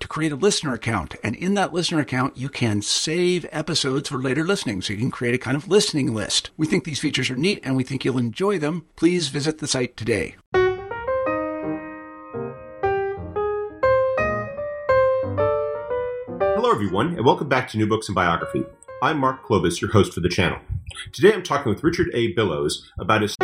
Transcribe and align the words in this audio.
to 0.00 0.08
create 0.08 0.32
a 0.32 0.36
listener 0.36 0.74
account. 0.74 1.14
And 1.22 1.34
in 1.36 1.54
that 1.54 1.72
listener 1.72 2.00
account, 2.00 2.36
you 2.36 2.48
can 2.48 2.82
save 2.82 3.46
episodes 3.50 4.08
for 4.08 4.18
later 4.18 4.44
listening. 4.44 4.82
So 4.82 4.92
you 4.92 4.98
can 4.98 5.10
create 5.10 5.34
a 5.34 5.38
kind 5.38 5.56
of 5.56 5.68
listening 5.68 6.14
list. 6.14 6.50
We 6.56 6.66
think 6.66 6.84
these 6.84 7.00
features 7.00 7.30
are 7.30 7.36
neat 7.36 7.60
and 7.62 7.76
we 7.76 7.84
think 7.84 8.04
you'll 8.04 8.18
enjoy 8.18 8.58
them. 8.58 8.86
Please 8.96 9.28
visit 9.28 9.58
the 9.58 9.66
site 9.66 9.96
today. 9.96 10.36
Hello, 16.40 16.70
everyone, 16.70 17.14
and 17.14 17.24
welcome 17.24 17.48
back 17.48 17.68
to 17.70 17.78
New 17.78 17.86
Books 17.86 18.08
in 18.08 18.14
Biography. 18.14 18.64
I'm 19.02 19.18
Mark 19.18 19.44
Klobas, 19.46 19.80
your 19.80 19.92
host 19.92 20.14
for 20.14 20.20
the 20.20 20.28
channel. 20.28 20.58
Today 21.12 21.32
I'm 21.32 21.42
talking 21.42 21.72
with 21.72 21.84
Richard 21.84 22.08
A. 22.14 22.32
Billows 22.32 22.90
about 22.98 23.22
his. 23.22 23.36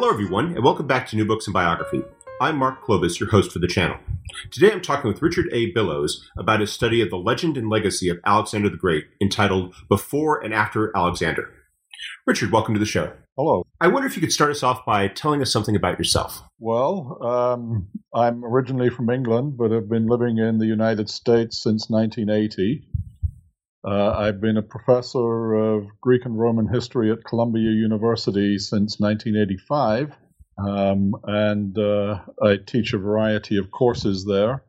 Hello, 0.00 0.10
everyone, 0.10 0.54
and 0.54 0.62
welcome 0.62 0.86
back 0.86 1.08
to 1.08 1.16
New 1.16 1.24
Books 1.24 1.48
in 1.48 1.52
Biography. 1.52 2.04
I'm 2.40 2.56
Mark 2.56 2.84
Klobas, 2.84 3.18
your 3.18 3.30
host 3.30 3.50
for 3.50 3.58
the 3.58 3.66
channel. 3.66 3.96
Today 4.52 4.70
I'm 4.70 4.80
talking 4.80 5.10
with 5.10 5.20
Richard 5.20 5.46
A. 5.50 5.72
Billows 5.72 6.30
about 6.38 6.60
his 6.60 6.70
study 6.70 7.02
of 7.02 7.10
the 7.10 7.16
legend 7.16 7.56
and 7.56 7.68
legacy 7.68 8.08
of 8.08 8.20
Alexander 8.24 8.68
the 8.68 8.76
Great, 8.76 9.06
entitled 9.20 9.74
Before 9.88 10.40
and 10.40 10.54
After 10.54 10.96
Alexander. 10.96 11.52
Richard, 12.28 12.52
welcome 12.52 12.74
to 12.74 12.78
the 12.78 12.86
show. 12.86 13.12
Hello. 13.36 13.66
I 13.80 13.88
wonder 13.88 14.06
if 14.06 14.14
you 14.14 14.20
could 14.20 14.32
start 14.32 14.52
us 14.52 14.62
off 14.62 14.86
by 14.86 15.08
telling 15.08 15.42
us 15.42 15.52
something 15.52 15.74
about 15.74 15.98
yourself. 15.98 16.44
Well, 16.60 17.18
um, 17.20 17.88
I'm 18.14 18.44
originally 18.44 18.90
from 18.90 19.10
England, 19.10 19.56
but 19.56 19.72
have 19.72 19.88
been 19.88 20.06
living 20.06 20.38
in 20.38 20.58
the 20.58 20.66
United 20.66 21.10
States 21.10 21.60
since 21.60 21.90
1980. 21.90 22.86
Uh, 23.86 24.10
I've 24.10 24.40
been 24.40 24.56
a 24.56 24.62
professor 24.62 25.54
of 25.54 25.86
Greek 26.00 26.24
and 26.24 26.38
Roman 26.38 26.66
history 26.66 27.12
at 27.12 27.24
Columbia 27.24 27.70
University 27.70 28.58
since 28.58 28.98
1985, 28.98 30.16
um, 30.58 31.14
and 31.24 31.78
uh, 31.78 32.20
I 32.42 32.56
teach 32.56 32.92
a 32.92 32.98
variety 32.98 33.56
of 33.56 33.70
courses 33.70 34.24
there. 34.26 34.64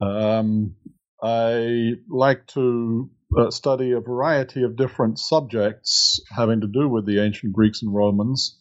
Um, 0.00 0.74
I 1.22 1.92
like 2.08 2.46
to 2.48 3.10
uh, 3.38 3.50
study 3.50 3.92
a 3.92 4.00
variety 4.00 4.64
of 4.64 4.76
different 4.76 5.18
subjects 5.18 6.20
having 6.36 6.62
to 6.62 6.66
do 6.66 6.88
with 6.88 7.06
the 7.06 7.20
ancient 7.20 7.52
Greeks 7.52 7.82
and 7.82 7.94
Romans. 7.94 8.58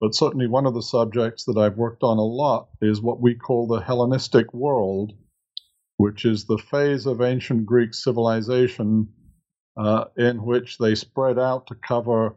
But 0.00 0.14
certainly, 0.14 0.48
one 0.48 0.66
of 0.66 0.74
the 0.74 0.82
subjects 0.82 1.44
that 1.44 1.58
I've 1.58 1.76
worked 1.76 2.02
on 2.02 2.18
a 2.18 2.22
lot 2.22 2.68
is 2.80 3.00
what 3.00 3.20
we 3.20 3.34
call 3.34 3.66
the 3.66 3.80
Hellenistic 3.80 4.52
world, 4.52 5.12
which 5.98 6.24
is 6.24 6.46
the 6.46 6.58
phase 6.58 7.06
of 7.06 7.20
ancient 7.20 7.66
Greek 7.66 7.92
civilization 7.92 9.08
uh, 9.76 10.04
in 10.16 10.42
which 10.42 10.78
they 10.78 10.94
spread 10.94 11.38
out 11.38 11.66
to 11.66 11.74
cover 11.74 12.36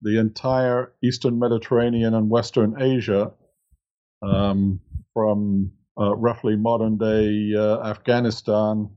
the 0.00 0.18
entire 0.18 0.92
eastern 1.04 1.38
Mediterranean 1.38 2.14
and 2.14 2.28
western 2.28 2.80
Asia, 2.80 3.32
um, 4.22 4.80
from 5.14 5.72
uh, 6.00 6.14
roughly 6.16 6.56
modern 6.56 6.96
day 6.96 7.52
uh, 7.56 7.80
Afghanistan 7.82 8.90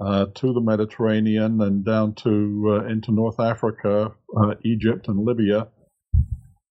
uh, 0.00 0.26
to 0.36 0.52
the 0.52 0.60
Mediterranean 0.60 1.60
and 1.60 1.84
down 1.84 2.14
to 2.14 2.80
uh, 2.80 2.86
into 2.86 3.10
North 3.10 3.40
Africa, 3.40 4.12
uh, 4.36 4.54
Egypt, 4.64 5.08
and 5.08 5.24
Libya. 5.24 5.68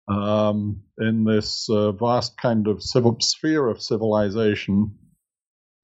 Um, 0.06 0.82
in 0.99 1.25
this 1.25 1.66
vast 1.71 2.37
kind 2.37 2.69
of 2.69 2.82
civil 2.82 3.16
sphere 3.21 3.66
of 3.66 3.81
civilization, 3.81 4.94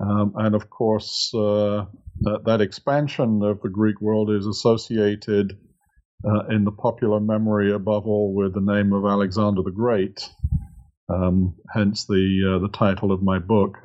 um, 0.01 0.33
and 0.37 0.55
of 0.55 0.71
course, 0.71 1.31
uh, 1.35 1.85
that, 2.21 2.43
that, 2.47 2.61
expansion 2.61 3.43
of 3.43 3.61
the 3.63 3.69
Greek 3.69 4.01
world 4.01 4.31
is 4.31 4.47
associated 4.47 5.59
uh, 6.25 6.47
in 6.49 6.65
the 6.65 6.73
popular 6.73 7.21
memory, 7.21 7.73
above 7.73 8.07
all, 8.07 8.35
with 8.35 8.55
the 8.55 8.61
name 8.61 8.93
of 8.93 9.05
Alexander 9.05 9.63
the 9.63 9.71
Great. 9.71 10.29
Um, 11.13 11.57
hence 11.75 12.07
the 12.07 12.55
uh, 12.57 12.59
the 12.61 12.73
title 12.73 13.13
of 13.13 13.23
my 13.23 13.39
book. 13.39 13.79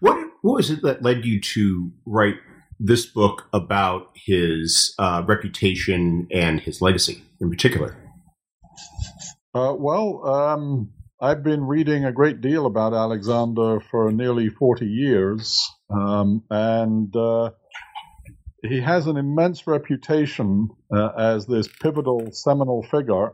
What 0.00 0.16
what 0.42 0.56
was 0.56 0.70
it 0.70 0.82
that 0.82 1.02
led 1.02 1.24
you 1.24 1.40
to 1.40 1.92
write 2.06 2.36
this 2.80 3.06
book 3.06 3.48
about 3.52 4.10
his 4.14 4.94
uh, 4.98 5.22
reputation 5.26 6.26
and 6.32 6.60
his 6.60 6.80
legacy 6.80 7.22
in 7.40 7.50
particular? 7.50 7.96
Uh, 9.54 9.74
well, 9.78 10.26
um, 10.26 10.90
I've 11.20 11.44
been 11.44 11.64
reading 11.64 12.04
a 12.04 12.12
great 12.12 12.40
deal 12.40 12.66
about 12.66 12.92
Alexander 12.92 13.78
for 13.78 14.10
nearly 14.10 14.48
40 14.48 14.84
years, 14.86 15.64
um, 15.88 16.42
and 16.50 17.14
uh, 17.14 17.50
he 18.62 18.80
has 18.80 19.06
an 19.06 19.16
immense 19.16 19.64
reputation 19.66 20.70
uh, 20.92 21.10
as 21.16 21.46
this 21.46 21.68
pivotal, 21.68 22.30
seminal 22.32 22.82
figure. 22.82 23.28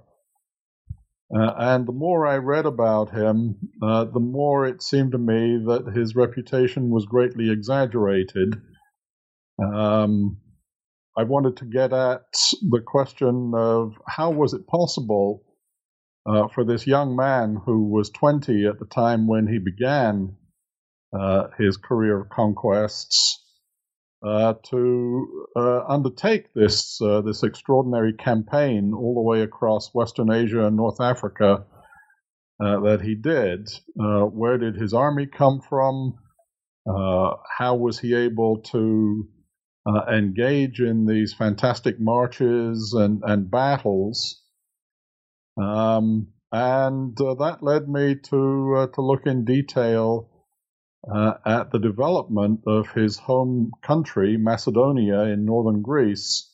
Uh, 1.35 1.55
and 1.57 1.87
the 1.87 1.93
more 1.93 2.27
I 2.27 2.37
read 2.37 2.67
about 2.67 3.13
him, 3.13 3.57
uh, 3.83 4.05
the 4.05 4.21
more 4.21 4.67
it 4.67 4.83
seemed 4.83 5.13
to 5.13 5.19
me 5.19 5.65
that 5.65 5.93
his 5.95 6.15
reputation 6.15 6.91
was 6.91 7.07
greatly 7.07 7.51
exaggerated. 7.51 8.61
Um, 9.59 10.37
I 11.17 11.23
wanted 11.23 11.57
to 11.59 11.65
get 11.65 11.95
at 11.95 12.25
the 12.61 12.83
question 12.87 13.53
of 13.55 13.95
how 14.07 14.31
was 14.31 14.53
it 14.53 14.67
possible 14.67 15.45
uh, 16.27 16.49
for 16.49 16.65
this 16.65 16.87
young 16.87 17.17
man 17.17 17.57
who 17.65 17.85
was 17.89 18.11
20 18.11 18.67
at 18.67 18.79
the 18.79 18.87
time 18.87 19.27
when 19.27 19.47
he 19.47 19.59
began 19.59 20.37
uh, 21.19 21.49
his 21.59 21.77
career 21.77 22.21
of 22.21 22.29
conquests 22.29 23.43
uh, 24.23 24.53
to 24.63 25.47
uh, 25.57 25.83
undertake 25.89 26.53
this 26.55 27.01
uh, 27.01 27.23
this 27.23 27.43
extraordinary 27.43 28.13
campaign 28.13 28.93
all 28.95 29.15
the 29.15 29.23
way 29.23 29.41
across 29.41 29.95
Western 29.95 30.31
Asia 30.31 30.67
and 30.67 30.77
North 30.77 31.01
Africa 31.01 31.65
uh, 32.63 32.81
that 32.81 33.01
he 33.01 33.15
did. 33.15 33.69
where 33.95 34.59
did 34.59 34.77
his 34.77 34.93
army 34.93 35.27
come 35.27 35.61
from? 35.61 36.19
how 37.59 37.77
was 37.77 37.99
he 37.99 38.15
able 38.15 38.59
to 38.59 39.27
engage 40.13 40.81
in 40.81 41.07
these 41.07 41.33
fantastic 41.33 41.99
marches 41.99 42.93
and, 42.93 43.23
and 43.25 43.51
battles? 43.51 44.40
Um, 45.57 46.29
and 46.53 47.19
uh, 47.21 47.35
that 47.35 47.63
led 47.63 47.89
me 47.89 48.17
to 48.31 48.75
uh, 48.79 48.87
to 48.95 49.03
look 49.03 49.27
in 49.27 49.45
detail 49.45 50.29
uh, 51.13 51.35
at 51.47 51.71
the 51.71 51.79
development 51.79 52.61
of 52.67 52.91
his 52.91 53.19
home 53.19 53.73
country, 53.83 54.37
Macedonia 54.37 55.21
in 55.23 55.45
northern 55.45 55.83
Greece, 55.83 56.51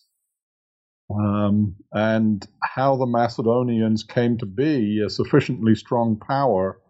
um, 1.11 1.77
and 1.93 2.47
how 2.63 2.97
the 2.97 3.07
Macedonians 3.07 4.05
came 4.05 4.39
to 4.39 4.47
be 4.47 5.03
a 5.05 5.11
sufficiently 5.11 5.75
strong 5.75 6.19
power 6.19 6.81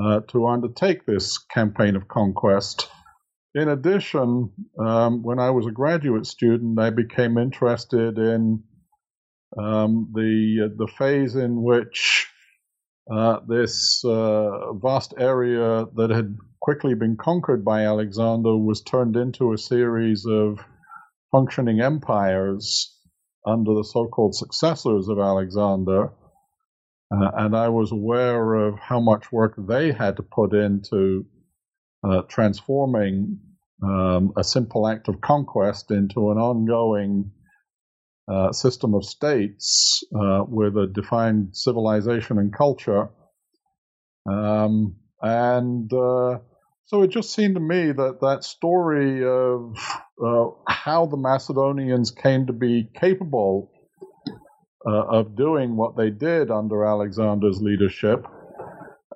uh, 0.00 0.20
to 0.28 0.46
undertake 0.46 1.06
this 1.06 1.38
campaign 1.38 1.96
of 1.96 2.08
conquest. 2.08 2.88
in 3.54 3.68
addition, 3.68 4.50
um, 4.78 5.22
when 5.22 5.38
I 5.38 5.50
was 5.50 5.66
a 5.66 5.72
graduate 5.72 6.26
student, 6.26 6.78
I 6.78 6.90
became 6.90 7.38
interested 7.38 8.18
in 8.18 8.62
um, 9.56 10.10
the 10.14 10.74
the 10.76 10.88
phase 10.98 11.34
in 11.34 11.62
which 11.62 12.28
uh, 13.10 13.40
this 13.46 14.04
uh, 14.04 14.72
vast 14.74 15.14
area 15.18 15.86
that 15.96 16.10
had 16.10 16.36
quickly 16.60 16.94
been 16.94 17.16
conquered 17.16 17.64
by 17.64 17.82
Alexander 17.82 18.56
was 18.56 18.82
turned 18.82 19.16
into 19.16 19.52
a 19.52 19.58
series 19.58 20.26
of 20.26 20.58
functioning 21.32 21.80
empires 21.80 22.94
under 23.46 23.74
the 23.74 23.84
so-called 23.84 24.34
successors 24.34 25.08
of 25.08 25.18
Alexander. 25.18 26.10
Uh, 27.10 27.30
and 27.38 27.56
I 27.56 27.70
was 27.70 27.92
aware 27.92 28.54
of 28.54 28.78
how 28.78 29.00
much 29.00 29.32
work 29.32 29.54
they 29.56 29.92
had 29.92 30.16
to 30.16 30.22
put 30.22 30.52
into 30.52 31.24
uh, 32.04 32.22
transforming 32.28 33.38
um, 33.82 34.32
a 34.36 34.44
simple 34.44 34.86
act 34.86 35.08
of 35.08 35.22
conquest 35.22 35.90
into 35.90 36.30
an 36.30 36.36
ongoing 36.36 37.30
uh, 38.30 38.52
system 38.52 38.94
of 38.94 39.04
states 39.04 40.04
uh, 40.14 40.44
with 40.46 40.76
a 40.76 40.86
defined 40.86 41.56
civilization 41.56 42.38
and 42.38 42.52
culture. 42.52 43.08
Um, 44.30 44.96
and 45.22 45.92
uh, 45.92 46.38
so 46.84 47.02
it 47.02 47.10
just 47.10 47.34
seemed 47.34 47.54
to 47.54 47.60
me 47.60 47.92
that 47.92 48.18
that 48.20 48.44
story 48.44 49.24
of 49.24 49.76
uh, 50.24 50.50
how 50.68 51.06
the 51.06 51.16
Macedonians 51.16 52.10
came 52.10 52.46
to 52.46 52.52
be 52.52 52.88
capable 52.94 53.70
uh, 54.86 55.04
of 55.06 55.36
doing 55.36 55.76
what 55.76 55.96
they 55.96 56.10
did 56.10 56.50
under 56.50 56.84
Alexander's 56.84 57.60
leadership, 57.60 58.26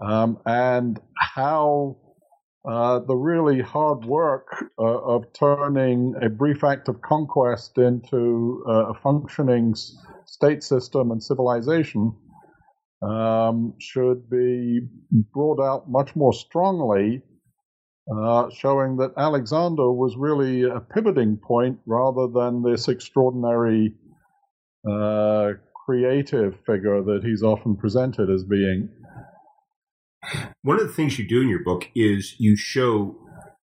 um, 0.00 0.38
and 0.44 1.00
how 1.16 1.96
uh, 2.64 3.00
the 3.00 3.14
really 3.14 3.60
hard 3.60 4.04
work 4.04 4.46
uh, 4.78 4.82
of 4.82 5.24
turning 5.32 6.14
a 6.22 6.28
brief 6.28 6.62
act 6.62 6.88
of 6.88 7.02
conquest 7.02 7.76
into 7.78 8.64
uh, 8.68 8.90
a 8.90 8.94
functioning 8.94 9.74
state 10.26 10.62
system 10.62 11.10
and 11.10 11.22
civilization 11.22 12.14
um, 13.02 13.74
should 13.78 14.30
be 14.30 14.80
brought 15.32 15.60
out 15.60 15.90
much 15.90 16.14
more 16.14 16.32
strongly, 16.32 17.20
uh, 18.14 18.48
showing 18.50 18.96
that 18.96 19.12
Alexander 19.16 19.90
was 19.90 20.16
really 20.16 20.62
a 20.62 20.80
pivoting 20.80 21.36
point 21.36 21.78
rather 21.84 22.28
than 22.28 22.62
this 22.62 22.88
extraordinary 22.88 23.94
uh, 24.88 25.50
creative 25.84 26.54
figure 26.64 27.02
that 27.02 27.22
he's 27.24 27.42
often 27.42 27.76
presented 27.76 28.30
as 28.30 28.44
being. 28.44 28.88
One 30.64 30.78
of 30.78 30.86
the 30.86 30.92
things 30.92 31.18
you 31.18 31.26
do 31.26 31.40
in 31.40 31.48
your 31.48 31.64
book 31.64 31.88
is 31.94 32.36
you 32.38 32.56
show 32.56 33.16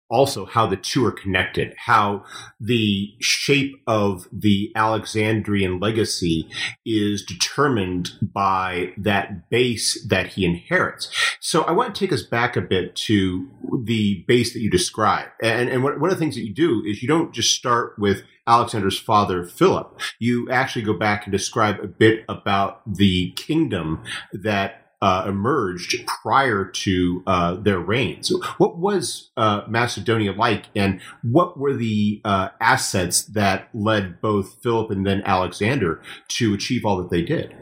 also 0.10 0.46
how 0.46 0.66
the 0.66 0.76
two 0.76 1.06
are 1.06 1.12
connected, 1.12 1.74
how 1.86 2.26
the 2.60 3.14
shape 3.22 3.82
of 3.88 4.28
the 4.34 4.72
Alexandrian 4.76 5.80
legacy 5.80 6.50
is 6.86 7.24
determined 7.24 8.10
by 8.22 8.92
that 8.98 9.50
base 9.50 10.06
that 10.10 10.28
he 10.28 10.44
inherits. 10.44 11.10
So 11.40 11.62
I 11.62 11.72
want 11.72 11.94
to 11.96 12.00
take 12.00 12.12
us 12.12 12.24
back 12.24 12.58
a 12.58 12.62
bit 12.62 12.96
to 12.98 13.48
the 13.86 14.26
base 14.28 14.52
that 14.54 14.60
you 14.60 14.70
describe. 14.70 15.30
And, 15.42 15.70
and 15.70 15.84
one 15.84 16.04
of 16.04 16.10
the 16.10 16.16
things 16.18 16.36
that 16.36 16.46
you 16.46 16.54
do 16.54 16.84
is 16.86 17.02
you 17.02 17.08
don't 17.08 17.34
just 17.34 17.56
start 17.56 17.98
with 17.98 18.24
Alexander's 18.48 19.00
father, 19.00 19.46
Philip. 19.46 20.02
You 20.18 20.50
actually 20.50 20.82
go 20.82 20.94
back 20.94 21.26
and 21.26 21.32
describe 21.32 21.80
a 21.82 21.88
bit 21.88 22.26
about 22.28 22.82
the 22.92 23.32
kingdom 23.34 24.04
that 24.34 24.79
uh, 25.02 25.26
emerged 25.28 25.96
prior 26.08 26.66
to 26.66 27.24
uh, 27.26 27.56
their 27.56 27.80
reign. 27.80 28.24
So, 28.24 28.40
what 28.58 28.78
was 28.78 29.32
uh, 29.38 29.62
Macedonia 29.68 30.34
like, 30.34 30.66
and 30.76 31.00
what 31.24 31.58
were 31.58 31.76
the 31.76 32.22
uh, 32.26 32.50
assets 32.60 33.24
that 33.24 33.70
led 33.74 34.22
both 34.22 34.62
Philip 34.62 34.92
and 34.92 35.06
then 35.06 35.22
Alexander 35.26 36.02
to 36.30 36.54
achieve 36.54 36.86
all 36.86 36.98
that 36.98 37.10
they 37.10 37.22
did? 37.22 37.56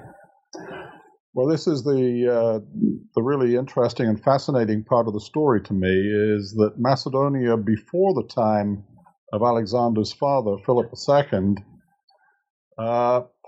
Well, 1.34 1.48
this 1.48 1.68
is 1.68 1.84
the 1.84 2.28
uh, 2.28 2.60
the 3.14 3.22
really 3.22 3.56
interesting 3.56 4.08
and 4.08 4.22
fascinating 4.22 4.84
part 4.84 5.08
of 5.08 5.14
the 5.14 5.20
story 5.20 5.62
to 5.62 5.74
me 5.74 5.88
is 5.88 6.56
that 6.58 6.80
Macedonia, 6.80 7.56
before 7.58 8.16
the 8.16 8.28
time 8.28 8.84
of 9.32 9.44
Alexander's 9.44 10.12
father, 10.14 10.56
Philip 10.66 10.92
II, 10.92 11.56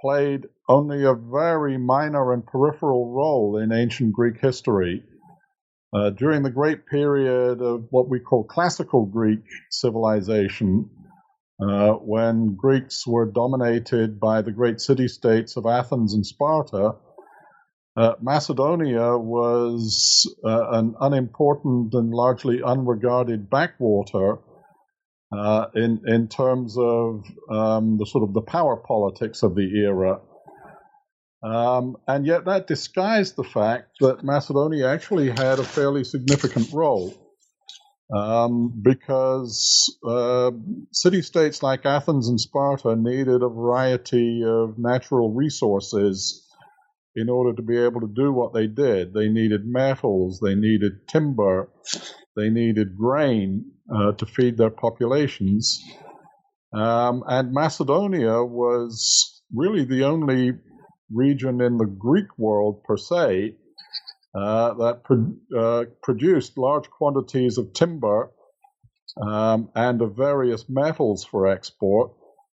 played 0.02 0.46
only 0.68 1.04
a 1.04 1.14
very 1.14 1.78
minor 1.78 2.34
and 2.34 2.46
peripheral 2.46 3.12
role 3.12 3.58
in 3.58 3.72
ancient 3.72 4.14
Greek 4.14 4.40
history. 4.40 5.04
Uh, 5.94 6.12
during 6.12 6.44
the 6.44 6.52
great 6.52 6.86
period 6.86 7.62
of 7.62 7.86
what 7.90 8.08
we 8.10 8.20
call 8.20 8.44
classical 8.44 9.06
Greek 9.06 9.44
civilization, 9.72 10.90
uh, 11.62 11.94
when 11.94 12.56
Greeks 12.56 13.06
were 13.06 13.26
dominated 13.26 14.20
by 14.20 14.42
the 14.42 14.52
great 14.52 14.80
city 14.80 15.08
states 15.08 15.58
of 15.58 15.66
Athens 15.66 16.14
and 16.14 16.26
Sparta, 16.26 16.96
uh, 17.98 18.14
Macedonia 18.22 19.18
was 19.18 20.34
uh, 20.46 20.70
an 20.72 20.96
unimportant 21.02 21.94
and 21.94 22.12
largely 22.12 22.62
unregarded 22.64 23.50
backwater 23.50 24.38
uh, 25.32 25.68
in 25.76 26.02
in 26.08 26.28
terms 26.28 26.78
of 26.78 27.24
um, 27.50 27.98
the 27.98 28.06
sort 28.06 28.24
of 28.24 28.34
the 28.34 28.42
power 28.42 28.78
politics 28.78 29.44
of 29.44 29.56
the 29.56 29.70
era. 29.84 30.22
Um, 31.42 31.96
and 32.08 32.26
yet 32.26 32.46
that 32.46 32.68
disguised 32.68 33.36
the 33.36 33.46
fact 33.46 34.00
that 34.02 34.24
Macedonia 34.24 34.90
actually 34.90 35.30
had 35.30 35.60
a 35.60 35.64
fairly 35.64 36.04
significant 36.04 36.74
role. 36.74 37.14
Um, 38.14 38.74
because 38.82 39.96
uh, 40.04 40.50
city 40.92 41.22
states 41.22 41.62
like 41.62 41.86
Athens 41.86 42.28
and 42.28 42.42
Sparta 42.42 42.96
needed 42.96 43.44
a 43.44 43.50
variety 43.50 44.44
of 44.44 44.80
natural 44.80 45.32
resources 45.32 46.48
in 47.16 47.30
order 47.30 47.56
to 47.56 47.62
be 47.62 47.78
able 47.78 48.02
to 48.02 48.12
do 48.14 48.34
what 48.34 48.54
they 48.54 48.66
did. 48.66 49.14
They 49.14 49.30
needed 49.30 49.62
metals, 49.64 50.40
they 50.40 50.56
needed 50.56 51.08
timber, 51.08 51.70
they 52.36 52.50
needed 52.50 52.98
grain 52.98 53.72
uh, 53.94 54.12
to 54.14 54.26
feed 54.26 54.58
their 54.58 54.70
populations. 54.70 55.84
Um, 56.74 57.24
and 57.28 57.52
Macedonia 57.52 58.44
was 58.44 59.42
really 59.54 59.86
the 59.86 60.04
only 60.04 60.54
region 61.12 61.62
in 61.62 61.78
the 61.78 61.86
Greek 61.86 62.38
world 62.38 62.84
per 62.84 62.98
se 62.98 63.56
uh, 64.36 64.74
that 64.76 65.04
pro- 65.04 65.36
uh, 65.58 65.86
produced 66.04 66.58
large 66.58 66.90
quantities 66.90 67.58
of 67.58 67.74
timber 67.74 68.32
um, 69.22 69.70
and 69.76 70.02
of 70.02 70.16
various 70.16 70.66
metals 70.70 71.26
for 71.26 71.48
export. 71.48 72.12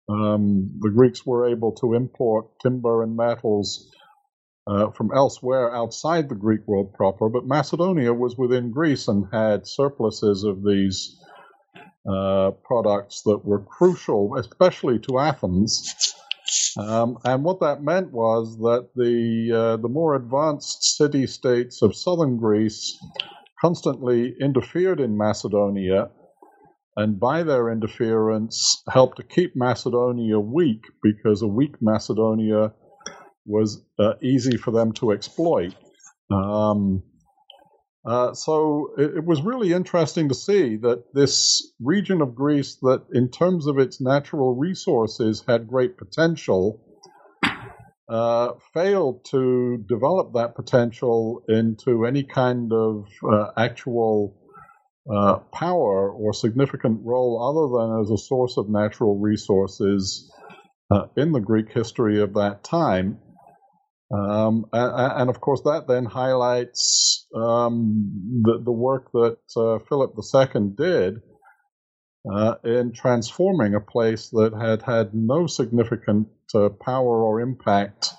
Um, 0.08 0.78
the 0.80 0.92
Greeks 0.92 1.26
were 1.26 1.50
able 1.50 1.74
to 1.74 1.94
import 1.94 2.48
timber 2.62 3.04
and 3.04 3.18
metals 3.18 3.92
uh, 4.68 4.92
from 4.92 5.12
elsewhere 5.14 5.76
outside 5.76 6.30
the 6.30 6.36
Greek 6.36 6.62
world 6.66 6.94
proper, 6.94 7.30
but 7.30 7.46
Macedonia 7.46 8.14
was 8.14 8.38
within 8.38 8.72
Greece 8.72 9.08
and 9.08 9.28
had 9.32 9.68
surpluses 9.68 10.44
of 10.44 10.64
these 10.64 11.20
uh, 12.10 12.52
products 12.64 13.24
that 13.24 13.44
were 13.44 13.60
crucial, 13.60 14.36
especially 14.38 15.00
to 15.00 15.20
Athens. 15.20 16.14
Um, 16.78 17.18
and 17.24 17.44
what 17.44 17.62
that 17.62 17.82
meant 17.82 18.12
was 18.12 18.58
that 18.60 18.90
the 18.96 19.52
uh, 19.52 19.78
the 19.78 19.90
more 19.90 20.16
advanced 20.16 20.98
city 20.98 21.26
states 21.26 21.82
of 21.82 21.96
southern 21.96 22.38
Greece 22.38 22.98
constantly 23.60 24.36
interfered 24.40 25.00
in 25.00 25.18
Macedonia, 25.18 26.12
and 26.96 27.20
by 27.20 27.44
their 27.44 27.72
interference 27.72 28.84
helped 28.90 29.18
to 29.18 29.24
keep 29.24 29.56
Macedonia 29.56 30.40
weak 30.40 30.84
because 31.02 31.42
a 31.42 31.48
weak 31.48 31.76
Macedonia 31.82 32.74
was 33.46 33.84
uh, 34.00 34.14
easy 34.22 34.58
for 34.58 34.72
them 34.72 34.92
to 34.94 35.12
exploit. 35.12 35.74
Um, 36.32 37.04
uh, 38.06 38.34
so 38.34 38.92
it, 38.98 39.18
it, 39.18 39.26
was 39.26 39.42
really 39.42 39.74
interesting 39.74 40.30
to 40.30 40.36
see 40.36 40.76
that 40.78 41.04
this 41.14 41.74
region 41.80 42.22
of 42.22 42.36
Greece, 42.36 42.76
that 42.84 43.04
in 43.14 43.32
terms 43.32 43.66
of 43.66 43.80
its 43.80 44.00
natural 44.00 44.56
resources 44.56 45.44
had 45.48 45.68
great 45.68 45.98
potential, 45.98 46.82
uh, 48.08 48.52
failed 48.74 49.26
to 49.32 49.84
develop 49.90 50.34
that 50.34 50.56
potential 50.56 51.42
into 51.50 52.06
any 52.06 52.24
kind 52.24 52.72
of 52.72 53.08
uh, 53.28 53.48
actual 53.58 54.36
uh, 55.12 55.38
power 55.52 56.12
or 56.12 56.34
significant 56.34 57.00
role 57.04 57.42
other 57.42 57.68
than 57.78 58.02
as 58.02 58.12
a 58.12 58.24
source 58.24 58.58
of 58.58 58.70
natural 58.70 59.18
resources 59.18 60.32
uh, 60.92 61.08
in 61.18 61.32
the 61.32 61.40
Greek 61.40 61.72
history 61.72 62.22
of 62.22 62.36
that 62.36 62.64
time. 62.64 63.18
Um, 64.14 64.66
and, 64.72 65.30
of 65.30 65.42
course, 65.42 65.62
that 65.62 65.88
then 65.88 66.06
highlights 66.06 67.28
um, 67.36 68.42
the, 68.44 68.62
the 68.64 68.72
work 68.72 69.12
that 69.14 69.38
uh, 69.58 69.80
Philip 69.90 70.14
II 70.18 70.70
did 70.78 71.16
uh, 72.32 72.56
in 72.64 72.94
transforming 72.94 73.74
a 73.74 73.82
place 73.82 74.30
that 74.30 74.54
had 74.60 74.82
had 74.84 75.14
no 75.14 75.48
significant 75.48 76.28
uh, 76.54 76.70
power 76.70 77.24
or 77.24 77.42
impact 77.42 78.14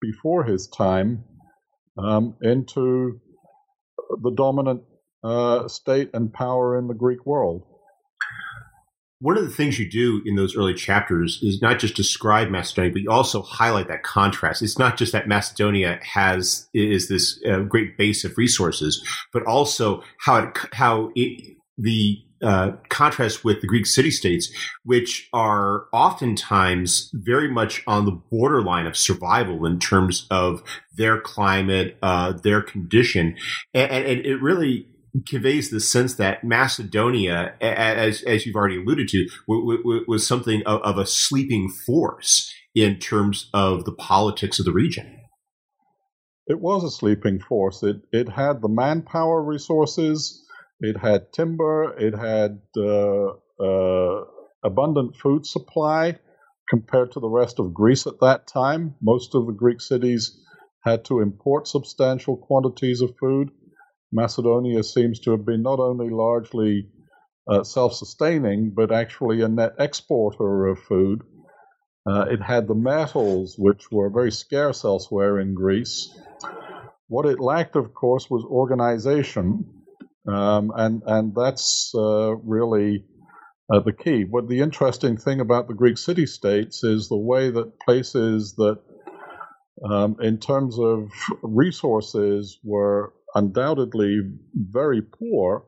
before 0.00 0.44
his 0.44 0.68
time 0.68 1.24
um, 1.98 2.36
into 2.42 3.20
the 4.22 4.30
dominant 4.30 4.82
uh, 5.24 5.66
state 5.68 6.10
and 6.14 6.32
power 6.32 6.78
in 6.78 6.88
the 6.88 6.94
Greek 6.94 7.24
world. 7.26 7.64
One 9.18 9.38
of 9.38 9.44
the 9.44 9.50
things 9.50 9.78
you 9.78 9.88
do 9.88 10.22
in 10.26 10.36
those 10.36 10.56
early 10.56 10.74
chapters 10.74 11.40
is 11.42 11.62
not 11.62 11.78
just 11.78 11.96
describe 11.96 12.50
Macedonia, 12.50 12.92
but 12.92 13.02
you 13.02 13.10
also 13.10 13.42
highlight 13.42 13.88
that 13.88 14.02
contrast. 14.02 14.62
It's 14.62 14.78
not 14.78 14.98
just 14.98 15.12
that 15.12 15.26
Macedonia 15.26 15.98
has 16.02 16.68
is 16.74 17.08
this 17.08 17.40
uh, 17.48 17.60
great 17.60 17.96
base 17.96 18.24
of 18.24 18.36
resources, 18.36 19.02
but 19.32 19.44
also 19.44 20.02
how 20.20 20.36
it 20.36 20.58
how 20.72 21.12
it 21.14 21.56
the 21.78 22.22
uh, 22.42 22.72
contrast 22.90 23.44
with 23.44 23.62
the 23.62 23.66
Greek 23.66 23.86
city 23.86 24.10
states, 24.10 24.52
which 24.84 25.28
are 25.32 25.86
oftentimes 25.92 27.10
very 27.14 27.50
much 27.50 27.82
on 27.86 28.04
the 28.04 28.12
borderline 28.12 28.86
of 28.86 28.96
survival 28.96 29.64
in 29.64 29.78
terms 29.78 30.26
of 30.30 30.62
their 30.96 31.18
climate, 31.18 31.96
uh, 32.02 32.32
their 32.32 32.60
condition, 32.60 33.34
and, 33.72 33.90
and 33.90 34.26
it 34.26 34.42
really 34.42 34.86
conveys 35.26 35.70
the 35.70 35.80
sense 35.80 36.14
that 36.16 36.44
Macedonia, 36.44 37.54
as 37.60 38.22
as 38.22 38.44
you've 38.44 38.56
already 38.56 38.78
alluded 38.78 39.08
to, 39.08 39.28
w- 39.48 39.78
w- 39.78 40.04
was 40.06 40.26
something 40.26 40.62
of, 40.66 40.80
of, 40.82 40.98
a 40.98 41.06
sleeping 41.06 41.68
force 41.68 42.52
in 42.74 42.98
terms 42.98 43.48
of 43.54 43.84
the 43.84 43.92
politics 43.92 44.58
of 44.58 44.64
the 44.64 44.72
region. 44.72 45.20
It 46.46 46.60
was 46.60 46.84
a 46.84 46.90
sleeping 46.90 47.40
force. 47.40 47.82
It 47.82 48.02
it 48.12 48.28
had 48.28 48.62
the 48.62 48.68
manpower 48.68 49.42
resources. 49.42 50.44
It 50.80 50.96
had 50.98 51.32
timber. 51.32 51.96
It 51.98 52.14
had 52.14 52.60
uh, 52.76 53.32
uh, 53.62 54.24
abundant 54.62 55.16
food 55.16 55.46
supply 55.46 56.18
compared 56.68 57.12
to 57.12 57.20
the 57.20 57.28
rest 57.28 57.58
of 57.58 57.72
Greece 57.72 58.06
at 58.06 58.20
that 58.20 58.46
time. 58.46 58.96
Most 59.00 59.34
of 59.34 59.46
the 59.46 59.52
Greek 59.52 59.80
cities 59.80 60.38
had 60.84 61.04
to 61.06 61.20
import 61.20 61.66
substantial 61.66 62.36
quantities 62.36 63.00
of 63.00 63.14
food 63.18 63.50
Macedonia 64.12 64.82
seems 64.82 65.20
to 65.20 65.32
have 65.32 65.44
been 65.44 65.62
not 65.62 65.80
only 65.80 66.10
largely 66.10 66.88
uh, 67.48 67.62
self 67.62 67.94
sustaining, 67.94 68.72
but 68.74 68.92
actually 68.92 69.42
a 69.42 69.48
net 69.48 69.74
exporter 69.78 70.66
of 70.66 70.78
food. 70.78 71.22
Uh, 72.08 72.26
it 72.30 72.40
had 72.40 72.68
the 72.68 72.74
metals, 72.74 73.56
which 73.58 73.90
were 73.90 74.10
very 74.10 74.30
scarce 74.30 74.84
elsewhere 74.84 75.40
in 75.40 75.54
Greece. 75.54 76.16
What 77.08 77.26
it 77.26 77.40
lacked, 77.40 77.76
of 77.76 77.94
course, 77.94 78.30
was 78.30 78.44
organization, 78.44 79.64
um, 80.28 80.72
and 80.74 81.02
and 81.06 81.34
that's 81.34 81.92
uh, 81.94 82.36
really 82.36 83.04
uh, 83.72 83.80
the 83.80 83.92
key. 83.92 84.24
What 84.24 84.48
the 84.48 84.60
interesting 84.60 85.16
thing 85.16 85.40
about 85.40 85.68
the 85.68 85.74
Greek 85.74 85.98
city 85.98 86.26
states 86.26 86.84
is 86.84 87.08
the 87.08 87.16
way 87.16 87.50
that 87.50 87.78
places 87.80 88.54
that, 88.56 88.78
um, 89.84 90.16
in 90.20 90.38
terms 90.38 90.78
of 90.78 91.10
resources, 91.42 92.58
were 92.64 93.12
undoubtedly 93.36 94.20
very 94.54 95.02
poor, 95.02 95.66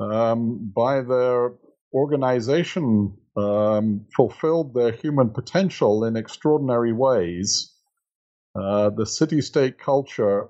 um, 0.00 0.72
by 0.74 1.00
their 1.00 1.52
organization 1.94 3.16
um, 3.36 4.06
fulfilled 4.14 4.74
their 4.74 4.92
human 4.92 5.30
potential 5.30 6.04
in 6.04 6.16
extraordinary 6.16 6.92
ways. 6.92 7.72
Uh, 8.54 8.90
the 8.90 9.06
city 9.06 9.40
state 9.40 9.78
culture, 9.78 10.48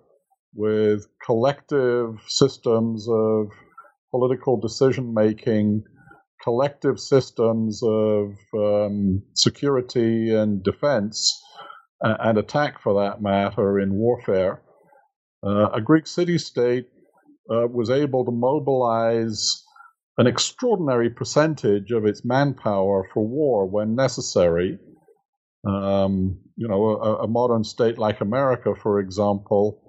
with 0.54 1.06
collective 1.24 2.18
systems 2.28 3.06
of 3.08 3.48
political 4.10 4.58
decision 4.58 5.12
making, 5.12 5.84
collective 6.42 6.98
systems 6.98 7.82
of 7.82 8.32
um, 8.54 9.22
security 9.34 10.34
and 10.34 10.62
defense, 10.62 11.42
uh, 12.04 12.16
and 12.20 12.38
attack 12.38 12.80
for 12.80 13.02
that 13.02 13.20
matter 13.20 13.78
in 13.80 13.92
warfare, 13.94 14.62
uh, 15.44 15.70
a 15.72 15.80
Greek 15.80 16.06
city 16.06 16.38
state 16.38 16.88
uh, 17.50 17.66
was 17.66 17.90
able 17.90 18.24
to 18.24 18.30
mobilize 18.30 19.62
an 20.18 20.26
extraordinary 20.26 21.10
percentage 21.10 21.90
of 21.90 22.06
its 22.06 22.24
manpower 22.24 23.08
for 23.12 23.26
war 23.26 23.66
when 23.66 23.94
necessary. 23.94 24.78
Um, 25.66 26.38
you 26.56 26.68
know, 26.68 26.96
a, 26.96 27.24
a, 27.24 27.26
modern 27.26 27.64
state 27.64 27.98
like 27.98 28.20
America, 28.20 28.74
for 28.80 29.00
example, 29.00 29.82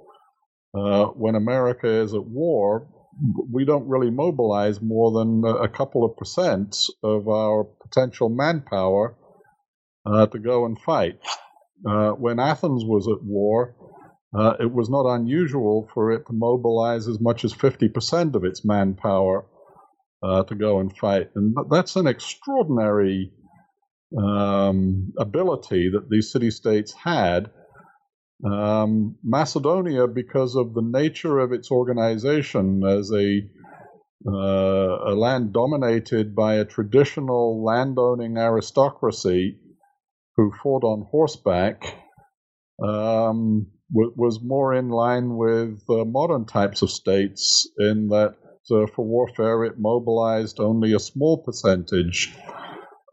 uh, 0.75 1.05
when 1.05 1.35
America 1.35 1.87
is 1.87 2.13
at 2.13 2.25
war, 2.25 2.87
we 3.51 3.63
don't 3.63 3.87
really 3.87 4.09
mobilize 4.09 4.81
more 4.81 5.11
than 5.11 5.43
a 5.45 5.67
couple 5.67 6.03
of 6.03 6.17
percent 6.17 6.75
of 7.03 7.27
our 7.27 7.63
potential 7.63 8.29
manpower 8.29 9.15
uh, 10.05 10.25
to 10.27 10.39
go 10.39 10.65
and 10.65 10.79
fight. 10.79 11.19
Uh, 11.87 12.11
when 12.11 12.39
Athens 12.39 12.83
was 12.83 13.07
at 13.07 13.23
war, 13.23 13.75
uh, 14.35 14.53
it 14.59 14.71
was 14.71 14.89
not 14.89 15.05
unusual 15.05 15.89
for 15.93 16.11
it 16.11 16.25
to 16.27 16.33
mobilize 16.33 17.07
as 17.07 17.19
much 17.19 17.45
as 17.45 17.53
50% 17.53 18.35
of 18.35 18.43
its 18.43 18.65
manpower 18.65 19.45
uh, 20.23 20.43
to 20.43 20.55
go 20.55 20.79
and 20.79 20.95
fight. 20.97 21.29
And 21.35 21.55
that's 21.69 21.95
an 21.95 22.07
extraordinary 22.07 23.31
um, 24.17 25.13
ability 25.17 25.89
that 25.93 26.09
these 26.09 26.31
city 26.31 26.51
states 26.51 26.93
had. 26.93 27.49
Um, 28.45 29.15
Macedonia, 29.23 30.07
because 30.07 30.55
of 30.55 30.73
the 30.73 30.81
nature 30.83 31.39
of 31.39 31.51
its 31.51 31.71
organization 31.71 32.83
as 32.85 33.11
a, 33.11 33.41
uh, 34.27 35.11
a 35.11 35.13
land 35.15 35.53
dominated 35.53 36.35
by 36.35 36.55
a 36.55 36.65
traditional 36.65 37.63
landowning 37.63 38.37
aristocracy 38.37 39.59
who 40.35 40.51
fought 40.61 40.83
on 40.83 41.07
horseback, 41.09 41.95
um, 42.83 43.67
was 43.91 44.41
more 44.41 44.73
in 44.73 44.89
line 44.89 45.37
with 45.37 45.81
uh, 45.89 46.03
modern 46.03 46.45
types 46.45 46.81
of 46.81 46.91
states 46.91 47.69
in 47.77 48.09
that 48.09 48.35
uh, 48.69 48.85
for 48.87 49.05
warfare 49.05 49.63
it 49.63 49.79
mobilized 49.79 50.59
only 50.59 50.93
a 50.93 50.99
small 50.99 51.37
percentage 51.37 52.35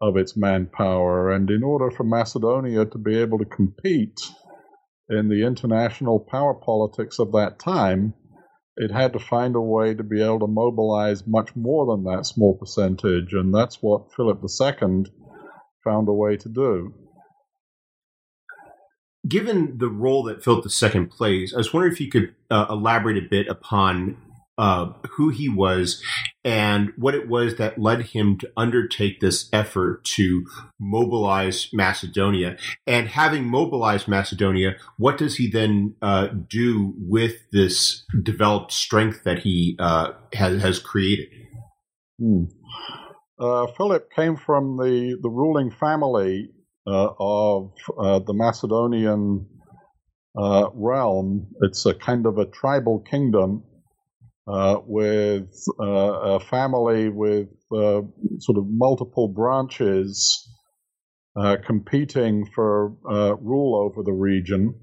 of 0.01 0.17
its 0.17 0.35
manpower. 0.35 1.31
And 1.31 1.49
in 1.49 1.63
order 1.63 1.89
for 1.91 2.03
Macedonia 2.03 2.85
to 2.85 2.97
be 2.97 3.17
able 3.17 3.39
to 3.39 3.45
compete 3.45 4.19
in 5.09 5.29
the 5.29 5.45
international 5.45 6.19
power 6.19 6.53
politics 6.53 7.19
of 7.19 7.31
that 7.31 7.57
time, 7.57 8.13
it 8.75 8.91
had 8.91 9.13
to 9.13 9.19
find 9.19 9.55
a 9.55 9.61
way 9.61 9.93
to 9.93 10.03
be 10.03 10.21
able 10.21 10.39
to 10.39 10.47
mobilize 10.47 11.25
much 11.25 11.55
more 11.55 11.85
than 11.85 12.03
that 12.03 12.25
small 12.25 12.57
percentage. 12.57 13.31
And 13.31 13.55
that's 13.55 13.81
what 13.81 14.11
Philip 14.13 14.43
II 14.43 15.05
found 15.85 16.09
a 16.09 16.13
way 16.13 16.35
to 16.35 16.49
do 16.49 16.93
given 19.27 19.77
the 19.77 19.89
role 19.89 20.23
that 20.23 20.43
Philip 20.43 20.65
II 20.65 21.05
plays, 21.05 21.53
I 21.53 21.57
was 21.57 21.73
wondering 21.73 21.93
if 21.93 22.01
you 22.01 22.09
could 22.09 22.35
uh, 22.49 22.67
elaborate 22.69 23.17
a 23.17 23.27
bit 23.27 23.47
upon 23.47 24.17
uh, 24.57 24.93
who 25.11 25.29
he 25.29 25.49
was 25.49 26.01
and 26.43 26.93
what 26.97 27.13
it 27.13 27.27
was 27.27 27.55
that 27.55 27.77
led 27.77 28.01
him 28.01 28.37
to 28.37 28.49
undertake 28.55 29.19
this 29.19 29.49
effort 29.51 30.05
to 30.05 30.45
mobilize 30.79 31.69
Macedonia. 31.73 32.57
And 32.87 33.09
having 33.09 33.45
mobilized 33.45 34.07
Macedonia, 34.07 34.75
what 34.97 35.17
does 35.17 35.35
he 35.35 35.49
then 35.49 35.95
uh, 36.01 36.27
do 36.27 36.93
with 36.97 37.49
this 37.51 38.05
developed 38.23 38.71
strength 38.71 39.23
that 39.25 39.39
he 39.39 39.75
uh, 39.79 40.11
has, 40.33 40.61
has 40.61 40.79
created? 40.79 41.27
Hmm. 42.19 42.43
Uh, 43.37 43.67
Philip 43.67 44.09
came 44.15 44.37
from 44.37 44.77
the, 44.77 45.17
the 45.21 45.29
ruling 45.29 45.69
family 45.69 46.49
of 46.87 47.71
uh, 47.99 48.19
the 48.19 48.33
Macedonian 48.33 49.47
uh, 50.37 50.69
realm. 50.73 51.47
It's 51.61 51.85
a 51.85 51.93
kind 51.93 52.25
of 52.25 52.37
a 52.37 52.45
tribal 52.45 52.99
kingdom 52.99 53.63
with 54.47 55.49
a 55.79 56.39
family 56.39 57.09
with 57.09 57.47
sort 57.69 58.57
of 58.57 58.65
multiple 58.67 59.27
branches 59.27 60.47
competing 61.65 62.45
for 62.53 62.93
rule 63.41 63.75
over 63.75 64.03
the 64.03 64.13
region. 64.13 64.75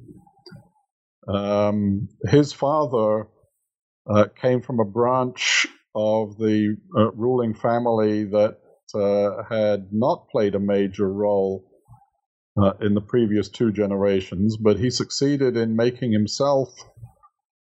Um, 1.28 2.08
his 2.30 2.52
father 2.52 3.28
uh, 4.08 4.26
came 4.40 4.60
from 4.60 4.80
a 4.80 4.84
branch 4.84 5.66
of 5.94 6.36
the 6.38 6.76
uh, 6.96 7.12
ruling 7.12 7.54
family 7.54 8.24
that 8.24 8.58
uh, 8.94 9.42
had 9.48 9.88
not 9.92 10.28
played 10.30 10.54
a 10.54 10.60
major 10.60 11.10
role 11.10 11.64
uh, 12.60 12.72
in 12.80 12.94
the 12.94 13.00
previous 13.00 13.48
two 13.48 13.72
generations, 13.72 14.56
but 14.56 14.78
he 14.78 14.90
succeeded 14.90 15.56
in 15.56 15.76
making 15.76 16.12
himself 16.12 16.68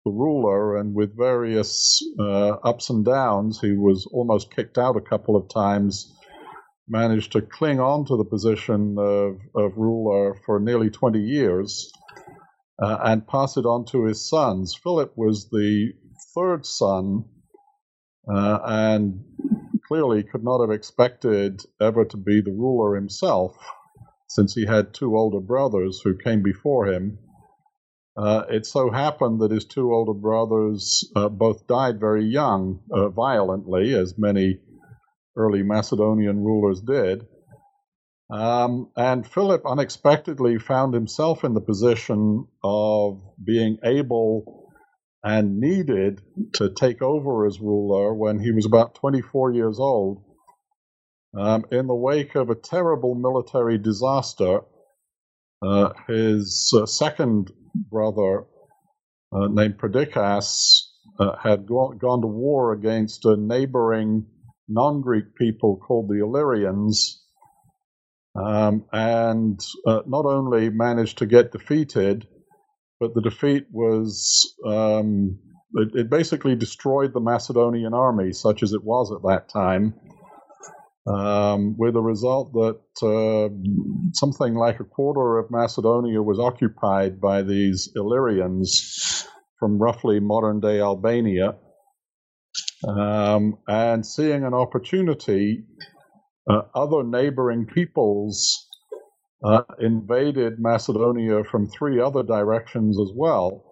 the 0.05 0.11
ruler, 0.11 0.77
and 0.77 0.95
with 0.95 1.17
various 1.17 2.03
uh, 2.19 2.51
ups 2.65 2.91
and 2.91 3.05
downs, 3.05 3.61
he 3.61 3.73
was 3.73 4.09
almost 4.13 4.55
kicked 4.55 4.77
out 4.79 4.97
a 4.97 5.01
couple 5.01 5.37
of 5.37 5.49
times. 5.49 6.13
Managed 6.89 7.33
to 7.33 7.43
cling 7.43 7.79
on 7.79 8.05
to 8.07 8.17
the 8.17 8.25
position 8.25 8.97
of, 8.99 9.37
of 9.55 9.77
ruler 9.77 10.37
for 10.45 10.59
nearly 10.59 10.91
20 10.91 11.21
years 11.21 11.93
uh, 12.83 12.99
and 13.05 13.27
pass 13.27 13.57
it 13.57 13.65
on 13.65 13.85
to 13.87 14.05
his 14.05 14.29
sons. 14.29 14.75
Philip 14.83 15.13
was 15.17 15.49
the 15.51 15.93
third 16.35 16.67
son 16.67 17.25
uh, 18.29 18.59
and 18.65 19.25
clearly 19.87 20.25
could 20.25 20.43
not 20.43 20.61
have 20.61 20.73
expected 20.73 21.63
ever 21.81 22.05
to 22.05 22.17
be 22.17 22.41
the 22.41 22.51
ruler 22.51 22.97
himself 22.97 23.57
since 24.35 24.55
he 24.55 24.65
had 24.65 24.95
two 24.95 25.15
older 25.15 25.41
brothers 25.41 26.01
who 26.03 26.17
came 26.17 26.43
before 26.43 26.87
him. 26.87 27.19
Uh, 28.17 28.45
it 28.49 28.65
so 28.65 28.91
happened 28.91 29.41
that 29.41 29.51
his 29.51 29.67
two 29.67 29.93
older 29.93 30.15
brothers 30.15 31.11
uh, 31.15 31.29
both 31.29 31.67
died 31.67 32.01
very 32.01 32.25
young, 32.25 32.81
uh, 32.91 33.09
violently, 33.11 33.95
as 33.95 34.15
many 34.17 34.59
early 35.37 35.63
Macedonian 35.63 36.43
rulers 36.43 36.81
did. 36.81 37.27
Um, 38.31 38.91
and 38.97 39.27
Philip 39.27 39.63
unexpectedly 39.67 40.59
found 40.59 40.95
himself 40.95 41.45
in 41.45 41.53
the 41.53 41.61
position 41.61 42.47
of 42.65 43.21
being 43.45 43.79
able 43.85 44.71
and 45.23 45.61
needed 45.61 46.23
to 46.55 46.71
take 46.71 47.03
over 47.03 47.47
as 47.47 47.61
ruler 47.61 48.15
when 48.15 48.41
he 48.41 48.51
was 48.51 48.65
about 48.65 48.95
24 48.95 49.53
years 49.53 49.79
old 49.79 50.25
um, 51.37 51.65
in 51.71 51.87
the 51.87 51.95
wake 51.95 52.35
of 52.35 52.51
a 52.51 52.55
terrible 52.55 53.15
military 53.15 53.79
disaster. 53.79 54.61
Uh, 55.63 55.93
his 56.09 56.73
uh, 56.77 56.87
second 56.87 57.53
brother, 57.75 58.45
uh, 59.33 59.47
named 59.49 59.79
Perdiccas, 59.79 60.89
uh, 61.19 61.37
had 61.37 61.67
go- 61.67 61.93
gone 61.93 62.21
to 62.21 62.27
war 62.27 62.73
against 62.73 63.25
a 63.25 63.37
neighboring 63.37 64.27
non 64.69 65.01
Greek 65.01 65.35
people 65.37 65.77
called 65.77 66.09
the 66.09 66.21
Illyrians. 66.21 67.21
Um, 68.35 68.87
and 68.93 69.61
uh, 69.87 70.01
not 70.07 70.25
only 70.25 70.71
managed 70.71 71.19
to 71.19 71.27
get 71.27 71.53
defeated, 71.53 72.27
but 72.99 73.15
the 73.15 73.21
defeat 73.21 73.67
was 73.71 74.55
um, 74.65 75.39
it, 75.75 75.95
it, 75.95 76.11
basically 76.11 76.55
destroyed 76.55 77.13
the 77.13 77.21
Macedonian 77.21 77.93
army, 77.93 78.33
such 78.33 78.63
as 78.63 78.73
it 78.73 78.83
was 78.83 79.13
at 79.13 79.23
that 79.23 79.51
time, 79.51 79.95
um, 81.07 81.77
with 81.79 81.95
the 81.95 82.03
result 82.03 82.53
that 82.53 82.79
uh, 83.03 83.49
something 84.15 84.55
like 84.55 84.81
a 84.81 84.85
quarter 84.85 85.39
of 85.39 85.51
Macedonia 85.51 86.23
was 86.23 86.39
occupied 86.39 87.21
by 87.21 87.43
these 87.43 87.91
Illyrians 87.97 89.27
from 89.59 89.79
roughly 89.79 90.21
modern 90.21 90.61
day 90.61 90.81
Albania. 90.81 91.57
Um, 92.89 93.59
and 93.69 94.05
seeing 94.07 94.45
an 94.45 94.55
opportunity, 94.55 95.65
uh, 96.51 96.63
other 96.75 97.05
neighboring 97.05 97.67
peoples 97.67 98.69
uh, 99.45 99.63
invaded 99.81 100.61
Macedonia 100.61 101.45
from 101.45 101.69
three 101.69 102.01
other 102.01 102.23
directions 102.23 102.99
as 103.01 103.11
well. 103.17 103.72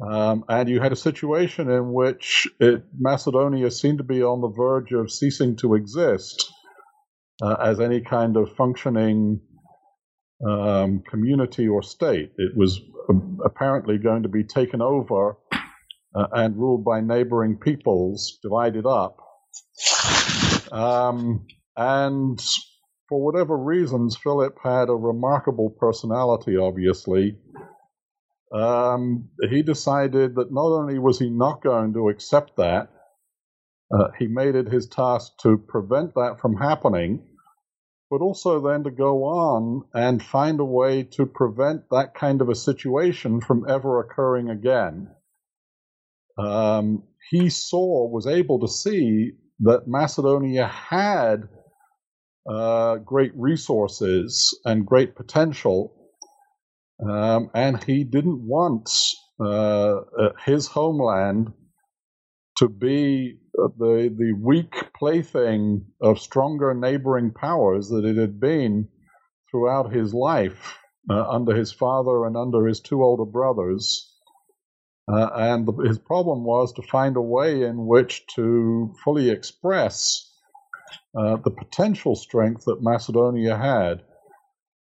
Um, 0.00 0.44
and 0.48 0.68
you 0.68 0.80
had 0.80 0.92
a 0.92 0.96
situation 0.96 1.70
in 1.70 1.92
which 1.92 2.48
it, 2.58 2.84
Macedonia 2.98 3.70
seemed 3.70 3.98
to 3.98 4.04
be 4.04 4.22
on 4.22 4.40
the 4.40 4.48
verge 4.48 4.92
of 4.92 5.10
ceasing 5.10 5.56
to 5.56 5.74
exist 5.74 6.52
uh, 7.42 7.54
as 7.54 7.80
any 7.80 8.00
kind 8.00 8.36
of 8.36 8.54
functioning 8.56 9.40
um, 10.46 11.02
community 11.08 11.68
or 11.68 11.82
state. 11.82 12.32
It 12.36 12.56
was 12.56 12.80
um, 13.08 13.38
apparently 13.44 13.98
going 13.98 14.24
to 14.24 14.28
be 14.28 14.44
taken 14.44 14.82
over 14.82 15.36
uh, 16.14 16.26
and 16.32 16.56
ruled 16.56 16.84
by 16.84 17.00
neighboring 17.00 17.58
peoples, 17.58 18.38
divided 18.42 18.86
up. 18.86 19.18
Um, 20.72 21.46
and 21.76 22.40
for 23.08 23.24
whatever 23.24 23.56
reasons, 23.56 24.16
Philip 24.16 24.56
had 24.62 24.88
a 24.88 24.94
remarkable 24.94 25.70
personality, 25.70 26.56
obviously. 26.56 27.36
Um, 28.54 29.30
he 29.50 29.62
decided 29.62 30.36
that 30.36 30.52
not 30.52 30.68
only 30.68 30.98
was 30.98 31.18
he 31.18 31.28
not 31.28 31.62
going 31.62 31.92
to 31.94 32.08
accept 32.08 32.56
that, 32.56 32.88
uh, 33.92 34.08
he 34.18 34.26
made 34.28 34.54
it 34.54 34.70
his 34.70 34.86
task 34.86 35.32
to 35.42 35.58
prevent 35.58 36.14
that 36.14 36.38
from 36.40 36.56
happening, 36.56 37.26
but 38.10 38.20
also 38.20 38.60
then 38.60 38.84
to 38.84 38.90
go 38.90 39.24
on 39.24 39.82
and 39.92 40.22
find 40.22 40.60
a 40.60 40.64
way 40.64 41.02
to 41.02 41.26
prevent 41.26 41.82
that 41.90 42.14
kind 42.14 42.40
of 42.40 42.48
a 42.48 42.54
situation 42.54 43.40
from 43.40 43.68
ever 43.68 44.00
occurring 44.00 44.50
again. 44.50 45.08
Um, 46.38 47.04
he 47.30 47.50
saw, 47.50 48.08
was 48.08 48.26
able 48.26 48.60
to 48.60 48.68
see 48.68 49.32
that 49.60 49.88
Macedonia 49.88 50.66
had 50.66 51.48
uh, 52.48 52.96
great 52.96 53.32
resources 53.34 54.58
and 54.64 54.86
great 54.86 55.16
potential, 55.16 55.93
um, 57.00 57.50
and 57.54 57.82
he 57.84 58.04
didn't 58.04 58.46
want 58.46 58.90
uh, 59.40 59.96
uh 59.96 60.32
his 60.44 60.66
homeland 60.66 61.52
to 62.56 62.68
be 62.68 63.38
uh, 63.58 63.68
the 63.78 64.14
the 64.16 64.32
weak 64.32 64.74
plaything 64.96 65.84
of 66.00 66.20
stronger 66.20 66.72
neighboring 66.74 67.32
powers 67.32 67.88
that 67.88 68.04
it 68.04 68.16
had 68.16 68.38
been 68.38 68.88
throughout 69.50 69.92
his 69.92 70.14
life 70.14 70.76
uh, 71.10 71.28
under 71.28 71.54
his 71.54 71.72
father 71.72 72.26
and 72.26 72.36
under 72.36 72.66
his 72.66 72.80
two 72.80 73.02
older 73.02 73.24
brothers. 73.24 74.10
Uh, 75.06 75.28
and 75.34 75.66
the, 75.66 75.72
his 75.86 75.98
problem 75.98 76.44
was 76.44 76.72
to 76.72 76.82
find 76.82 77.16
a 77.16 77.20
way 77.20 77.62
in 77.62 77.86
which 77.86 78.26
to 78.34 78.94
fully 79.04 79.30
express 79.30 80.30
uh, 81.18 81.36
the 81.36 81.50
potential 81.50 82.16
strength 82.16 82.64
that 82.64 82.82
Macedonia 82.82 83.56
had. 83.56 84.02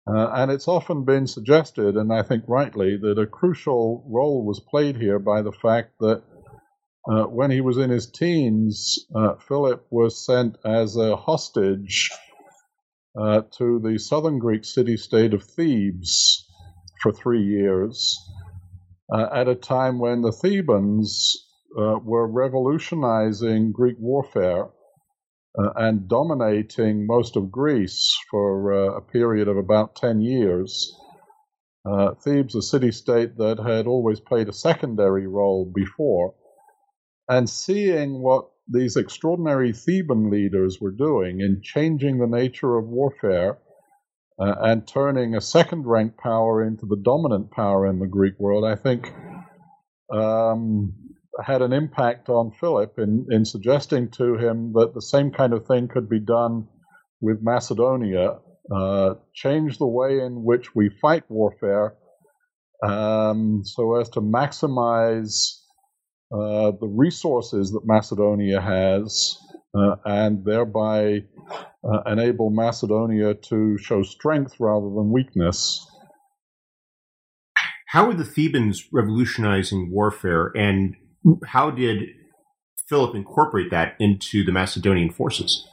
Uh, 0.05 0.29
and 0.33 0.51
it's 0.51 0.67
often 0.67 1.05
been 1.05 1.25
suggested, 1.27 1.95
and 1.95 2.11
I 2.11 2.23
think 2.23 2.43
rightly, 2.47 2.97
that 2.97 3.17
a 3.17 3.25
crucial 3.25 4.03
role 4.07 4.45
was 4.45 4.59
played 4.59 4.97
here 4.97 5.17
by 5.17 5.41
the 5.41 5.53
fact 5.53 5.93
that 5.99 6.23
uh, 7.09 7.23
when 7.23 7.51
he 7.51 7.61
was 7.61 7.77
in 7.77 7.89
his 7.89 8.09
teens, 8.09 8.99
uh, 9.15 9.35
Philip 9.35 9.85
was 9.89 10.25
sent 10.25 10.57
as 10.65 10.97
a 10.97 11.15
hostage 11.15 12.11
uh, 13.17 13.43
to 13.57 13.79
the 13.79 13.97
southern 13.97 14.39
Greek 14.39 14.65
city 14.65 14.97
state 14.97 15.33
of 15.33 15.43
Thebes 15.43 16.49
for 17.01 17.13
three 17.13 17.43
years, 17.43 18.19
uh, 19.13 19.27
at 19.33 19.47
a 19.47 19.55
time 19.55 19.99
when 19.99 20.21
the 20.21 20.31
Thebans 20.31 21.47
were 21.75 22.27
revolutionizing 22.27 23.71
Greek 23.71 23.97
warfare 23.99 24.67
uh, 25.57 25.69
and 25.75 26.07
dominating 26.07 27.05
most 27.05 27.35
of 27.35 27.51
Greece 27.51 28.17
for 28.31 28.73
uh, 28.73 28.97
a 28.97 29.01
period 29.01 29.47
of 29.47 29.57
about 29.57 29.95
10 29.95 30.21
years. 30.21 30.95
Uh, 31.85 32.13
Thebes, 32.15 32.55
a 32.55 32.61
city 32.61 32.91
state 32.91 33.37
that 33.37 33.59
had 33.59 33.87
always 33.87 34.19
played 34.19 34.47
a 34.49 34.53
secondary 34.53 35.27
role 35.27 35.69
before, 35.73 36.33
and 37.27 37.49
seeing 37.49 38.21
what 38.21 38.49
these 38.67 38.95
extraordinary 38.95 39.73
Theban 39.73 40.29
leaders 40.29 40.79
were 40.79 40.91
doing 40.91 41.41
in 41.41 41.61
changing 41.61 42.17
the 42.17 42.27
nature 42.27 42.77
of 42.77 42.87
warfare 42.87 43.57
uh, 44.39 44.55
and 44.61 44.87
turning 44.87 45.35
a 45.35 45.41
second 45.41 45.85
rank 45.85 46.17
power 46.17 46.63
into 46.63 46.85
the 46.85 46.97
dominant 47.03 47.51
power 47.51 47.85
in 47.85 47.99
the 47.99 48.07
Greek 48.07 48.39
world, 48.39 48.63
I 48.65 48.75
think 48.75 49.13
um, 50.11 50.93
had 51.41 51.61
an 51.61 51.73
impact 51.73 52.29
on 52.29 52.51
Philip 52.51 52.99
in, 52.99 53.25
in 53.31 53.45
suggesting 53.45 54.09
to 54.11 54.37
him 54.37 54.73
that 54.73 54.93
the 54.93 55.01
same 55.01 55.31
kind 55.31 55.53
of 55.53 55.65
thing 55.65 55.87
could 55.87 56.09
be 56.09 56.19
done 56.19 56.67
with 57.21 57.39
Macedonia, 57.41 58.39
uh, 58.73 59.15
change 59.33 59.77
the 59.77 59.87
way 59.87 60.19
in 60.19 60.43
which 60.43 60.75
we 60.75 60.89
fight 61.01 61.23
warfare 61.29 61.95
um, 62.83 63.61
so 63.63 63.99
as 63.99 64.09
to 64.09 64.21
maximize 64.21 65.59
uh, 66.31 66.71
the 66.79 66.87
resources 66.87 67.71
that 67.71 67.81
Macedonia 67.85 68.59
has 68.59 69.37
uh, 69.75 69.95
and 70.05 70.43
thereby 70.45 71.19
uh, 71.83 72.01
enable 72.05 72.49
Macedonia 72.49 73.33
to 73.33 73.77
show 73.77 74.03
strength 74.03 74.55
rather 74.59 74.85
than 74.85 75.11
weakness. 75.11 75.85
How 77.89 78.09
are 78.09 78.13
the 78.13 78.25
Thebans 78.25 78.87
revolutionizing 78.91 79.91
warfare, 79.91 80.51
and 80.55 80.95
how 81.45 81.71
did 81.71 82.09
Philip 82.87 83.15
incorporate 83.15 83.71
that 83.71 83.95
into 83.99 84.43
the 84.43 84.51
Macedonian 84.51 85.11
forces? 85.11 85.67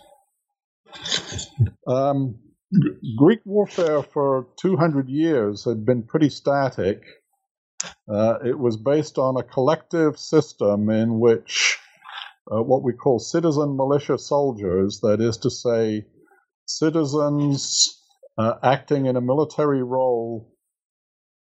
Um, 1.86 2.38
Greek 3.16 3.40
warfare 3.44 4.02
for 4.02 4.46
200 4.60 5.08
years 5.08 5.64
had 5.64 5.84
been 5.84 6.04
pretty 6.04 6.30
static. 6.30 7.02
Uh, 8.08 8.38
it 8.44 8.58
was 8.58 8.76
based 8.76 9.18
on 9.18 9.36
a 9.36 9.42
collective 9.42 10.18
system 10.18 10.90
in 10.90 11.18
which 11.18 11.78
uh, 12.50 12.62
what 12.62 12.82
we 12.82 12.92
call 12.92 13.18
citizen 13.18 13.76
militia 13.76 14.18
soldiers, 14.18 15.00
that 15.00 15.20
is 15.20 15.36
to 15.38 15.50
say, 15.50 16.04
citizens 16.66 18.02
uh, 18.38 18.54
acting 18.62 19.06
in 19.06 19.16
a 19.16 19.20
military 19.20 19.82
role 19.82 20.49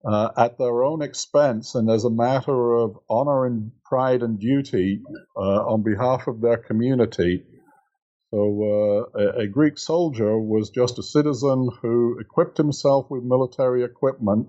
uh, 0.06 0.30
at 0.36 0.58
their 0.58 0.84
own 0.84 1.02
expense 1.02 1.74
and 1.74 1.90
as 1.90 2.04
a 2.04 2.10
matter 2.10 2.74
of 2.74 2.98
honor 3.08 3.46
and 3.46 3.70
pride 3.84 4.22
and 4.22 4.38
duty 4.38 5.02
uh, 5.36 5.40
on 5.40 5.82
behalf 5.82 6.26
of 6.26 6.40
their 6.40 6.58
community. 6.58 7.44
So, 8.30 9.08
uh, 9.16 9.18
a, 9.18 9.42
a, 9.42 9.46
Greek 9.46 9.78
soldier 9.78 10.36
was 10.38 10.70
just 10.70 10.98
a 10.98 11.02
citizen 11.02 11.68
who 11.80 12.18
equipped 12.18 12.58
himself 12.58 13.06
with 13.08 13.22
military 13.22 13.84
equipment, 13.84 14.48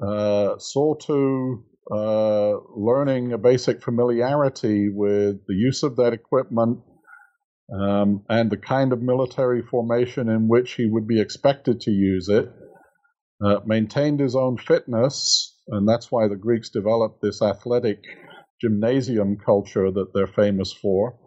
uh, 0.00 0.58
saw 0.58 0.94
to 0.94 1.64
uh, 1.90 2.52
learning 2.76 3.32
a 3.32 3.38
basic 3.38 3.82
familiarity 3.82 4.88
with 4.90 5.44
the 5.46 5.54
use 5.54 5.82
of 5.82 5.96
that 5.96 6.12
equipment. 6.12 6.80
Um, 7.70 8.24
and 8.30 8.50
the 8.50 8.56
kind 8.56 8.94
of 8.94 9.02
military 9.02 9.60
formation 9.60 10.30
in 10.30 10.48
which 10.48 10.72
he 10.72 10.86
would 10.86 11.06
be 11.06 11.20
expected 11.20 11.82
to 11.82 11.90
use 11.90 12.30
it, 12.30 12.50
uh, 13.44 13.60
maintained 13.64 14.20
his 14.20 14.34
own 14.34 14.56
fitness, 14.56 15.56
and 15.68 15.88
that's 15.88 16.10
why 16.10 16.28
the 16.28 16.36
Greeks 16.36 16.70
developed 16.70 17.22
this 17.22 17.42
athletic 17.42 18.02
gymnasium 18.60 19.36
culture 19.36 19.90
that 19.90 20.12
they're 20.12 20.26
famous 20.26 20.72
for. 20.72 21.18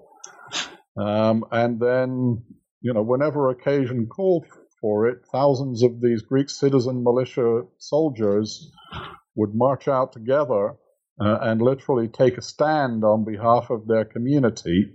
Um, 0.98 1.46
and 1.52 1.80
then, 1.80 2.44
you 2.82 2.94
know, 2.94 3.02
whenever 3.02 3.50
occasion 3.50 4.08
called 4.08 4.46
for 4.82 5.08
it, 5.08 5.20
thousands 5.32 5.84
of 5.84 6.02
these 6.02 6.22
Greek 6.22 6.50
citizen 6.50 7.04
militia 7.04 7.62
soldiers 7.78 8.72
would 9.36 9.54
march 9.54 9.88
out 9.88 10.12
together 10.12 10.76
uh, 11.20 11.38
and 11.42 11.62
literally 11.62 12.08
take 12.08 12.38
a 12.38 12.42
stand 12.42 13.04
on 13.04 13.24
behalf 13.24 13.70
of 13.70 13.88
their 13.88 14.04
community. 14.04 14.92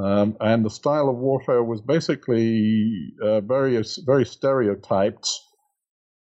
Um, 0.00 0.36
and 0.40 0.64
the 0.64 0.70
style 0.70 1.08
of 1.08 1.16
warfare 1.16 1.64
was 1.64 1.80
basically 1.80 3.14
uh, 3.20 3.40
very, 3.40 3.82
very 4.06 4.24
stereotyped. 4.24 5.28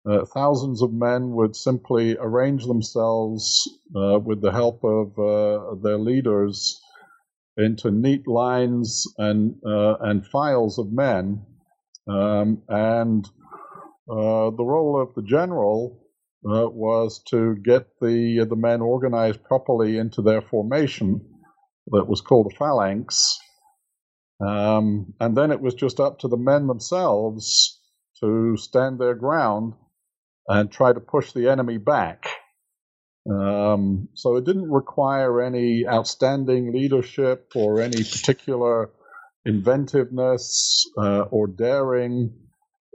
Uh, 0.07 0.23
thousands 0.25 0.83
of 0.83 0.93
men 0.93 1.31
would 1.31 1.55
simply 1.55 2.15
arrange 2.19 2.65
themselves 2.67 3.67
uh, 3.95 4.19
with 4.19 4.39
the 4.39 4.51
help 4.51 4.83
of 4.83 5.17
uh, 5.17 5.73
their 5.81 5.97
leaders 5.97 6.79
into 7.57 7.89
neat 7.89 8.27
lines 8.27 9.07
and 9.17 9.55
uh, 9.65 9.95
and 10.01 10.27
files 10.27 10.77
of 10.77 10.91
men, 10.91 11.43
um, 12.07 12.61
and 12.69 13.25
uh, 14.11 14.51
the 14.51 14.63
role 14.63 15.01
of 15.01 15.15
the 15.15 15.23
general 15.23 15.99
uh, 16.47 16.67
was 16.69 17.23
to 17.27 17.55
get 17.63 17.87
the 17.99 18.45
the 18.47 18.55
men 18.55 18.81
organized 18.81 19.43
properly 19.43 19.97
into 19.97 20.21
their 20.21 20.41
formation 20.41 21.19
that 21.87 22.07
was 22.07 22.21
called 22.21 22.51
a 22.51 22.55
phalanx, 22.55 23.39
um, 24.45 25.13
and 25.19 25.35
then 25.35 25.49
it 25.49 25.61
was 25.61 25.73
just 25.73 25.99
up 25.99 26.19
to 26.19 26.27
the 26.27 26.37
men 26.37 26.67
themselves 26.67 27.81
to 28.19 28.55
stand 28.57 28.99
their 28.99 29.15
ground 29.15 29.73
and 30.47 30.71
try 30.71 30.93
to 30.93 30.99
push 30.99 31.31
the 31.31 31.49
enemy 31.49 31.77
back. 31.77 32.27
Um, 33.29 34.09
so 34.13 34.35
it 34.35 34.45
didn't 34.45 34.71
require 34.71 35.41
any 35.41 35.85
outstanding 35.87 36.73
leadership 36.73 37.51
or 37.55 37.81
any 37.81 38.03
particular 38.03 38.91
inventiveness 39.45 40.85
uh, 40.97 41.21
or 41.31 41.47
daring. 41.47 42.33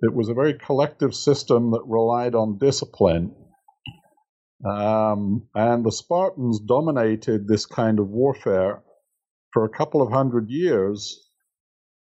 It 0.03 0.15
was 0.15 0.29
a 0.29 0.35
very 0.35 0.55
collective 0.55 1.15
system 1.15 1.73
that 1.73 1.83
relied 1.87 2.35
on 2.35 2.59
discipline. 2.59 3.35
Um, 4.65 5.49
and 5.55 5.85
the 5.85 5.93
Spartans 5.93 6.61
dominated 6.61 7.49
this 7.49 7.67
kind 7.67 7.99
of 7.99 8.09
warfare 8.09 8.83
for 9.53 9.65
a 9.65 9.71
couple 9.71 10.03
of 10.03 10.13
hundred 10.13 10.49
years 10.49 11.29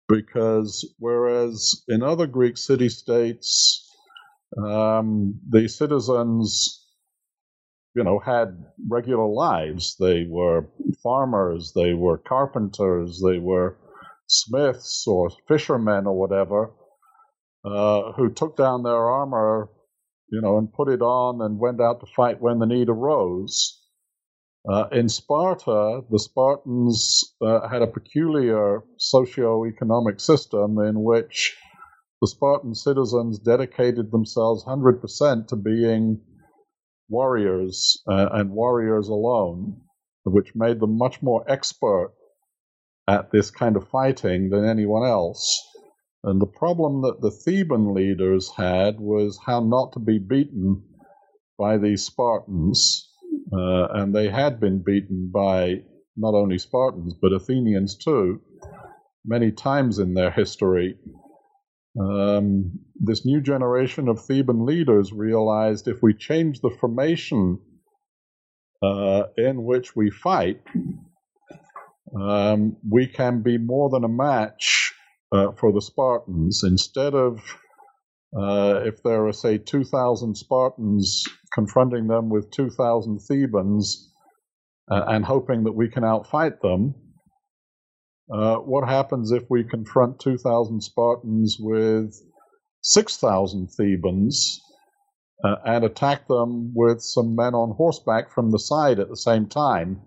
because 0.07 0.93
whereas 0.99 1.83
in 1.87 2.03
other 2.03 2.27
Greek 2.27 2.57
city 2.57 2.89
states, 2.89 3.89
um, 4.57 5.39
the 5.49 5.67
citizens 5.67 6.83
you 7.95 8.03
know, 8.03 8.19
had 8.19 8.63
regular 8.87 9.27
lives. 9.27 9.95
They 9.99 10.25
were 10.27 10.67
farmers, 11.01 11.73
they 11.75 11.93
were 11.93 12.17
carpenters, 12.17 13.21
they 13.23 13.37
were 13.37 13.77
smiths 14.27 15.05
or 15.07 15.29
fishermen 15.47 16.07
or 16.07 16.17
whatever, 16.17 16.71
uh, 17.63 18.13
who 18.13 18.31
took 18.31 18.57
down 18.57 18.83
their 18.83 19.09
armor, 19.09 19.69
you 20.29 20.41
know, 20.41 20.57
and 20.57 20.73
put 20.73 20.89
it 20.89 21.01
on 21.01 21.41
and 21.41 21.59
went 21.59 21.81
out 21.81 21.99
to 21.99 22.07
fight 22.15 22.41
when 22.41 22.59
the 22.59 22.65
need 22.65 22.89
arose. 22.89 23.79
Uh, 24.67 24.87
in 24.91 25.09
Sparta, 25.09 26.01
the 26.09 26.19
Spartans 26.19 27.35
uh, 27.41 27.67
had 27.67 27.81
a 27.81 27.87
peculiar 27.87 28.81
socio-economic 28.97 30.21
system 30.21 30.79
in 30.79 31.03
which 31.03 31.55
the 32.23 32.27
Spartan 32.27 32.73
citizens 32.73 33.37
dedicated 33.37 34.09
themselves 34.09 34.63
100% 34.63 35.47
to 35.47 35.57
being 35.57 36.21
warriors 37.09 38.01
uh, 38.07 38.29
and 38.31 38.49
warriors 38.49 39.09
alone, 39.09 39.81
which 40.23 40.55
made 40.55 40.79
them 40.79 40.97
much 40.97 41.21
more 41.21 41.43
expert 41.51 42.13
at 43.09 43.29
this 43.31 43.51
kind 43.51 43.75
of 43.75 43.89
fighting 43.89 44.49
than 44.49 44.63
anyone 44.63 45.05
else. 45.05 45.61
And 46.23 46.41
the 46.41 46.45
problem 46.45 47.01
that 47.01 47.19
the 47.19 47.29
Theban 47.29 47.93
leaders 47.93 48.49
had 48.55 49.01
was 49.01 49.37
how 49.45 49.59
not 49.59 49.91
to 49.91 49.99
be 49.99 50.17
beaten 50.17 50.81
by 51.59 51.77
these 51.77 52.05
Spartans. 52.05 53.05
Uh, 53.51 53.87
and 53.95 54.15
they 54.15 54.29
had 54.29 54.61
been 54.61 54.81
beaten 54.81 55.29
by 55.29 55.83
not 56.15 56.35
only 56.35 56.57
Spartans, 56.57 57.15
but 57.21 57.33
Athenians 57.33 57.97
too, 57.97 58.39
many 59.25 59.51
times 59.51 59.99
in 59.99 60.13
their 60.13 60.31
history. 60.31 60.97
Um, 61.99 62.79
this 62.95 63.25
new 63.25 63.41
generation 63.41 64.07
of 64.07 64.23
Theban 64.25 64.65
leaders 64.65 65.11
realized 65.13 65.87
if 65.87 66.01
we 66.01 66.13
change 66.13 66.61
the 66.61 66.71
formation 66.71 67.59
uh, 68.81 69.23
in 69.37 69.63
which 69.63 69.95
we 69.95 70.09
fight, 70.09 70.61
um, 72.19 72.77
we 72.89 73.07
can 73.07 73.41
be 73.41 73.57
more 73.57 73.89
than 73.89 74.03
a 74.03 74.09
match 74.09 74.93
uh, 75.31 75.51
for 75.51 75.71
the 75.71 75.81
Spartans. 75.81 76.63
Instead 76.63 77.13
of, 77.13 77.39
uh, 78.37 78.81
if 78.85 79.03
there 79.03 79.27
are, 79.27 79.33
say, 79.33 79.57
2,000 79.57 80.35
Spartans 80.35 81.23
confronting 81.53 82.07
them 82.07 82.29
with 82.29 82.49
2,000 82.51 83.19
Thebans 83.19 84.11
uh, 84.89 85.03
and 85.07 85.23
hoping 85.23 85.63
that 85.63 85.73
we 85.73 85.89
can 85.89 86.03
outfight 86.03 86.59
them, 86.61 86.95
uh, 88.31 88.57
what 88.57 88.87
happens 88.87 89.31
if 89.31 89.43
we 89.49 89.63
confront 89.63 90.19
2,000 90.19 90.81
Spartans 90.81 91.57
with 91.59 92.13
6,000 92.81 93.67
Thebans 93.67 94.61
uh, 95.43 95.55
and 95.65 95.83
attack 95.83 96.27
them 96.27 96.73
with 96.75 97.01
some 97.01 97.35
men 97.35 97.53
on 97.53 97.75
horseback 97.75 98.31
from 98.31 98.51
the 98.51 98.59
side 98.59 98.99
at 98.99 99.09
the 99.09 99.17
same 99.17 99.47
time? 99.47 100.01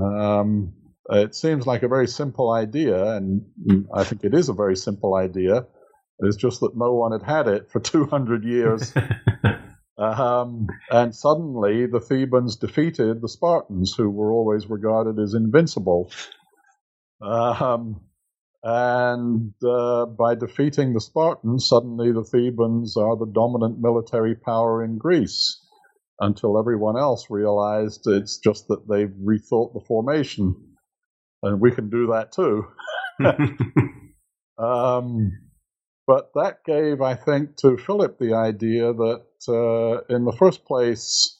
Um, 0.00 0.74
it 1.10 1.34
seems 1.34 1.66
like 1.66 1.82
a 1.82 1.88
very 1.88 2.06
simple 2.06 2.52
idea, 2.52 3.16
and 3.16 3.42
I 3.94 4.04
think 4.04 4.24
it 4.24 4.34
is 4.34 4.48
a 4.48 4.54
very 4.54 4.76
simple 4.76 5.14
idea. 5.14 5.66
It's 6.20 6.36
just 6.36 6.60
that 6.60 6.76
no 6.76 6.94
one 6.94 7.12
had 7.12 7.22
had 7.22 7.48
it 7.48 7.70
for 7.70 7.80
200 7.80 8.44
years. 8.44 8.92
um, 9.98 10.66
and 10.90 11.14
suddenly 11.14 11.86
the 11.86 12.00
Thebans 12.00 12.56
defeated 12.56 13.20
the 13.20 13.28
Spartans, 13.28 13.94
who 13.96 14.10
were 14.10 14.32
always 14.32 14.68
regarded 14.68 15.18
as 15.18 15.34
invincible. 15.34 16.10
Um, 17.20 18.00
and 18.62 19.52
uh, 19.64 20.06
by 20.06 20.34
defeating 20.34 20.92
the 20.92 21.00
Spartans, 21.00 21.68
suddenly 21.68 22.12
the 22.12 22.24
Thebans 22.24 22.96
are 22.96 23.16
the 23.16 23.30
dominant 23.32 23.78
military 23.80 24.34
power 24.34 24.84
in 24.84 24.98
Greece 24.98 25.64
until 26.20 26.58
everyone 26.58 26.98
else 26.98 27.26
realized 27.30 28.02
it's 28.06 28.38
just 28.38 28.66
that 28.68 28.88
they've 28.88 29.14
rethought 29.24 29.74
the 29.74 29.84
formation. 29.86 30.56
And 31.42 31.60
we 31.60 31.70
can 31.70 31.88
do 31.88 32.08
that 32.08 32.32
too. 32.32 32.66
um, 34.58 35.30
but 36.06 36.30
that 36.34 36.64
gave, 36.64 37.00
I 37.00 37.14
think, 37.14 37.56
to 37.58 37.76
Philip 37.76 38.18
the 38.18 38.34
idea 38.34 38.92
that, 38.92 39.24
uh, 39.48 40.14
in 40.14 40.24
the 40.24 40.36
first 40.36 40.64
place, 40.64 41.38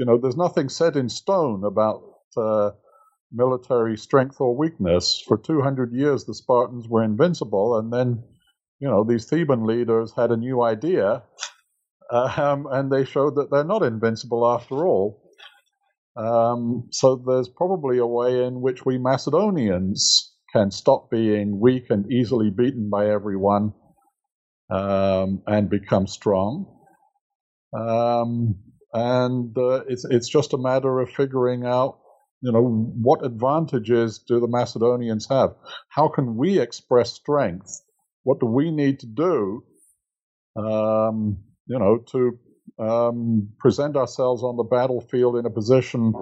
you 0.00 0.06
know, 0.06 0.18
there's 0.18 0.36
nothing 0.36 0.68
set 0.68 0.96
in 0.96 1.08
stone 1.08 1.62
about 1.64 2.02
uh, 2.36 2.70
military 3.32 3.96
strength 3.96 4.40
or 4.40 4.56
weakness. 4.56 5.22
For 5.26 5.36
200 5.38 5.92
years, 5.92 6.24
the 6.24 6.34
Spartans 6.34 6.88
were 6.88 7.02
invincible, 7.02 7.78
and 7.78 7.92
then, 7.92 8.22
you 8.80 8.88
know, 8.88 9.04
these 9.04 9.26
Theban 9.26 9.66
leaders 9.66 10.12
had 10.16 10.30
a 10.30 10.36
new 10.36 10.62
idea, 10.62 11.22
um, 12.10 12.66
and 12.70 12.90
they 12.90 13.04
showed 13.04 13.36
that 13.36 13.50
they're 13.50 13.64
not 13.64 13.82
invincible 13.82 14.46
after 14.46 14.86
all. 14.86 15.22
Um, 16.16 16.88
so 16.90 17.16
there's 17.16 17.48
probably 17.48 17.98
a 17.98 18.06
way 18.06 18.44
in 18.44 18.60
which 18.60 18.84
we 18.84 18.98
Macedonians 18.98 20.34
can 20.52 20.70
stop 20.70 21.10
being 21.10 21.60
weak 21.60 21.86
and 21.90 22.10
easily 22.10 22.50
beaten 22.50 22.88
by 22.90 23.10
everyone 23.10 23.72
um, 24.70 25.42
and 25.46 25.70
become 25.70 26.06
strong. 26.06 26.66
Um, 27.78 28.56
and 28.92 29.56
uh, 29.56 29.84
it's 29.88 30.04
it's 30.06 30.28
just 30.28 30.54
a 30.54 30.58
matter 30.58 30.98
of 31.00 31.10
figuring 31.10 31.66
out 31.66 31.98
you 32.40 32.52
know, 32.52 32.62
what 32.62 33.24
advantages 33.24 34.18
do 34.18 34.40
the 34.40 34.48
Macedonians 34.48 35.26
have? 35.28 35.54
How 35.88 36.08
can 36.08 36.36
we 36.36 36.60
express 36.60 37.12
strength? 37.12 37.82
What 38.22 38.40
do 38.40 38.46
we 38.46 38.70
need 38.70 39.00
to 39.00 39.06
do, 39.06 39.64
um, 40.56 41.38
you 41.66 41.78
know, 41.78 41.98
to 42.12 42.38
um, 42.78 43.48
present 43.58 43.96
ourselves 43.96 44.42
on 44.42 44.56
the 44.56 44.62
battlefield 44.62 45.36
in 45.36 45.46
a 45.46 45.50
position 45.50 46.12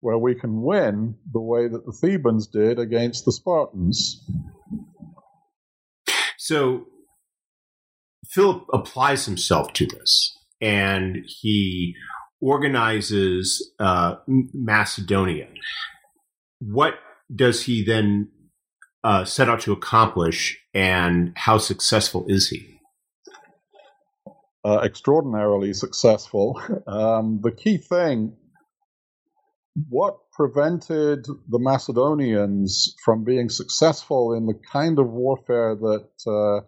where 0.00 0.18
we 0.18 0.34
can 0.34 0.62
win 0.62 1.14
the 1.32 1.40
way 1.40 1.68
that 1.68 1.86
the 1.86 1.92
Thebans 1.92 2.48
did 2.48 2.78
against 2.78 3.24
the 3.24 3.32
Spartans? 3.32 4.28
So 6.36 6.86
Philip 8.30 8.66
applies 8.72 9.24
himself 9.24 9.72
to 9.74 9.86
this, 9.86 10.36
and 10.60 11.18
he 11.26 11.94
organizes 12.42 13.72
uh, 13.78 14.16
Macedonia. 14.26 15.46
What 16.58 16.94
does 17.34 17.62
he 17.62 17.84
then 17.84 18.28
uh, 19.04 19.24
set 19.24 19.48
out 19.48 19.60
to 19.60 19.72
accomplish, 19.72 20.58
and 20.74 21.32
how 21.36 21.58
successful 21.58 22.26
is 22.28 22.48
he? 22.48 22.80
Uh, 24.64 24.80
extraordinarily 24.84 25.72
successful. 25.72 26.60
Um, 26.86 27.40
the 27.42 27.52
key 27.52 27.78
thing, 27.78 28.36
what 29.88 30.16
prevented 30.32 31.24
the 31.48 31.58
Macedonians 31.58 32.94
from 33.04 33.24
being 33.24 33.48
successful 33.48 34.34
in 34.34 34.46
the 34.46 34.58
kind 34.72 34.98
of 34.98 35.08
warfare 35.08 35.74
that 35.76 36.08
uh, 36.26 36.66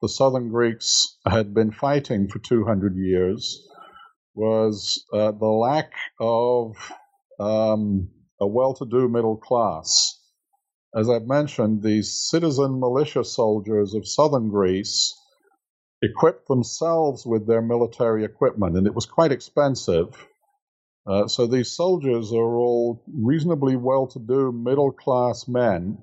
the 0.00 0.08
southern 0.08 0.48
Greeks 0.48 1.18
had 1.26 1.54
been 1.54 1.72
fighting 1.72 2.28
for 2.28 2.38
200 2.38 2.96
years 2.96 3.68
was 4.38 5.04
uh, 5.12 5.32
the 5.32 5.46
lack 5.46 5.92
of 6.20 6.76
um, 7.40 8.08
a 8.40 8.46
well 8.46 8.72
to 8.74 8.86
do 8.86 9.08
middle 9.08 9.36
class. 9.36 10.14
As 10.94 11.10
I've 11.10 11.26
mentioned, 11.26 11.82
these 11.82 12.12
citizen 12.30 12.78
militia 12.78 13.24
soldiers 13.24 13.94
of 13.94 14.08
southern 14.08 14.48
Greece 14.48 15.14
equipped 16.00 16.46
themselves 16.46 17.26
with 17.26 17.46
their 17.46 17.60
military 17.60 18.24
equipment, 18.24 18.76
and 18.76 18.86
it 18.86 18.94
was 18.94 19.06
quite 19.06 19.32
expensive. 19.32 20.16
Uh, 21.06 21.26
so 21.26 21.46
these 21.46 21.72
soldiers 21.72 22.32
are 22.32 22.56
all 22.56 23.02
reasonably 23.12 23.76
well 23.76 24.06
to 24.06 24.18
do 24.20 24.52
middle 24.52 24.92
class 24.92 25.48
men 25.48 25.98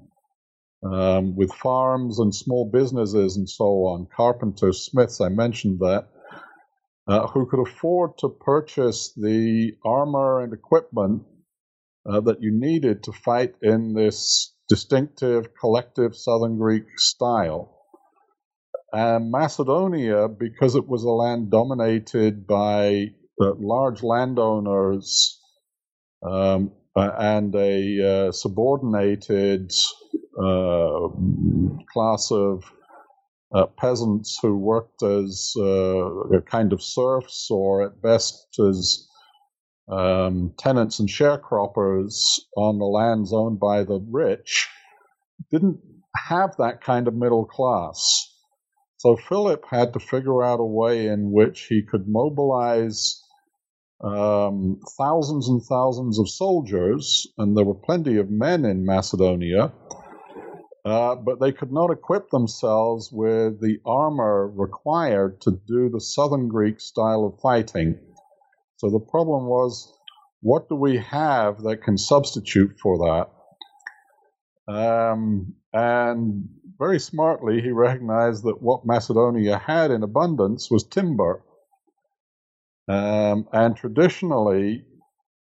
um, 0.83 1.35
with 1.35 1.51
farms 1.53 2.19
and 2.19 2.35
small 2.35 2.69
businesses 2.69 3.37
and 3.37 3.49
so 3.49 3.85
on, 3.85 4.07
carpenters, 4.15 4.81
smiths, 4.81 5.21
I 5.21 5.29
mentioned 5.29 5.79
that, 5.79 6.09
uh, 7.07 7.27
who 7.27 7.45
could 7.47 7.59
afford 7.59 8.17
to 8.17 8.29
purchase 8.29 9.13
the 9.15 9.73
armor 9.83 10.41
and 10.41 10.53
equipment 10.53 11.23
uh, 12.09 12.19
that 12.21 12.41
you 12.41 12.51
needed 12.51 13.03
to 13.03 13.11
fight 13.11 13.55
in 13.61 13.93
this 13.93 14.53
distinctive 14.67 15.49
collective 15.59 16.15
Southern 16.15 16.57
Greek 16.57 16.85
style. 16.97 17.71
And 18.91 19.31
Macedonia, 19.31 20.27
because 20.27 20.75
it 20.75 20.87
was 20.87 21.03
a 21.03 21.09
land 21.09 21.51
dominated 21.51 22.47
by 22.47 23.07
uh, 23.41 23.51
large 23.59 24.01
landowners 24.01 25.39
um, 26.23 26.71
uh, 26.95 27.11
and 27.19 27.53
a 27.55 28.27
uh, 28.27 28.31
subordinated 28.31 29.71
class 31.93 32.31
of 32.31 32.63
uh, 33.53 33.65
peasants 33.77 34.37
who 34.41 34.57
worked 34.57 35.03
as 35.03 35.53
uh, 35.57 36.37
a 36.37 36.41
kind 36.41 36.73
of 36.73 36.81
serfs 36.81 37.47
or 37.49 37.83
at 37.83 38.01
best 38.01 38.47
as 38.59 39.07
um, 39.87 40.53
tenants 40.57 40.99
and 40.99 41.09
sharecroppers 41.09 42.39
on 42.57 42.79
the 42.79 42.85
lands 42.85 43.31
owned 43.31 43.59
by 43.59 43.83
the 43.83 43.99
rich, 44.09 44.67
didn't 45.51 45.79
have 46.27 46.55
that 46.57 46.81
kind 46.81 47.07
of 47.07 47.13
middle 47.13 47.45
class. 47.45 48.31
So 48.97 49.15
Philip 49.15 49.63
had 49.69 49.93
to 49.93 49.99
figure 49.99 50.43
out 50.43 50.59
a 50.59 50.65
way 50.65 51.07
in 51.07 51.31
which 51.31 51.67
he 51.69 51.83
could 51.83 52.07
mobilize 52.07 53.21
um, 54.03 54.79
thousands 54.97 55.47
and 55.47 55.61
thousands 55.63 56.19
of 56.19 56.29
soldiers, 56.29 57.27
and 57.37 57.55
there 57.55 57.65
were 57.65 57.75
plenty 57.75 58.17
of 58.17 58.29
men 58.29 58.65
in 58.65 58.85
Macedonia, 58.85 59.71
uh, 60.85 61.15
but 61.15 61.39
they 61.39 61.51
could 61.51 61.71
not 61.71 61.89
equip 61.89 62.29
themselves 62.29 63.11
with 63.11 63.59
the 63.59 63.79
armor 63.85 64.47
required 64.47 65.41
to 65.41 65.59
do 65.67 65.89
the 65.89 65.99
southern 65.99 66.47
Greek 66.47 66.79
style 66.79 67.25
of 67.25 67.41
fighting. 67.41 67.97
So 68.77 68.91
the 68.91 68.99
problem 68.99 69.47
was 69.47 69.91
what 70.41 70.69
do 70.69 70.75
we 70.75 70.97
have 70.97 71.63
that 71.63 71.81
can 71.83 71.97
substitute 71.97 72.77
for 72.79 73.27
that? 74.67 74.71
Um, 74.71 75.55
and 75.73 76.49
very 76.77 76.99
smartly, 76.99 77.61
he 77.61 77.71
recognized 77.71 78.43
that 78.43 78.61
what 78.61 78.85
Macedonia 78.85 79.57
had 79.57 79.89
in 79.89 80.03
abundance 80.03 80.69
was 80.69 80.83
timber. 80.83 81.41
Um, 82.87 83.47
and 83.51 83.75
traditionally, 83.75 84.85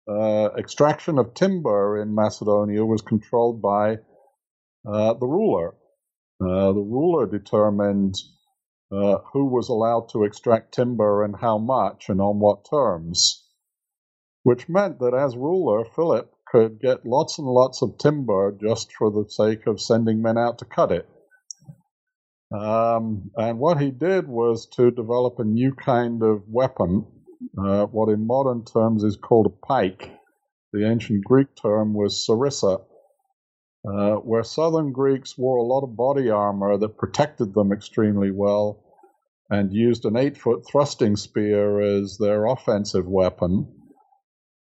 uh, 0.09 0.49
extraction 0.57 1.19
of 1.19 1.35
timber 1.35 2.01
in 2.01 2.15
Macedonia 2.15 2.83
was 2.83 3.03
controlled 3.03 3.61
by 3.61 3.97
uh, 4.87 5.13
the 5.13 5.27
ruler. 5.27 5.75
Uh, 6.41 6.71
the 6.71 6.81
ruler 6.81 7.25
determined 7.25 8.15
uh, 8.91 9.17
who 9.33 9.45
was 9.45 9.69
allowed 9.69 10.09
to 10.09 10.23
extract 10.23 10.73
timber 10.73 11.23
and 11.23 11.35
how 11.39 11.57
much 11.57 12.09
and 12.09 12.19
on 12.21 12.39
what 12.39 12.65
terms, 12.69 13.45
which 14.43 14.69
meant 14.69 14.99
that 14.99 15.13
as 15.13 15.35
ruler, 15.37 15.85
Philip 15.95 16.33
could 16.51 16.79
get 16.79 17.05
lots 17.05 17.37
and 17.37 17.47
lots 17.47 17.81
of 17.81 17.97
timber 17.97 18.57
just 18.59 18.91
for 18.93 19.11
the 19.11 19.29
sake 19.29 19.67
of 19.67 19.81
sending 19.81 20.21
men 20.21 20.37
out 20.37 20.57
to 20.59 20.65
cut 20.65 20.91
it. 20.91 21.07
Um, 22.51 23.29
and 23.35 23.59
what 23.59 23.79
he 23.79 23.91
did 23.91 24.27
was 24.27 24.67
to 24.75 24.89
develop 24.89 25.37
a 25.37 25.43
new 25.43 25.73
kind 25.75 26.23
of 26.23 26.41
weapon, 26.47 27.05
uh, 27.57 27.85
what 27.85 28.09
in 28.09 28.25
modern 28.25 28.65
terms 28.65 29.03
is 29.03 29.17
called 29.17 29.45
a 29.45 29.65
pike. 29.67 30.11
The 30.73 30.89
ancient 30.89 31.23
Greek 31.25 31.49
term 31.61 31.93
was 31.93 32.25
sarissa, 32.27 32.81
uh, 33.87 34.15
where 34.15 34.43
southern 34.43 34.91
Greeks 34.91 35.37
wore 35.37 35.57
a 35.57 35.63
lot 35.63 35.83
of 35.83 35.95
body 35.95 36.29
armor 36.29 36.77
that 36.77 36.97
protected 36.97 37.53
them 37.53 37.71
extremely 37.71 38.31
well 38.31 38.83
and 39.49 39.73
used 39.73 40.05
an 40.05 40.17
eight 40.17 40.37
foot 40.37 40.65
thrusting 40.67 41.15
spear 41.15 41.79
as 41.79 42.17
their 42.17 42.45
offensive 42.45 43.07
weapon. 43.07 43.67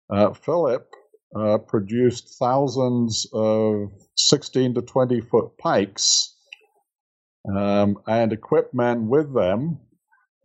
Uh, 0.09 0.33
Philip 0.33 0.87
uh, 1.35 1.57
produced 1.57 2.37
thousands 2.39 3.27
of 3.33 3.91
16 4.15 4.75
to 4.75 4.81
20 4.81 5.21
foot 5.21 5.57
pikes 5.57 6.35
um, 7.53 7.97
and 8.07 8.31
equipped 8.31 8.73
men 8.73 9.07
with 9.07 9.33
them, 9.33 9.79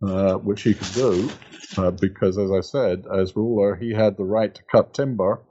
uh, 0.05 0.33
which 0.35 0.63
he 0.63 0.73
could 0.73 0.93
do 0.93 1.29
uh, 1.77 1.91
because, 1.91 2.37
as 2.37 2.51
I 2.51 2.61
said, 2.61 3.05
as 3.13 3.35
ruler, 3.35 3.75
he 3.75 3.93
had 3.93 4.17
the 4.17 4.25
right 4.25 4.53
to 4.53 4.61
cut 4.63 4.93
timber. 4.93 5.41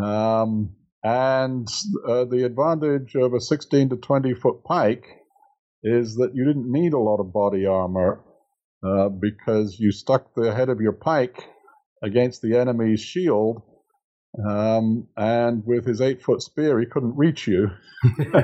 Um, 0.00 0.76
and 1.06 1.68
uh, 2.04 2.24
the 2.24 2.44
advantage 2.44 3.14
of 3.14 3.32
a 3.32 3.40
16 3.40 3.90
to 3.90 3.96
20 3.96 4.34
foot 4.34 4.64
pike 4.64 5.06
is 5.84 6.16
that 6.16 6.34
you 6.34 6.44
didn't 6.44 6.70
need 6.70 6.94
a 6.94 6.98
lot 6.98 7.20
of 7.20 7.32
body 7.32 7.64
armor 7.64 8.24
uh, 8.84 9.08
because 9.08 9.76
you 9.78 9.92
stuck 9.92 10.34
the 10.34 10.52
head 10.52 10.68
of 10.68 10.80
your 10.80 10.92
pike 10.92 11.44
against 12.02 12.42
the 12.42 12.56
enemy's 12.58 13.00
shield, 13.00 13.62
um, 14.44 15.06
and 15.16 15.62
with 15.64 15.86
his 15.86 16.00
eight 16.00 16.22
foot 16.22 16.42
spear, 16.42 16.80
he 16.80 16.86
couldn't 16.86 17.16
reach 17.16 17.46
you. 17.46 17.70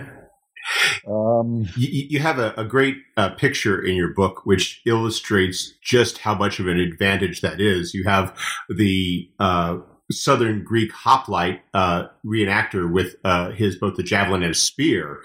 Um, 1.04 1.66
you, 1.76 2.06
you, 2.10 2.18
have 2.20 2.38
a, 2.38 2.54
a 2.56 2.64
great 2.64 2.94
uh, 3.16 3.30
picture 3.30 3.84
in 3.84 3.96
your 3.96 4.14
book 4.14 4.46
which 4.46 4.80
illustrates 4.86 5.72
just 5.82 6.18
how 6.18 6.36
much 6.36 6.60
of 6.60 6.68
an 6.68 6.78
advantage 6.78 7.40
that 7.40 7.60
is. 7.60 7.92
You 7.92 8.04
have 8.04 8.38
the 8.68 9.28
uh, 9.40 9.78
Southern 10.12 10.64
Greek 10.64 10.92
hoplite 10.92 11.62
uh, 11.74 12.06
reenactor 12.24 12.90
with 12.90 13.16
uh, 13.24 13.50
his 13.50 13.76
both 13.76 13.96
the 13.96 14.02
javelin 14.02 14.42
and 14.42 14.52
a 14.52 14.54
spear, 14.54 15.20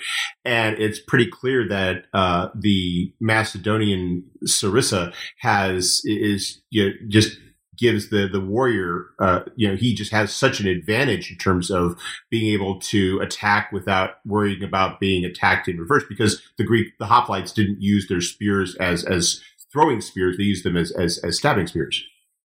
and 0.46 0.78
it's 0.80 1.00
pretty 1.00 1.30
clear 1.30 1.68
that 1.68 2.06
uh, 2.14 2.50
the 2.56 3.14
Macedonian 3.20 4.24
sarissa 4.46 5.14
has 5.40 6.02
is 6.06 6.62
you 6.70 6.86
know, 6.86 6.92
just 7.08 7.38
gives 7.78 8.10
the 8.10 8.28
the 8.28 8.42
warrior 8.42 9.06
uh, 9.20 9.42
you 9.56 9.68
know 9.68 9.76
he 9.76 9.94
just 9.94 10.12
has 10.12 10.36
such 10.36 10.60
an 10.60 10.68
advantage 10.68 11.32
in 11.32 11.38
terms 11.38 11.70
of 11.70 12.00
being 12.30 12.54
able 12.54 12.80
to 12.80 13.20
attack 13.20 13.72
without 13.72 14.16
worrying 14.26 14.64
about 14.64 15.00
being 15.00 15.24
attacked 15.24 15.68
in 15.68 15.78
reverse 15.78 16.04
because 16.10 16.42
the 16.58 16.64
Greek 16.64 16.98
the 17.00 17.06
hoplites 17.06 17.54
didn't 17.54 17.82
use 17.82 18.08
their 18.08 18.22
spears 18.22 18.76
as 18.78 19.04
as 19.06 19.42
throwing 19.72 20.02
spears 20.02 20.38
they 20.38 20.44
used 20.44 20.66
them 20.66 20.76
as 20.76 20.92
as, 20.92 21.20
as 21.24 21.38
stabbing 21.38 21.68
spears. 21.68 22.04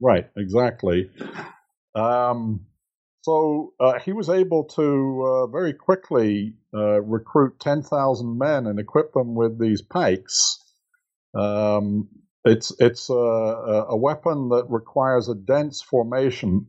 Right, 0.01 0.29
exactly. 0.35 1.09
Um, 1.95 2.65
so 3.21 3.73
uh, 3.79 3.99
he 3.99 4.13
was 4.13 4.29
able 4.29 4.65
to 4.75 5.25
uh, 5.25 5.47
very 5.47 5.73
quickly 5.73 6.53
uh, 6.73 7.01
recruit 7.01 7.59
10,000 7.59 8.37
men 8.37 8.67
and 8.67 8.79
equip 8.79 9.13
them 9.13 9.33
with 9.33 9.59
these 9.59 9.81
pikes. 9.81 10.59
Um, 11.33 12.09
it's 12.43 12.71
it's 12.79 13.09
a, 13.09 13.13
a, 13.89 13.97
weapon 13.97 14.49
that 14.49 14.67
requires 14.69 15.27
a 15.27 15.33
dense 15.33 15.81
formation 15.81 16.67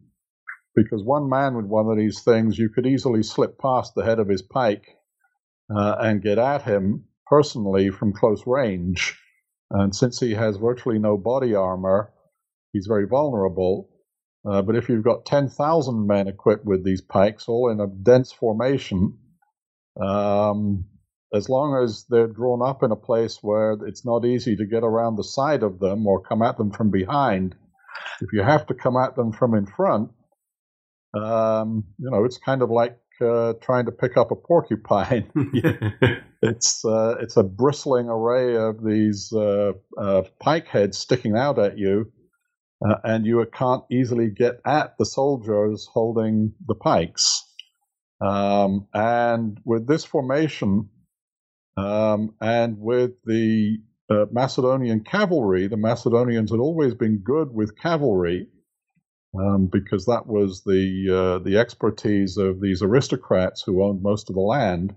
because 0.74 1.04
one 1.04 1.28
man 1.28 1.54
with 1.54 1.66
one 1.66 1.90
of 1.90 1.98
these 1.98 2.22
things, 2.22 2.58
you 2.58 2.70
could 2.70 2.86
easily 2.86 3.22
slip 3.22 3.58
past 3.58 3.94
the 3.94 4.04
head 4.04 4.18
of 4.18 4.28
his 4.28 4.42
pike 4.42 4.96
uh, 5.74 5.96
and 6.00 6.22
get 6.22 6.38
at 6.38 6.62
him 6.62 7.04
personally 7.26 7.90
from 7.90 8.14
close 8.14 8.42
range. 8.46 9.18
And 9.70 9.94
since 9.94 10.20
he 10.20 10.32
has 10.34 10.56
virtually 10.56 10.98
no 10.98 11.18
body 11.18 11.54
armor, 11.54 12.12
he's 12.72 12.86
very 12.86 13.06
vulnerable. 13.06 13.90
Uh, 14.48 14.62
but 14.62 14.76
if 14.76 14.88
you've 14.88 15.04
got 15.04 15.26
10,000 15.26 16.06
men 16.06 16.28
equipped 16.28 16.64
with 16.64 16.84
these 16.84 17.00
pikes, 17.00 17.48
all 17.48 17.70
in 17.70 17.80
a 17.80 17.86
dense 17.86 18.32
formation, 18.32 19.18
um, 20.00 20.84
as 21.34 21.48
long 21.48 21.82
as 21.82 22.04
they're 22.08 22.28
drawn 22.28 22.62
up 22.62 22.82
in 22.82 22.92
a 22.92 22.96
place 22.96 23.38
where 23.42 23.76
it's 23.86 24.04
not 24.04 24.24
easy 24.24 24.56
to 24.56 24.66
get 24.66 24.84
around 24.84 25.16
the 25.16 25.24
side 25.24 25.62
of 25.62 25.80
them 25.80 26.06
or 26.06 26.22
come 26.22 26.42
at 26.42 26.56
them 26.56 26.70
from 26.70 26.90
behind, 26.90 27.56
if 28.20 28.32
you 28.32 28.42
have 28.42 28.66
to 28.66 28.74
come 28.74 28.96
at 28.96 29.16
them 29.16 29.32
from 29.32 29.54
in 29.54 29.66
front, 29.66 30.10
um, 31.14 31.84
you 31.98 32.10
know, 32.10 32.24
it's 32.24 32.38
kind 32.38 32.62
of 32.62 32.70
like 32.70 32.98
uh, 33.20 33.54
trying 33.60 33.86
to 33.86 33.92
pick 33.92 34.16
up 34.16 34.30
a 34.30 34.36
porcupine. 34.36 35.30
it's 36.42 36.84
uh, 36.84 37.16
it's 37.20 37.36
a 37.36 37.42
bristling 37.42 38.08
array 38.08 38.56
of 38.56 38.84
these 38.84 39.32
uh, 39.32 39.72
uh, 39.98 40.22
pike 40.40 40.68
heads 40.68 40.98
sticking 40.98 41.36
out 41.36 41.58
at 41.58 41.78
you, 41.78 42.12
uh, 42.84 42.96
and 43.04 43.26
you 43.26 43.44
can't 43.52 43.84
easily 43.90 44.28
get 44.30 44.60
at 44.64 44.96
the 44.98 45.06
soldiers 45.06 45.88
holding 45.92 46.52
the 46.66 46.74
pikes. 46.74 47.42
Um, 48.20 48.86
and 48.94 49.60
with 49.64 49.86
this 49.86 50.04
formation, 50.04 50.88
um, 51.76 52.34
and 52.40 52.78
with 52.78 53.12
the 53.24 53.78
uh, 54.10 54.26
Macedonian 54.30 55.00
cavalry, 55.04 55.66
the 55.68 55.76
Macedonians 55.76 56.50
had 56.50 56.60
always 56.60 56.94
been 56.94 57.18
good 57.18 57.52
with 57.52 57.78
cavalry 57.78 58.48
um, 59.38 59.68
because 59.70 60.06
that 60.06 60.26
was 60.26 60.62
the 60.64 61.08
uh, 61.10 61.44
the 61.44 61.58
expertise 61.58 62.36
of 62.36 62.60
these 62.60 62.82
aristocrats 62.82 63.62
who 63.62 63.82
owned 63.82 64.02
most 64.02 64.30
of 64.30 64.34
the 64.34 64.40
land. 64.40 64.94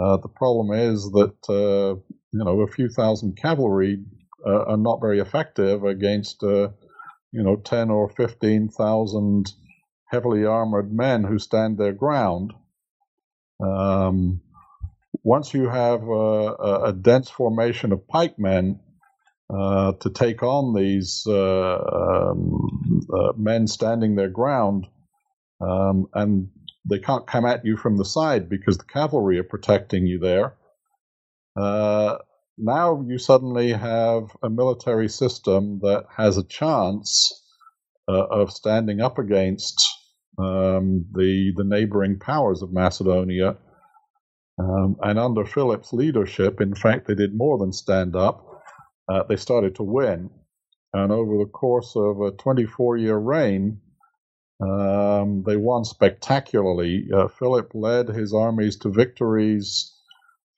Uh, 0.00 0.16
the 0.16 0.28
problem 0.28 0.72
is 0.72 1.10
that 1.12 1.34
uh, 1.48 1.94
you 2.32 2.44
know 2.44 2.60
a 2.62 2.66
few 2.66 2.88
thousand 2.88 3.36
cavalry 3.36 3.98
uh, 4.46 4.64
are 4.64 4.76
not 4.76 5.00
very 5.00 5.20
effective 5.20 5.84
against 5.84 6.42
uh, 6.42 6.68
you 7.32 7.42
know 7.42 7.56
ten 7.56 7.90
or 7.90 8.08
fifteen 8.08 8.68
thousand 8.68 9.52
heavily 10.06 10.44
armored 10.44 10.92
men 10.92 11.24
who 11.24 11.38
stand 11.38 11.78
their 11.78 11.92
ground. 11.92 12.52
Um, 13.62 14.40
once 15.22 15.52
you 15.54 15.68
have 15.68 16.02
a, 16.02 16.84
a, 16.86 16.92
dense 16.92 17.28
formation 17.28 17.92
of 17.92 18.08
pikemen 18.08 18.80
uh, 19.50 19.92
to 19.92 20.10
take 20.10 20.42
on 20.42 20.74
these 20.74 21.24
uh, 21.28 21.76
um, 21.76 23.06
uh, 23.12 23.32
men 23.36 23.66
standing 23.66 24.16
their 24.16 24.30
ground, 24.30 24.86
um, 25.60 26.06
and 26.14 26.48
they 26.88 26.98
can't 26.98 27.26
come 27.26 27.44
at 27.44 27.64
you 27.64 27.76
from 27.76 27.96
the 27.96 28.04
side 28.04 28.48
because 28.48 28.78
the 28.78 28.84
cavalry 28.84 29.38
are 29.38 29.44
protecting 29.44 30.06
you 30.06 30.18
there. 30.18 30.54
Uh, 31.54 32.16
now 32.60 33.04
you 33.08 33.18
suddenly 33.18 33.72
have 33.72 34.36
a 34.42 34.50
military 34.50 35.08
system 35.08 35.80
that 35.82 36.06
has 36.16 36.38
a 36.38 36.44
chance 36.44 37.32
uh, 38.08 38.26
of 38.26 38.52
standing 38.52 39.00
up 39.00 39.18
against 39.18 39.82
um, 40.38 41.06
the 41.12 41.52
the 41.56 41.64
neighboring 41.64 42.18
powers 42.18 42.62
of 42.62 42.72
Macedonia. 42.72 43.56
Um, 44.58 44.96
and 45.02 45.18
under 45.18 45.44
Philip's 45.46 45.92
leadership, 45.92 46.60
in 46.60 46.74
fact, 46.74 47.08
they 47.08 47.14
did 47.16 47.36
more 47.36 47.58
than 47.58 47.72
stand 47.72 48.16
up. 48.16 48.62
Uh, 49.08 49.24
they 49.24 49.36
started 49.36 49.76
to 49.76 49.84
win. 49.84 50.30
And 50.94 51.12
over 51.12 51.38
the 51.38 51.50
course 51.50 51.94
of 51.96 52.20
a 52.20 52.32
24 52.32 52.98
year 52.98 53.16
reign, 53.18 53.80
um, 54.62 55.44
they 55.46 55.56
won 55.56 55.84
spectacularly. 55.84 57.08
Uh, 57.14 57.28
Philip 57.28 57.72
led 57.74 58.08
his 58.08 58.34
armies 58.34 58.76
to 58.78 58.90
victories 58.90 59.92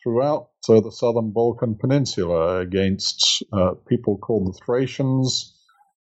throughout 0.03 0.49
uh, 0.69 0.81
the 0.81 0.91
southern 0.91 1.31
Balkan 1.31 1.77
Peninsula 1.77 2.59
against 2.59 3.45
uh, 3.53 3.73
people 3.89 4.19
called 4.19 4.49
the 4.49 4.59
Thracians, 4.65 5.55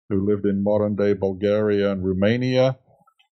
who 0.10 0.26
lived 0.26 0.46
in 0.46 0.64
modern 0.64 0.96
day 0.96 1.14
Bulgaria 1.14 1.92
and 1.92 2.06
Romania, 2.06 2.78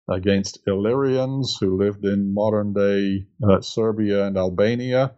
against 0.10 0.60
Illyrians, 0.67 1.58
who 1.60 1.78
lived 1.78 2.06
in 2.06 2.34
modern 2.34 2.73
day 2.73 3.26
uh, 3.47 3.62
Serbia 3.62 4.26
and 4.26 4.38
Albania, 4.38 5.13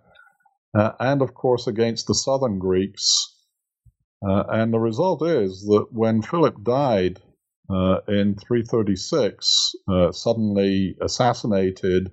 uh, 0.77 0.91
and 0.99 1.21
of 1.21 1.33
course 1.33 1.67
against 1.67 2.07
the 2.07 2.15
southern 2.15 2.59
Greeks. 2.59 3.33
Uh, 4.27 4.43
and 4.49 4.73
the 4.73 4.79
result 4.79 5.21
is 5.25 5.65
that 5.65 5.87
when 5.91 6.21
Philip 6.21 6.63
died 6.63 7.19
uh, 7.69 7.99
in 8.07 8.35
336, 8.35 9.75
uh, 9.87 10.11
suddenly 10.11 10.95
assassinated 11.01 12.11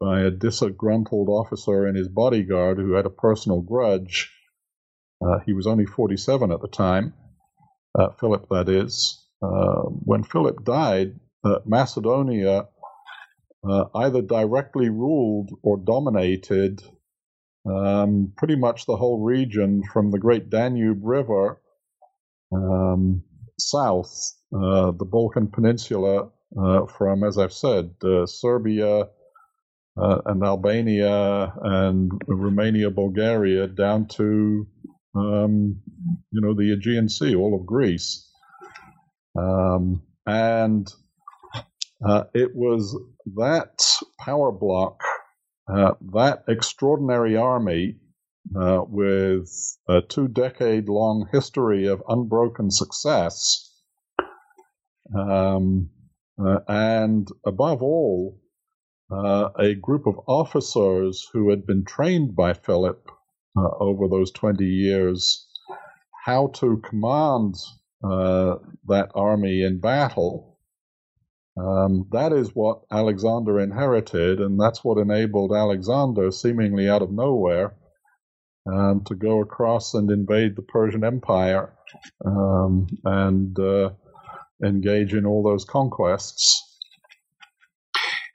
by 0.00 0.20
a 0.20 0.30
disgruntled 0.30 1.28
officer 1.28 1.86
and 1.86 1.96
his 1.96 2.08
bodyguard 2.08 2.78
who 2.78 2.92
had 2.92 3.06
a 3.06 3.10
personal 3.10 3.60
grudge. 3.62 4.32
Uh, 5.24 5.38
he 5.46 5.52
was 5.52 5.66
only 5.66 5.86
47 5.86 6.52
at 6.52 6.60
the 6.60 6.68
time, 6.68 7.14
uh, 7.98 8.10
Philip, 8.20 8.46
that 8.50 8.68
is. 8.68 9.24
Uh, 9.42 9.82
when 10.04 10.22
Philip 10.22 10.64
died, 10.64 11.18
uh, 11.44 11.58
Macedonia 11.64 12.68
uh, 13.68 13.84
either 13.94 14.22
directly 14.22 14.90
ruled 14.90 15.50
or 15.62 15.78
dominated 15.78 16.82
um, 17.66 18.32
pretty 18.36 18.56
much 18.56 18.86
the 18.86 18.96
whole 18.96 19.24
region 19.24 19.82
from 19.92 20.10
the 20.10 20.18
great 20.18 20.50
Danube 20.50 21.00
River 21.02 21.60
um, 22.52 23.22
south, 23.58 24.14
uh, 24.54 24.92
the 24.92 25.04
Balkan 25.04 25.48
Peninsula, 25.48 26.30
from, 26.96 27.24
as 27.24 27.36
I've 27.36 27.52
said, 27.52 27.90
Serbia, 28.26 29.08
uh, 29.96 30.18
and 30.26 30.42
Albania 30.42 31.52
and 31.62 32.12
Romania, 32.26 32.90
Bulgaria, 32.90 33.66
down 33.66 34.06
to 34.08 34.66
um, 35.14 35.80
you 36.30 36.40
know 36.40 36.54
the 36.54 36.72
Aegean 36.72 37.08
Sea, 37.08 37.34
all 37.34 37.58
of 37.58 37.66
Greece, 37.66 38.28
um, 39.38 40.02
and 40.26 40.86
uh, 42.06 42.24
it 42.34 42.54
was 42.54 42.98
that 43.36 43.84
power 44.20 44.52
block, 44.52 45.00
uh, 45.72 45.92
that 46.12 46.44
extraordinary 46.48 47.36
army. 47.36 47.96
Uh, 48.56 48.80
with 48.86 49.50
a 49.88 50.00
two 50.02 50.28
decade 50.28 50.88
long 50.88 51.28
history 51.32 51.88
of 51.88 52.00
unbroken 52.08 52.70
success, 52.70 53.82
um, 55.18 55.90
uh, 56.38 56.60
and 56.68 57.28
above 57.44 57.82
all, 57.82 58.38
uh, 59.10 59.50
a 59.58 59.74
group 59.74 60.06
of 60.06 60.18
officers 60.26 61.28
who 61.32 61.50
had 61.50 61.66
been 61.66 61.84
trained 61.84 62.34
by 62.34 62.52
Philip 62.52 63.08
uh, 63.56 63.68
over 63.78 64.08
those 64.08 64.32
20 64.32 64.64
years 64.64 65.46
how 66.24 66.48
to 66.48 66.78
command 66.78 67.54
uh, 68.02 68.56
that 68.88 69.10
army 69.14 69.62
in 69.62 69.78
battle. 69.78 70.58
Um, 71.56 72.08
that 72.10 72.32
is 72.32 72.50
what 72.50 72.80
Alexander 72.90 73.60
inherited, 73.60 74.40
and 74.40 74.60
that's 74.60 74.84
what 74.84 74.98
enabled 74.98 75.52
Alexander, 75.52 76.30
seemingly 76.32 76.88
out 76.88 77.00
of 77.00 77.12
nowhere, 77.12 77.76
um, 78.70 79.04
to 79.06 79.14
go 79.14 79.40
across 79.40 79.94
and 79.94 80.10
invade 80.10 80.56
the 80.56 80.62
Persian 80.62 81.04
Empire 81.04 81.72
um, 82.24 82.88
and 83.04 83.58
uh, 83.58 83.90
engage 84.64 85.14
in 85.14 85.24
all 85.24 85.44
those 85.44 85.64
conquests 85.64 86.65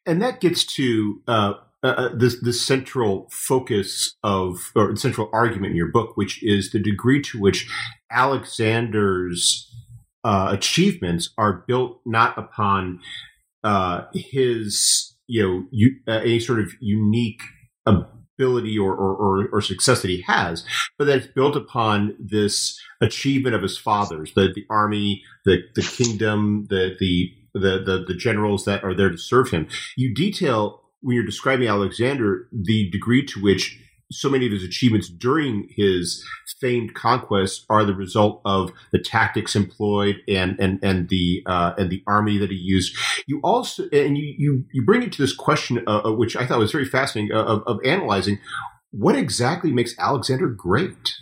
and 0.06 0.22
that 0.22 0.40
gets 0.40 0.66
to 0.76 1.22
uh, 1.28 1.54
uh, 1.84 1.88
uh, 1.88 2.10
this 2.14 2.40
the 2.42 2.54
central 2.54 3.28
focus 3.32 4.16
of 4.24 4.72
or 4.76 4.96
central 4.96 5.30
argument 5.34 5.72
in 5.72 5.78
your 5.78 5.92
book, 5.92 6.16
which 6.16 6.44
is 6.44 6.72
the 6.72 6.80
degree 6.80 7.22
to 7.24 7.40
which 7.40 7.70
Alexander's 8.12 9.68
uh, 10.24 10.50
achievements 10.52 11.32
are 11.38 11.64
built 11.68 12.00
not 12.06 12.38
upon 12.38 13.00
uh, 13.64 14.04
his 14.14 15.16
you 15.28 15.42
know 15.42 15.66
you, 15.72 15.96
uh, 16.08 16.20
any 16.20 16.40
sort 16.40 16.60
of 16.60 16.72
unique 16.80 17.42
ability 17.88 18.78
or, 18.78 18.94
or, 18.94 19.16
or, 19.16 19.50
or, 19.54 19.62
success 19.62 20.02
that 20.02 20.10
he 20.10 20.22
has, 20.22 20.64
but 20.98 21.06
that 21.06 21.18
it's 21.18 21.28
built 21.28 21.56
upon 21.56 22.16
this 22.20 22.80
achievement 23.02 23.56
of 23.56 23.62
his 23.62 23.78
fathers, 23.78 24.34
the 24.36 24.52
the 24.54 24.66
army, 24.70 25.24
the 25.46 25.64
the 25.74 25.82
kingdom, 25.82 26.68
the 26.70 26.96
the 27.00 27.32
the, 27.54 27.82
the, 27.84 28.04
the 28.08 28.16
generals 28.16 28.66
that 28.66 28.84
are 28.84 28.94
there 28.94 29.10
to 29.10 29.18
serve 29.18 29.50
him. 29.52 29.68
You 29.98 30.14
detail 30.14 30.82
when 31.02 31.16
you're 31.16 31.26
describing 31.26 31.68
Alexander 31.68 32.48
the 32.52 32.90
degree 32.92 33.26
to 33.26 33.42
which 33.42 33.80
so 34.12 34.30
many 34.30 34.46
of 34.46 34.52
his 34.52 34.64
achievements 34.64 35.10
during 35.10 35.70
his 35.76 36.24
famed 36.60 36.94
conquests 36.94 37.66
are 37.70 37.86
the 37.86 37.96
result 37.96 38.42
of 38.46 38.72
the 38.92 39.00
tactics 39.00 39.56
employed 39.56 40.18
and 40.28 40.60
and 40.60 40.80
and 40.84 41.08
the 41.10 41.42
uh, 41.46 41.74
and 41.78 41.90
the 41.90 42.04
army 42.08 42.38
that 42.38 42.50
he 42.50 42.58
used. 42.58 42.96
You 43.26 43.40
also 43.44 43.84
and 43.92 44.18
you 44.18 44.36
you, 44.38 44.66
you 44.74 44.86
bring 44.86 45.04
it 45.04 45.12
to 45.14 45.22
this 45.22 45.34
question, 45.34 45.84
uh, 45.88 46.02
uh 46.06 46.12
which 46.12 46.36
I 46.36 46.46
thought 46.46 46.60
was 46.60 46.72
very 46.72 46.86
fascinating, 46.86 47.36
uh, 47.36 47.44
of, 47.44 47.64
of 47.66 47.80
analyzing 47.86 48.40
what 48.92 49.16
exactly 49.16 49.72
makes 49.72 49.98
Alexander 49.98 50.48
great. 50.48 51.16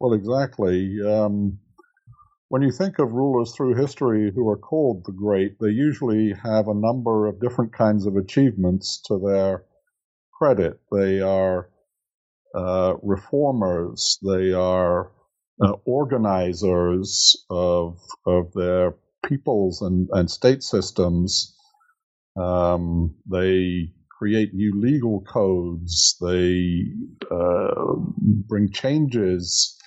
Well, 0.00 0.12
exactly. 0.12 0.98
Um, 1.06 1.58
when 2.50 2.62
you 2.62 2.72
think 2.72 2.98
of 2.98 3.12
rulers 3.12 3.54
through 3.54 3.76
history 3.76 4.32
who 4.34 4.48
are 4.48 4.58
called 4.58 5.04
the 5.06 5.12
great, 5.12 5.56
they 5.60 5.68
usually 5.68 6.34
have 6.42 6.66
a 6.66 6.74
number 6.74 7.28
of 7.28 7.40
different 7.40 7.72
kinds 7.72 8.06
of 8.06 8.16
achievements 8.16 9.00
to 9.06 9.20
their 9.24 9.64
credit. 10.36 10.80
They 10.90 11.20
are 11.20 11.70
uh, 12.52 12.94
reformers, 13.04 14.18
they 14.26 14.52
are 14.52 15.12
uh, 15.62 15.74
organizers 15.84 17.36
of, 17.50 18.00
of 18.26 18.52
their 18.54 18.96
peoples 19.24 19.80
and, 19.80 20.08
and 20.10 20.28
state 20.28 20.64
systems. 20.64 21.56
Um, 22.36 23.14
they 23.30 23.92
create 24.18 24.54
new 24.54 24.72
legal 24.80 25.20
codes, 25.20 26.16
they 26.20 26.82
uh, 27.30 27.94
bring 28.48 28.72
changes 28.72 29.79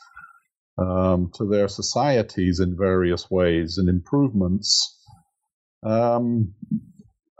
um, 0.78 1.32
to 1.36 1.46
their 1.48 1.68
societies 1.68 2.60
in 2.60 2.78
various 2.78 3.30
ways 3.32 3.78
and 3.78 3.90
improvements. 3.90 5.00
Um, 5.86 6.56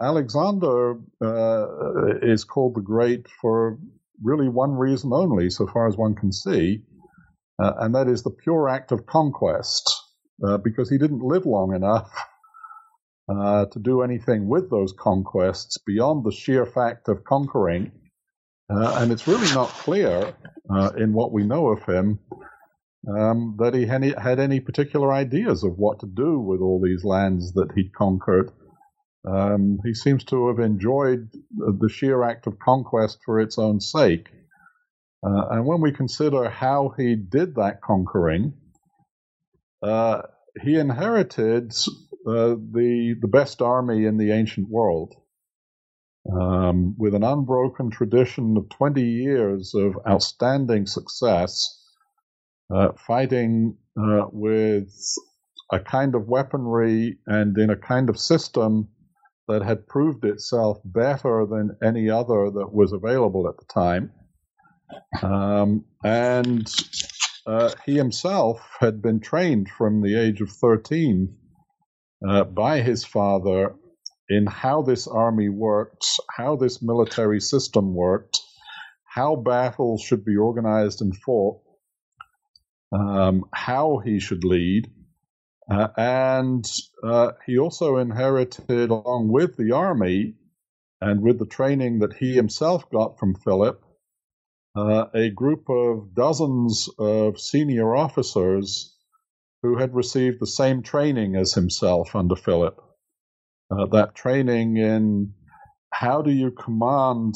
Alexander 0.02 0.96
uh, 1.24 2.18
is 2.22 2.44
called 2.44 2.76
the 2.76 2.82
Great 2.82 3.28
for 3.42 3.80
really 4.24 4.50
one 4.50 4.74
reason 4.74 5.12
only, 5.14 5.50
so 5.50 5.68
far 5.68 5.88
as 5.88 5.98
one 5.98 6.16
can 6.16 6.32
see, 6.32 6.84
uh, 7.62 7.74
and 7.80 7.96
that 7.96 8.08
is 8.10 8.24
the 8.24 8.32
pure 8.32 8.70
act 8.70 8.92
of 8.92 9.06
conquest. 9.06 9.90
uh, 10.46 10.58
because 10.58 10.90
he 10.90 10.98
didn't 10.98 11.24
live 11.24 11.46
long 11.46 11.76
enough 11.76 12.12
uh, 13.30 13.66
to 13.68 13.80
do 13.80 14.02
anything 14.02 14.48
with 14.48 14.70
those 14.70 14.94
conquests 14.98 15.78
beyond 15.86 16.26
the 16.26 16.32
sheer 16.32 16.66
fact 16.66 17.08
of 17.10 17.24
conquering. 17.24 17.92
Uh, 18.70 18.98
and 19.02 19.12
it's 19.12 19.28
really 19.28 19.52
not 19.54 19.70
clear 19.70 20.34
uh, 20.70 20.92
in 20.98 21.14
what 21.14 21.32
we 21.32 21.44
know 21.44 21.68
of 21.68 21.84
him 21.86 22.20
um, 23.08 23.56
that 23.60 23.74
he 23.74 23.86
had 23.86 24.04
any, 24.04 24.14
had 24.14 24.40
any, 24.40 24.60
particular 24.60 25.12
ideas 25.12 25.64
of 25.64 25.78
what 25.78 26.00
to 26.00 26.08
do 26.08 26.40
with 26.40 26.62
all 26.62 26.82
these 26.82 27.04
lands 27.04 27.54
that 27.54 27.72
he'd 27.76 27.94
conquered. 27.94 28.52
Um, 29.26 29.80
he 29.86 29.94
seems 29.94 30.24
to 30.26 30.48
have 30.48 30.60
enjoyed 30.60 31.30
the 31.52 31.90
sheer 31.90 32.24
act 32.24 32.48
of 32.48 32.60
conquest 32.60 33.20
for 33.26 33.40
its 33.40 33.58
own 33.58 33.80
sake. 33.80 34.30
Uh, 35.26 35.48
and 35.52 35.66
when 35.66 35.80
we 35.80 35.92
consider 35.92 36.50
how 36.50 36.94
he 36.98 37.16
did 37.16 37.56
that 37.56 37.82
conquering, 37.82 38.54
uh, 39.82 40.24
he 40.62 40.78
inherited 40.78 41.74
uh, 42.28 42.56
the 42.72 43.16
the 43.20 43.28
best 43.28 43.62
army 43.62 44.06
in 44.06 44.18
the 44.18 44.32
ancient 44.32 44.70
world, 44.70 45.14
um, 46.32 46.96
with 46.98 47.14
an 47.14 47.24
unbroken 47.24 47.90
tradition 47.90 48.56
of 48.58 48.70
20 48.70 49.02
years 49.02 49.74
of 49.74 49.98
outstanding 50.08 50.86
success, 50.86 51.83
fighting 52.98 53.78
uh, 54.00 54.26
with 54.32 54.92
a 55.72 55.80
kind 55.80 56.16
of 56.16 56.28
weaponry 56.28 57.18
and 57.28 57.58
in 57.58 57.70
a 57.70 57.76
kind 57.76 58.10
of 58.10 58.20
system 58.20 58.90
that 59.48 59.62
had 59.62 59.88
proved 59.88 60.24
itself 60.26 60.80
better 60.86 61.46
than 61.46 61.78
any 61.84 62.10
other 62.10 62.50
that 62.52 62.70
was 62.72 62.94
available 62.94 63.48
at 63.48 63.58
the 63.58 63.66
time. 63.66 64.12
Um, 65.22 65.86
and 66.04 66.72
uh, 67.46 67.72
he 67.86 67.96
himself 67.96 68.60
had 68.80 69.02
been 69.02 69.20
trained 69.20 69.70
from 69.70 70.02
the 70.02 70.18
age 70.20 70.42
of 70.42 70.50
13 70.50 71.36
uh, 72.28 72.44
by 72.46 72.82
his 72.82 73.04
father 73.04 73.76
in 74.30 74.46
how 74.46 74.82
this 74.82 75.08
army 75.08 75.50
worked, 75.50 76.06
how 76.30 76.56
this 76.56 76.82
military 76.82 77.42
system 77.42 77.94
worked, 77.94 78.40
how 79.06 79.36
battles 79.36 80.02
should 80.02 80.24
be 80.24 80.38
organized 80.38 81.02
and 81.02 81.16
fought, 81.18 81.60
um, 82.94 83.46
how 83.54 83.98
he 83.98 84.20
should 84.20 84.44
lead. 84.44 84.92
Uh, 85.70 85.88
and 85.98 86.66
uh, 87.04 87.32
he 87.46 87.58
also 87.58 87.98
inherited, 87.98 88.90
along 88.90 89.30
with 89.30 89.56
the 89.58 89.72
army 89.72 90.36
and 91.02 91.22
with 91.22 91.40
the 91.40 91.46
training 91.46 92.00
that 92.00 92.14
he 92.14 92.34
himself 92.34 92.90
got 92.92 93.18
from 93.18 93.36
Philip, 93.36 93.84
uh, 94.76 95.06
a 95.14 95.30
group 95.30 95.70
of 95.70 96.14
dozens 96.14 96.90
of 97.00 97.40
senior 97.40 97.96
officers 97.96 98.96
who 99.62 99.78
had 99.78 99.96
received 99.96 100.40
the 100.40 100.48
same 100.48 100.84
training 100.84 101.36
as 101.36 101.54
himself 101.54 102.16
under 102.16 102.36
Philip. 102.36 102.80
Uh, 103.72 103.86
that 103.88 104.14
training 104.14 104.78
in 104.78 105.34
how 105.92 106.22
do 106.22 106.32
you 106.32 106.52
command 106.52 107.36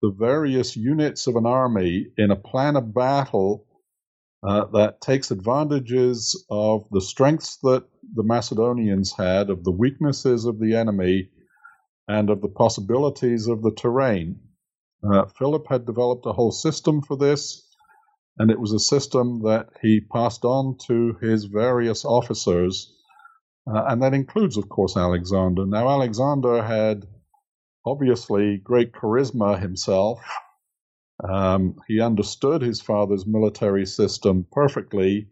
the 0.00 0.10
various 0.10 0.76
units 0.76 1.26
of 1.26 1.36
an 1.36 1.44
army 1.44 2.06
in 2.16 2.30
a 2.30 2.36
plan 2.36 2.76
of 2.76 2.94
battle 2.94 3.66
uh, 4.42 4.64
that 4.66 5.00
takes 5.00 5.30
advantages 5.30 6.44
of 6.50 6.84
the 6.90 7.00
strengths 7.00 7.58
that 7.58 7.84
the 8.14 8.22
Macedonians 8.22 9.12
had, 9.16 9.50
of 9.50 9.64
the 9.64 9.70
weaknesses 9.72 10.46
of 10.46 10.58
the 10.58 10.74
enemy, 10.74 11.28
and 12.08 12.30
of 12.30 12.40
the 12.40 12.48
possibilities 12.48 13.46
of 13.46 13.62
the 13.62 13.72
terrain. 13.72 14.40
Uh, 15.02 15.26
Philip 15.38 15.66
had 15.68 15.86
developed 15.86 16.26
a 16.26 16.32
whole 16.32 16.52
system 16.52 17.02
for 17.02 17.16
this, 17.16 17.66
and 18.38 18.50
it 18.50 18.58
was 18.58 18.72
a 18.72 18.78
system 18.78 19.42
that 19.42 19.68
he 19.82 20.00
passed 20.00 20.44
on 20.44 20.76
to 20.86 21.16
his 21.20 21.44
various 21.44 22.04
officers, 22.04 22.92
uh, 23.70 23.84
and 23.88 24.02
that 24.02 24.14
includes, 24.14 24.56
of 24.56 24.68
course, 24.68 24.96
Alexander. 24.96 25.66
Now, 25.66 25.88
Alexander 25.88 26.62
had 26.62 27.06
obviously 27.84 28.58
great 28.58 28.92
charisma 28.92 29.60
himself. 29.60 30.20
Um, 31.28 31.76
he 31.86 32.00
understood 32.00 32.62
his 32.62 32.80
father's 32.80 33.26
military 33.26 33.86
system 33.86 34.46
perfectly, 34.52 35.28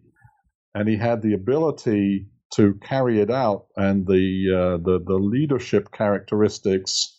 and 0.75 0.89
he 0.89 0.97
had 0.97 1.23
the 1.23 1.35
ability 1.35 2.29
to 2.55 2.75
carry 2.83 3.21
it 3.21 3.31
out 3.31 3.67
and 3.77 4.07
the 4.07 4.49
uh, 4.51 4.77
the, 4.79 5.03
the 5.05 5.17
leadership 5.17 5.91
characteristics 5.93 7.15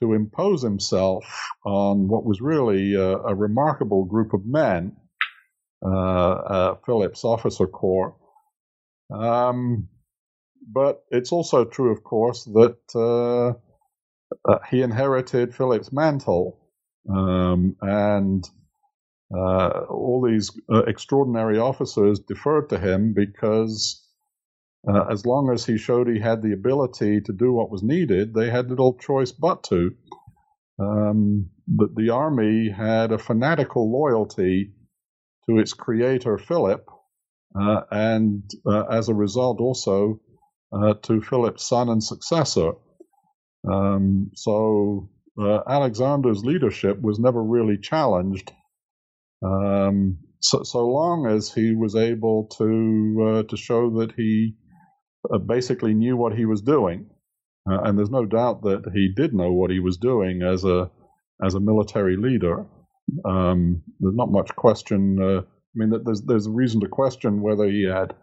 to 0.00 0.14
impose 0.14 0.62
himself 0.62 1.24
on 1.64 2.08
what 2.08 2.24
was 2.24 2.40
really 2.40 2.94
a, 2.94 3.16
a 3.18 3.34
remarkable 3.34 4.04
group 4.04 4.32
of 4.32 4.46
men, 4.46 4.96
uh, 5.84 6.30
uh, 6.30 6.74
Philip's 6.86 7.24
officer 7.24 7.66
corps. 7.66 8.16
Um, 9.10 9.88
but 10.70 11.04
it's 11.10 11.32
also 11.32 11.64
true, 11.64 11.90
of 11.90 12.04
course, 12.04 12.44
that 12.44 12.78
uh, 12.94 13.54
uh 14.50 14.58
he 14.70 14.82
inherited 14.82 15.54
Philip's 15.54 15.92
mantle, 15.92 16.58
um, 17.08 17.76
and 17.80 18.48
uh, 19.36 19.84
all 19.90 20.26
these 20.26 20.50
uh, 20.72 20.84
extraordinary 20.84 21.58
officers 21.58 22.20
deferred 22.20 22.70
to 22.70 22.78
him 22.78 23.12
because 23.14 24.04
uh, 24.88 25.04
as 25.10 25.26
long 25.26 25.50
as 25.52 25.66
he 25.66 25.76
showed 25.76 26.08
he 26.08 26.20
had 26.20 26.42
the 26.42 26.52
ability 26.52 27.20
to 27.20 27.32
do 27.32 27.52
what 27.52 27.70
was 27.70 27.82
needed, 27.82 28.32
they 28.34 28.50
had 28.50 28.70
little 28.70 28.94
choice 28.94 29.32
but 29.32 29.62
to. 29.64 29.94
Um, 30.78 31.50
but 31.66 31.94
the 31.94 32.10
army 32.10 32.70
had 32.70 33.12
a 33.12 33.18
fanatical 33.18 33.90
loyalty 33.92 34.72
to 35.48 35.58
its 35.58 35.74
creator, 35.74 36.38
Philip, 36.38 36.88
uh, 37.58 37.82
and 37.90 38.42
uh, 38.66 38.84
as 38.84 39.08
a 39.08 39.14
result, 39.14 39.60
also 39.60 40.20
uh, 40.72 40.94
to 41.02 41.20
Philip's 41.20 41.66
son 41.66 41.88
and 41.88 42.02
successor. 42.02 42.72
Um, 43.70 44.30
so 44.34 45.10
uh, 45.40 45.60
Alexander's 45.68 46.44
leadership 46.44 47.00
was 47.00 47.18
never 47.18 47.42
really 47.42 47.78
challenged. 47.78 48.52
Um, 49.44 50.18
so, 50.40 50.62
so, 50.62 50.86
long 50.86 51.26
as 51.26 51.52
he 51.52 51.74
was 51.74 51.94
able 51.94 52.46
to 52.58 53.28
uh, 53.28 53.42
to 53.44 53.56
show 53.56 54.00
that 54.00 54.12
he 54.16 54.54
uh, 55.32 55.38
basically 55.38 55.94
knew 55.94 56.16
what 56.16 56.36
he 56.36 56.44
was 56.44 56.62
doing. 56.62 57.10
Uh, 57.70 57.80
and 57.82 57.98
there's 57.98 58.10
no 58.10 58.24
doubt 58.24 58.62
that 58.62 58.90
he 58.94 59.12
did 59.14 59.34
know 59.34 59.52
what 59.52 59.70
he 59.70 59.78
was 59.78 59.96
doing 59.98 60.42
as 60.42 60.64
a 60.64 60.90
as 61.44 61.54
a 61.54 61.60
military 61.60 62.16
leader. 62.16 62.66
Um, 63.24 63.82
there's 64.00 64.16
not 64.16 64.30
much 64.30 64.54
question. 64.56 65.18
Uh, 65.20 65.40
I 65.40 65.74
mean, 65.74 66.02
there's 66.04 66.22
there's 66.22 66.46
a 66.46 66.52
reason 66.52 66.80
to 66.80 66.88
question 66.88 67.42
whether 67.42 67.68
he 67.68 67.84
had 67.84 68.14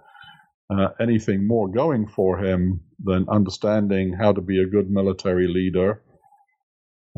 uh, 0.69 0.89
anything 0.99 1.47
more 1.47 1.69
going 1.69 2.07
for 2.07 2.37
him 2.43 2.81
than 3.03 3.29
understanding 3.29 4.13
how 4.13 4.33
to 4.33 4.41
be 4.41 4.61
a 4.61 4.67
good 4.67 4.89
military 4.89 5.47
leader. 5.47 6.01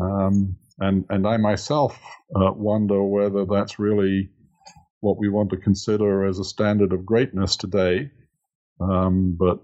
Um, 0.01 0.57
and 0.79 1.05
and 1.09 1.27
I 1.27 1.37
myself 1.37 1.99
uh, 2.35 2.51
wonder 2.53 3.03
whether 3.03 3.45
that's 3.45 3.79
really 3.79 4.29
what 4.99 5.17
we 5.17 5.29
want 5.29 5.49
to 5.51 5.57
consider 5.57 6.25
as 6.25 6.39
a 6.39 6.43
standard 6.43 6.93
of 6.93 7.05
greatness 7.05 7.55
today. 7.55 8.11
Um, 8.79 9.35
but 9.39 9.59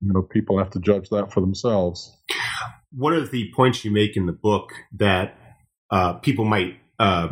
you 0.00 0.12
know, 0.12 0.22
people 0.22 0.58
have 0.58 0.70
to 0.70 0.80
judge 0.80 1.08
that 1.10 1.32
for 1.32 1.40
themselves. 1.40 2.10
One 2.92 3.12
of 3.12 3.30
the 3.30 3.50
points 3.54 3.84
you 3.84 3.90
make 3.90 4.16
in 4.16 4.26
the 4.26 4.32
book 4.32 4.70
that 4.96 5.34
uh, 5.90 6.14
people 6.14 6.44
might 6.44 6.76
uh, 6.98 7.28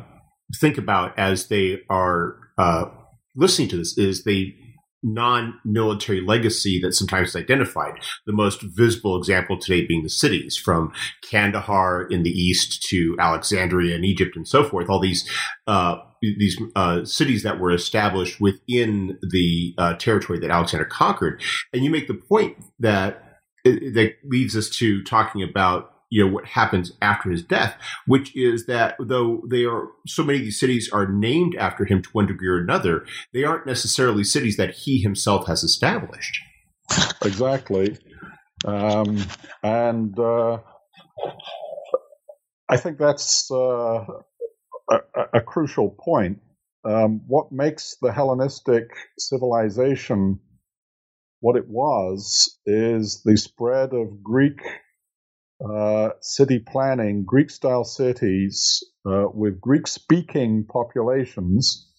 think 0.60 0.78
about 0.78 1.18
as 1.18 1.48
they 1.48 1.80
are 1.88 2.36
uh, 2.58 2.86
listening 3.34 3.68
to 3.68 3.76
this 3.76 3.96
is 3.96 4.24
the 4.24 4.54
non-military 5.04 6.20
legacy 6.20 6.80
that 6.82 6.94
sometimes 6.94 7.30
is 7.30 7.36
identified. 7.36 7.94
The 8.26 8.32
most 8.32 8.62
visible 8.62 9.16
example 9.16 9.58
today 9.58 9.86
being 9.86 10.02
the 10.02 10.08
cities, 10.08 10.56
from 10.56 10.92
Kandahar 11.30 12.06
in 12.10 12.22
the 12.22 12.30
east 12.30 12.82
to 12.88 13.16
Alexandria 13.20 13.94
in 13.94 14.04
Egypt 14.04 14.34
and 14.34 14.48
so 14.48 14.64
forth. 14.64 14.88
All 14.88 15.00
these 15.00 15.28
uh, 15.66 15.96
these 16.22 16.58
uh, 16.74 17.04
cities 17.04 17.42
that 17.42 17.60
were 17.60 17.70
established 17.70 18.40
within 18.40 19.18
the 19.30 19.74
uh, 19.76 19.94
territory 19.94 20.38
that 20.38 20.50
Alexander 20.50 20.86
conquered. 20.86 21.42
And 21.72 21.84
you 21.84 21.90
make 21.90 22.08
the 22.08 22.14
point 22.14 22.56
that 22.78 23.40
that 23.64 24.14
leads 24.24 24.56
us 24.56 24.68
to 24.68 25.02
talking 25.04 25.42
about 25.42 25.93
you 26.14 26.24
know 26.24 26.32
what 26.32 26.46
happens 26.46 26.92
after 27.02 27.28
his 27.28 27.42
death, 27.42 27.76
which 28.06 28.36
is 28.36 28.66
that 28.66 28.94
though 29.00 29.42
they 29.50 29.64
are 29.64 29.88
so 30.06 30.22
many 30.22 30.38
of 30.38 30.44
these 30.44 30.60
cities 30.60 30.88
are 30.92 31.08
named 31.08 31.56
after 31.56 31.84
him 31.84 32.02
to 32.02 32.08
one 32.12 32.26
degree 32.26 32.46
or 32.46 32.58
another, 32.58 33.04
they 33.32 33.42
aren't 33.42 33.66
necessarily 33.66 34.22
cities 34.22 34.56
that 34.56 34.74
he 34.74 35.02
himself 35.02 35.48
has 35.48 35.64
established. 35.64 36.40
Exactly, 37.24 37.98
um, 38.64 39.18
and 39.64 40.16
uh, 40.16 40.58
I 42.68 42.76
think 42.76 42.98
that's 42.98 43.50
uh, 43.50 44.04
a, 44.92 44.98
a, 45.34 45.40
crucial 45.40 45.96
point. 45.98 46.38
Um, 46.84 47.22
what 47.26 47.50
makes 47.50 47.96
the 48.00 48.12
Hellenistic 48.12 48.84
civilization 49.18 50.38
what 51.40 51.56
it 51.56 51.66
was 51.66 52.56
is 52.66 53.22
the 53.24 53.36
spread 53.36 53.94
of 53.94 54.22
Greek 54.22 54.60
uh, 55.60 56.10
city 56.20 56.58
planning, 56.58 57.24
Greek 57.24 57.50
style 57.50 57.84
cities 57.84 58.82
uh, 59.06 59.26
with 59.32 59.60
Greek 59.60 59.86
speaking 59.86 60.64
populations 60.64 61.90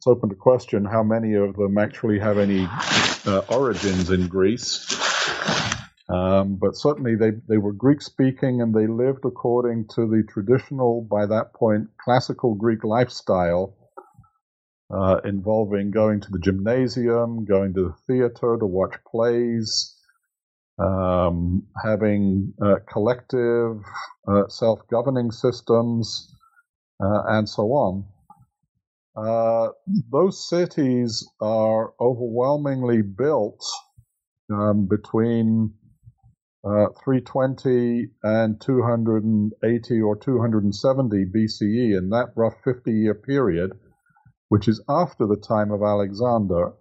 it's 0.00 0.06
open 0.06 0.30
to 0.30 0.34
question 0.34 0.86
how 0.86 1.02
many 1.02 1.34
of 1.34 1.56
them 1.56 1.76
actually 1.76 2.18
have 2.20 2.38
any 2.38 2.66
uh, 3.26 3.42
origins 3.50 4.08
in 4.08 4.28
Greece. 4.28 4.96
Um, 6.08 6.56
but 6.56 6.74
certainly 6.74 7.16
they, 7.16 7.32
they 7.50 7.58
were 7.58 7.74
Greek 7.74 8.00
speaking 8.00 8.62
and 8.62 8.74
they 8.74 8.86
lived 8.86 9.26
according 9.26 9.88
to 9.96 10.06
the 10.06 10.22
traditional, 10.26 11.02
by 11.02 11.26
that 11.26 11.52
point, 11.52 11.88
classical 12.02 12.54
Greek 12.54 12.82
lifestyle 12.82 13.76
uh, 14.90 15.20
involving 15.26 15.90
going 15.90 16.22
to 16.22 16.30
the 16.30 16.38
gymnasium, 16.38 17.44
going 17.44 17.74
to 17.74 17.92
the 17.92 17.94
theater 18.06 18.56
to 18.58 18.64
watch 18.64 18.94
plays, 19.06 19.99
um, 20.80 21.66
having 21.84 22.54
uh, 22.62 22.76
collective 22.90 23.82
uh, 24.26 24.48
self 24.48 24.80
governing 24.90 25.30
systems, 25.30 26.34
uh, 27.02 27.22
and 27.28 27.48
so 27.48 27.64
on. 27.72 28.04
Uh, 29.16 29.68
those 30.10 30.48
cities 30.48 31.28
are 31.40 31.92
overwhelmingly 32.00 33.02
built 33.02 33.60
um, 34.52 34.86
between 34.88 35.74
uh, 36.64 36.86
320 37.04 38.08
and 38.22 38.60
280 38.60 40.00
or 40.00 40.16
270 40.16 41.24
BCE 41.24 41.98
in 41.98 42.10
that 42.10 42.32
rough 42.36 42.54
50 42.64 42.92
year 42.92 43.14
period, 43.14 43.72
which 44.48 44.68
is 44.68 44.82
after 44.88 45.26
the 45.26 45.36
time 45.36 45.70
of 45.70 45.82
Alexander. 45.82 46.72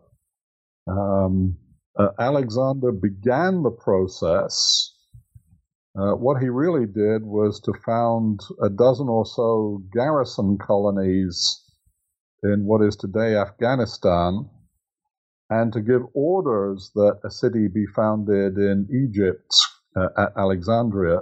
Um, 0.88 1.58
uh, 1.98 2.10
Alexander 2.20 2.92
began 2.92 3.64
the 3.64 3.72
process. 3.72 4.94
Uh, 5.98 6.12
what 6.12 6.42
he 6.42 6.50
really 6.50 6.86
did 6.86 7.24
was 7.24 7.60
to 7.62 7.74
found 7.86 8.40
a 8.62 8.70
dozen 8.70 9.10
or 9.10 9.26
so 9.26 9.82
garrison 9.94 10.58
colonies 10.58 11.64
in 12.44 12.66
what 12.66 12.82
is 12.82 12.96
today 12.96 13.36
Afghanistan 13.36 14.50
and 15.50 15.74
to 15.74 15.82
give 15.82 16.02
orders 16.14 16.92
that 16.96 17.20
a 17.26 17.30
city 17.30 17.68
be 17.68 17.86
founded 17.96 18.58
in 18.58 18.88
Egypt 18.92 19.52
uh, 19.96 20.10
at 20.18 20.34
Alexandria. 20.38 21.22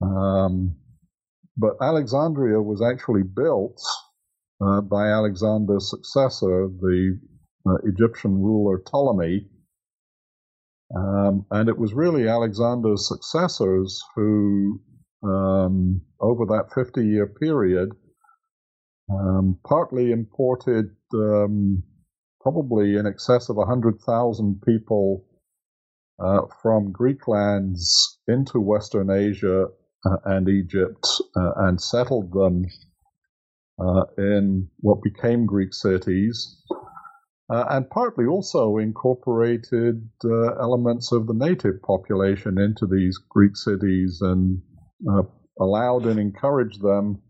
Um, 0.00 0.76
but 1.56 1.76
Alexandria 1.80 2.60
was 2.60 2.82
actually 2.82 3.22
built 3.22 3.80
uh, 4.60 4.80
by 4.80 5.08
Alexander's 5.08 5.90
successor, 5.90 6.68
the 6.80 7.18
uh, 7.68 7.74
Egyptian 7.84 8.42
ruler 8.42 8.78
Ptolemy. 8.78 9.46
Um, 10.94 11.46
and 11.50 11.68
it 11.68 11.78
was 11.78 11.94
really 11.94 12.28
Alexander's 12.28 13.08
successors 13.08 14.00
who, 14.14 14.80
um, 15.24 16.00
over 16.20 16.46
that 16.46 16.72
50 16.74 17.04
year 17.04 17.26
period, 17.26 17.90
um, 19.10 19.58
partly 19.66 20.12
imported 20.12 20.86
um, 21.14 21.82
probably 22.40 22.96
in 22.96 23.06
excess 23.06 23.48
of 23.48 23.56
100,000 23.56 24.62
people 24.64 25.24
uh, 26.24 26.42
from 26.62 26.92
Greek 26.92 27.28
lands 27.28 28.18
into 28.28 28.60
Western 28.60 29.10
Asia 29.10 29.66
uh, 30.04 30.16
and 30.24 30.48
Egypt 30.48 31.06
uh, 31.36 31.52
and 31.56 31.80
settled 31.80 32.32
them 32.32 32.64
uh, 33.78 34.04
in 34.16 34.68
what 34.80 35.02
became 35.02 35.46
Greek 35.46 35.74
cities. 35.74 36.62
Uh, 37.48 37.64
and 37.70 37.88
partly 37.90 38.26
also 38.26 38.78
incorporated 38.78 40.08
uh, 40.24 40.54
elements 40.60 41.12
of 41.12 41.26
the 41.28 41.34
native 41.34 41.80
population 41.82 42.58
into 42.58 42.86
these 42.86 43.18
Greek 43.30 43.56
cities 43.56 44.18
and 44.20 44.60
allowed 45.60 46.06
and 46.06 46.18
encouraged 46.18 46.82
them 46.82 47.22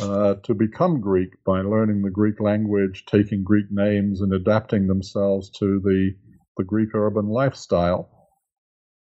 uh, 0.00 0.34
to 0.42 0.54
become 0.54 1.00
Greek 1.00 1.30
by 1.46 1.60
learning 1.60 2.02
the 2.02 2.10
Greek 2.10 2.40
language, 2.40 3.04
taking 3.06 3.44
Greek 3.44 3.66
names, 3.70 4.20
and 4.20 4.32
adapting 4.32 4.86
themselves 4.86 5.50
to 5.50 5.80
the, 5.82 6.10
the 6.56 6.64
Greek 6.64 6.88
urban 6.94 7.28
lifestyle. 7.28 8.10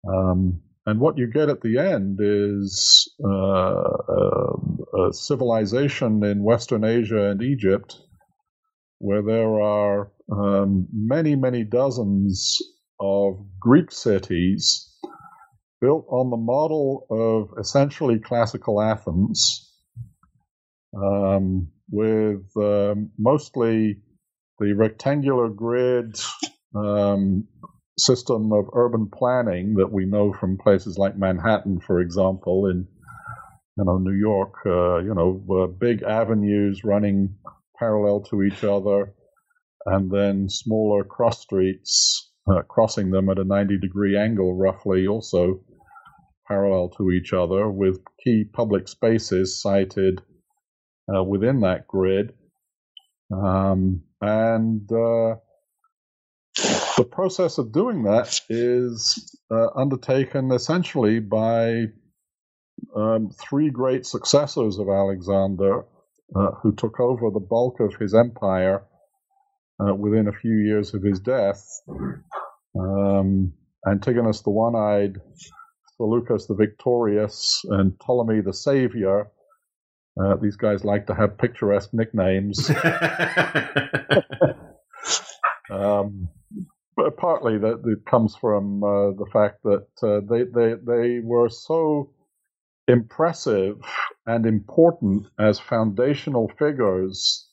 Um, 0.06 0.60
and 0.84 1.00
what 1.00 1.16
you 1.16 1.30
get 1.32 1.48
at 1.48 1.60
the 1.60 1.78
end 1.78 2.18
is 2.20 3.10
uh, 3.24 3.28
a, 3.28 5.12
civilization 5.12 6.24
in 6.24 6.42
Western 6.42 6.84
Asia 6.84 7.30
and 7.30 7.40
Egypt 7.42 7.98
where 9.02 9.20
there 9.20 9.60
are 9.60 10.12
um, 10.30 10.86
many, 10.92 11.34
many 11.34 11.64
dozens 11.64 12.58
of 13.00 13.44
Greek 13.58 13.90
cities 13.90 14.96
built 15.80 16.06
on 16.08 16.30
the 16.30 16.36
model 16.36 17.04
of 17.10 17.58
essentially 17.58 18.20
classical 18.20 18.80
Athens 18.80 19.72
um, 20.96 21.66
with 21.90 22.44
um, 22.56 23.10
mostly 23.18 23.98
the 24.60 24.72
rectangular 24.72 25.48
grid 25.48 26.16
um, 26.76 27.44
system 27.98 28.52
of 28.52 28.66
urban 28.72 29.10
planning 29.12 29.74
that 29.74 29.90
we 29.90 30.04
know 30.04 30.32
from 30.32 30.56
places 30.56 30.96
like 30.96 31.18
Manhattan, 31.18 31.80
for 31.80 31.98
example, 31.98 32.66
in 32.66 32.86
you 33.76 33.84
know 33.84 33.98
New 33.98 34.16
York. 34.16 34.54
Uh, 34.64 34.98
you 34.98 35.12
know, 35.12 35.42
uh, 35.64 35.66
big 35.66 36.04
avenues 36.04 36.84
running 36.84 37.34
parallel 37.78 38.20
to 38.30 38.42
each 38.42 38.64
other, 38.64 39.14
and 39.86 40.10
then 40.10 40.48
smaller 40.48 41.04
cross 41.04 41.40
streets 41.40 42.32
uh, 42.50 42.62
crossing 42.62 43.10
them 43.10 43.28
at 43.28 43.38
a 43.38 43.44
90 43.44 43.78
degree 43.78 44.16
angle, 44.16 44.54
roughly, 44.56 45.06
also 45.06 45.60
parallel 46.48 46.88
to 46.90 47.10
each 47.10 47.32
other, 47.32 47.68
with 47.70 47.98
key 48.22 48.44
public 48.44 48.88
spaces 48.88 49.60
sited 49.60 50.20
uh, 51.14 51.22
within 51.22 51.60
that 51.60 51.86
grid. 51.86 52.32
Um, 53.32 54.02
and 54.20 54.90
uh, 54.92 55.36
the 56.96 57.08
process 57.10 57.58
of 57.58 57.72
doing 57.72 58.02
that 58.04 58.40
is 58.48 59.36
uh, 59.50 59.68
undertaken 59.74 60.52
essentially 60.52 61.20
by 61.20 61.86
um, 62.94 63.30
three 63.30 63.70
great 63.70 64.04
successors 64.04 64.78
of 64.78 64.88
Alexander 64.88 65.84
uh, 66.36 66.52
who 66.62 66.74
took 66.74 67.00
over 67.00 67.30
the 67.30 67.40
bulk 67.40 67.80
of 67.80 67.94
his 67.96 68.14
empire 68.14 68.84
uh, 69.80 69.94
within 69.94 70.28
a 70.28 70.32
few 70.32 70.54
years 70.58 70.94
of 70.94 71.02
his 71.02 71.20
death. 71.20 71.62
Um, 72.78 73.52
Antigonus 73.86 74.42
the 74.42 74.50
One 74.50 74.76
Eyed, 74.76 75.20
Seleucus 75.96 76.46
the 76.46 76.54
Victorious, 76.54 77.60
and 77.70 77.98
Ptolemy 78.00 78.40
the 78.40 78.54
Savior 78.54 79.30
uh, 80.20 80.36
these 80.36 80.56
guys 80.56 80.84
like 80.84 81.06
to 81.06 81.14
have 81.14 81.38
picturesque 81.38 81.94
nicknames. 81.94 82.68
um, 85.70 86.28
but 86.96 87.16
partly 87.16 87.56
that 87.58 87.82
it 87.86 88.04
comes 88.04 88.36
from 88.36 88.84
uh, 88.84 89.12
the 89.12 89.26
fact 89.32 89.62
that 89.64 89.86
uh, 90.02 90.20
they, 90.28 90.42
they 90.44 90.74
they 90.84 91.20
were 91.24 91.48
so 91.48 92.10
impressive 92.92 93.78
and 94.26 94.46
important 94.46 95.26
as 95.38 95.58
foundational 95.58 96.50
figures 96.58 97.48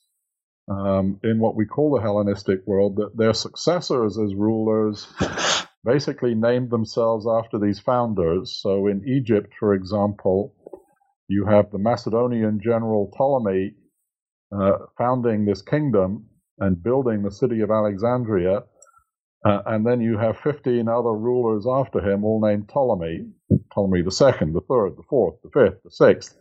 um, 0.69 1.19
in 1.23 1.39
what 1.39 1.55
we 1.55 1.65
call 1.65 1.95
the 1.95 2.01
Hellenistic 2.01 2.59
world 2.67 2.97
that 2.97 3.17
their 3.17 3.33
successors 3.33 4.19
as 4.19 4.35
rulers 4.35 5.07
basically 5.83 6.35
named 6.35 6.69
themselves 6.69 7.25
after 7.27 7.57
these 7.57 7.79
founders. 7.79 8.59
So 8.61 8.87
in 8.87 9.07
Egypt, 9.07 9.51
for 9.59 9.73
example, 9.73 10.53
you 11.27 11.45
have 11.45 11.71
the 11.71 11.79
Macedonian 11.79 12.59
general 12.63 13.11
Ptolemy 13.17 13.73
uh, 14.55 14.77
founding 14.97 15.45
this 15.45 15.61
kingdom 15.61 16.25
and 16.59 16.83
building 16.83 17.23
the 17.23 17.31
city 17.31 17.61
of 17.61 17.71
Alexandria. 17.71 18.63
Uh, 19.45 19.61
and 19.67 19.85
then 19.87 20.01
you 20.01 20.17
have 20.17 20.37
15 20.39 20.87
other 20.89 21.13
rulers 21.13 21.65
after 21.67 21.99
him, 22.01 22.25
all 22.25 22.41
named 22.41 22.69
Ptolemy 22.69 23.27
Ptolemy 23.73 24.03
the 24.03 24.11
second, 24.11 24.53
the 24.53 24.61
third, 24.61 24.97
the 24.97 25.03
fourth, 25.09 25.35
the 25.43 25.49
fifth, 25.51 25.83
the 25.83 25.91
sixth. 25.91 26.37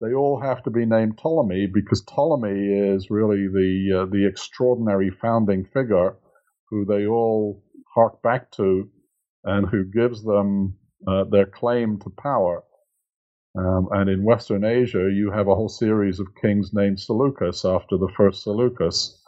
They 0.00 0.14
all 0.14 0.40
have 0.40 0.62
to 0.64 0.70
be 0.70 0.86
named 0.86 1.18
Ptolemy 1.18 1.66
because 1.66 2.02
Ptolemy 2.02 2.94
is 2.94 3.10
really 3.10 3.48
the, 3.48 4.02
uh, 4.02 4.06
the 4.12 4.26
extraordinary 4.26 5.10
founding 5.10 5.64
figure 5.64 6.16
who 6.70 6.84
they 6.84 7.06
all 7.06 7.62
hark 7.94 8.22
back 8.22 8.50
to 8.52 8.88
and 9.44 9.68
who 9.68 9.84
gives 9.84 10.22
them 10.24 10.76
uh, 11.08 11.24
their 11.24 11.46
claim 11.46 11.98
to 12.00 12.10
power. 12.10 12.64
Um, 13.58 13.88
and 13.92 14.10
in 14.10 14.24
Western 14.24 14.64
Asia, 14.64 15.10
you 15.12 15.30
have 15.32 15.48
a 15.48 15.54
whole 15.54 15.68
series 15.68 16.20
of 16.20 16.34
kings 16.40 16.72
named 16.74 17.00
Seleucus 17.00 17.64
after 17.64 17.98
the 17.98 18.12
first 18.16 18.42
Seleucus. 18.44 19.21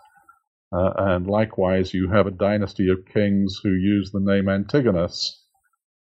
Uh, 0.75 0.93
and 0.97 1.27
likewise, 1.27 1.95
you 1.95 2.11
have 2.11 2.27
a 2.27 2.33
dynasty 2.33 2.91
of 2.91 3.07
kings 3.13 3.61
who 3.63 3.71
use 3.71 4.11
the 4.11 4.21
name 4.21 4.49
Antigonus 4.49 5.47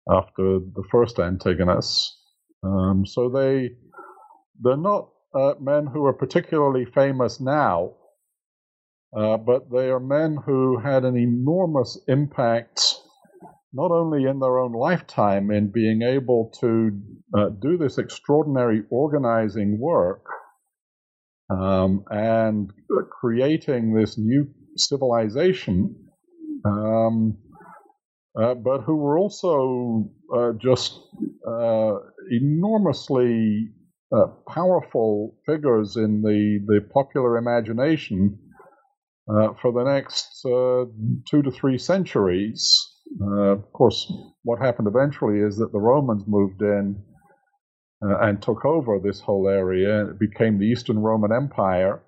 after 0.09 0.59
the 0.59 0.83
first 0.91 1.19
Antigonus. 1.19 2.17
Um, 2.63 3.05
so 3.05 3.29
they 3.29 3.71
they're 4.61 4.77
not 4.77 5.09
uh, 5.33 5.55
men 5.59 5.87
who 5.87 6.05
are 6.05 6.13
particularly 6.13 6.85
famous 6.85 7.41
now, 7.41 7.95
uh, 9.17 9.37
but 9.37 9.69
they 9.71 9.89
are 9.89 9.99
men 9.99 10.37
who 10.45 10.79
had 10.79 11.03
an 11.03 11.17
enormous 11.17 11.99
impact 12.07 12.95
not 13.73 13.91
only 13.91 14.23
in 14.23 14.39
their 14.39 14.57
own 14.57 14.71
lifetime 14.71 15.51
in 15.51 15.69
being 15.69 16.01
able 16.01 16.49
to 16.61 16.97
uh, 17.37 17.49
do 17.61 17.77
this 17.77 17.97
extraordinary 17.97 18.83
organizing 18.89 19.77
work, 19.77 20.25
um, 21.49 22.03
and 22.09 22.71
creating 23.09 23.93
this 23.93 24.17
new 24.17 24.47
civilization, 24.77 25.95
um, 26.65 27.37
uh, 28.39 28.53
but 28.55 28.81
who 28.81 28.95
were 28.95 29.17
also 29.17 30.09
uh, 30.35 30.51
just 30.61 30.99
uh, 31.47 31.93
enormously 32.31 33.69
uh, 34.15 34.27
powerful 34.47 35.35
figures 35.45 35.95
in 35.95 36.21
the, 36.21 36.59
the 36.67 36.81
popular 36.93 37.37
imagination 37.37 38.37
uh, 39.29 39.49
for 39.61 39.71
the 39.71 39.83
next 39.83 40.45
uh, 40.45 40.85
two 41.29 41.41
to 41.41 41.51
three 41.51 41.77
centuries. 41.77 42.77
of 43.21 43.71
course, 43.73 44.11
what 44.43 44.59
happened 44.59 44.87
eventually 44.87 45.39
is 45.39 45.57
that 45.57 45.71
the 45.71 45.79
Romans 45.79 46.23
moved 46.27 46.61
in 46.61 46.95
and 48.01 48.41
took 48.41 48.65
over 48.65 48.99
this 48.99 49.19
whole 49.19 49.47
area. 49.47 50.07
It 50.07 50.19
became 50.19 50.59
the 50.59 50.65
Eastern 50.65 50.99
Roman 50.99 51.31
Empire. 51.31 52.03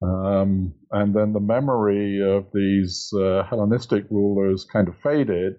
Um, 0.00 0.74
and 0.92 1.14
then 1.14 1.32
the 1.32 1.40
memory 1.40 2.22
of 2.22 2.46
these 2.54 3.12
uh, 3.14 3.42
Hellenistic 3.50 4.04
rulers 4.10 4.64
kind 4.72 4.88
of 4.88 4.94
faded 5.02 5.54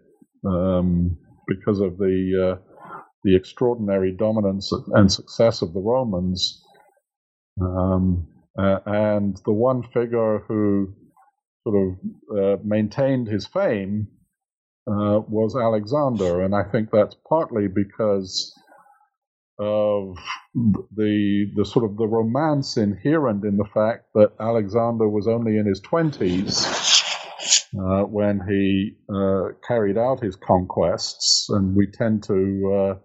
um, 0.46 1.18
because 1.48 1.80
of 1.82 1.98
the 1.98 2.58
uh, 2.58 2.62
the 3.24 3.36
extraordinary 3.36 4.16
dominance 4.18 4.72
and 4.94 5.12
success 5.12 5.62
of 5.62 5.74
the 5.74 5.82
Romans. 5.82 6.64
Um, 7.62 8.28
uh, 8.58 8.80
and 8.86 9.38
the 9.46 9.54
one 9.54 9.84
figure 9.94 10.40
who 10.48 10.94
sort 11.64 11.76
of 11.76 12.38
uh, 12.38 12.62
maintained 12.64 13.28
his 13.28 13.46
fame 13.46 14.08
uh, 14.88 15.20
was 15.28 15.56
Alexander, 15.56 16.42
and 16.42 16.56
I 16.56 16.64
think 16.64 16.90
that's 16.92 17.16
partly 17.28 17.68
because 17.68 18.54
of 19.60 20.18
the 20.95 21.51
the 21.55 21.66
sort 21.66 21.84
of 21.86 21.97
the 21.97 22.07
romance 22.07 22.78
inherent 22.78 23.43
in 23.43 23.57
the 23.57 23.66
fact 23.74 24.05
that 24.16 24.32
Alexander 24.39 25.07
was 25.07 25.28
only 25.28 25.57
in 25.57 25.66
his 25.66 25.82
twenties 25.82 26.66
uh, 27.78 28.03
when 28.03 28.41
he 28.47 28.97
uh, 29.14 29.49
carried 29.68 29.97
out 29.97 30.24
his 30.24 30.36
conquests, 30.36 31.47
and 31.49 31.76
we 31.76 31.88
tend 31.88 32.24
to 32.24 32.74
uh, 32.74 32.99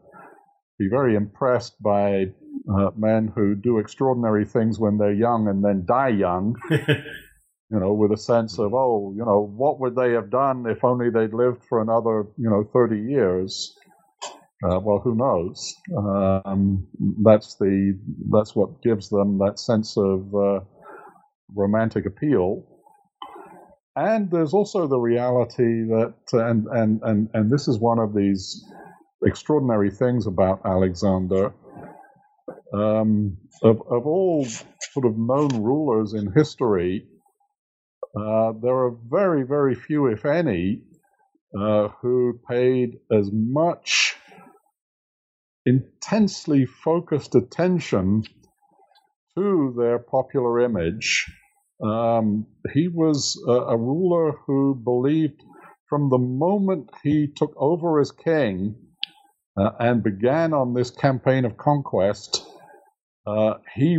be 0.78 0.88
very 0.88 1.14
impressed 1.16 1.80
by 1.82 2.26
uh, 2.72 2.90
men 2.96 3.32
who 3.34 3.55
do 3.55 3.78
extraordinary 3.78 4.44
things 4.44 4.78
when 4.78 4.96
they're 4.96 5.12
young 5.12 5.48
and 5.48 5.64
then 5.64 5.84
die 5.86 6.09
young. 6.09 6.57
you 6.70 7.80
know, 7.80 7.92
with 7.92 8.12
a 8.12 8.16
sense 8.16 8.59
of, 8.59 8.72
oh, 8.74 9.12
you 9.16 9.24
know, 9.24 9.52
what 9.57 9.80
would 9.80 9.96
they 9.96 10.12
have 10.12 10.30
done 10.30 10.64
if 10.66 10.84
only 10.84 11.11
they'd 11.11 11.34
lived 11.34 11.64
for 11.68 11.80
another, 11.80 12.26
you 12.36 12.48
know, 12.48 12.64
30 12.72 13.00
years? 13.00 13.76
Uh, 14.65 14.81
well, 14.81 14.99
who 14.99 15.15
knows? 15.15 15.75
Um, 15.95 16.87
that's 17.23 17.57
the 17.57 17.99
that's 18.31 18.57
what 18.57 18.83
gives 18.83 19.11
them 19.11 19.39
that 19.39 19.59
sense 19.59 19.97
of 19.99 20.35
uh, 20.35 20.61
romantic 21.55 22.07
appeal. 22.07 22.65
And 23.97 24.31
there's 24.31 24.55
also 24.55 24.87
the 24.87 24.99
reality 24.99 25.85
that, 25.89 26.15
and 26.33 26.67
and 26.69 27.01
and 27.03 27.29
and 27.35 27.51
this 27.51 27.69
is 27.69 27.79
one 27.79 27.99
of 27.99 28.15
these 28.15 28.65
extraordinary 29.25 29.91
things 29.91 30.27
about 30.27 30.62
Alexander. 30.65 31.53
Um, 32.73 33.37
of, 33.62 33.83
of 33.89 34.07
all 34.07 34.45
sort 34.93 35.07
of 35.07 35.17
known 35.17 35.62
rulers 35.62 36.12
in 36.12 36.33
history, 36.33 37.07
uh, 38.19 38.53
there 38.61 38.75
are 38.75 38.97
very, 39.09 39.45
very 39.45 39.75
few, 39.75 40.07
if 40.07 40.25
any, 40.25 40.83
uh, 41.59 41.89
who 42.01 42.41
paid 42.49 42.99
as 43.12 43.31
much 43.33 44.17
intensely 45.67 46.67
focused 46.67 47.35
attention 47.35 48.25
to 49.37 49.75
their 49.77 49.99
popular 49.99 50.61
image. 50.61 51.27
Um, 51.83 52.47
he 52.73 52.89
was 52.89 53.43
a, 53.49 53.53
a, 53.53 53.77
ruler 53.77 54.33
who 54.47 54.75
believed 54.75 55.43
from 55.89 56.09
the 56.09 56.19
moment 56.19 56.91
he 57.03 57.29
took 57.35 57.53
over 57.57 58.01
as 58.01 58.12
king 58.12 58.77
uh, 59.57 59.71
and 59.79 60.03
began 60.03 60.53
on 60.53 60.75
this 60.75 60.91
campaign 60.91 61.45
of 61.45 61.57
conquest, 61.57 62.45
uh, 63.27 63.55
he 63.75 63.99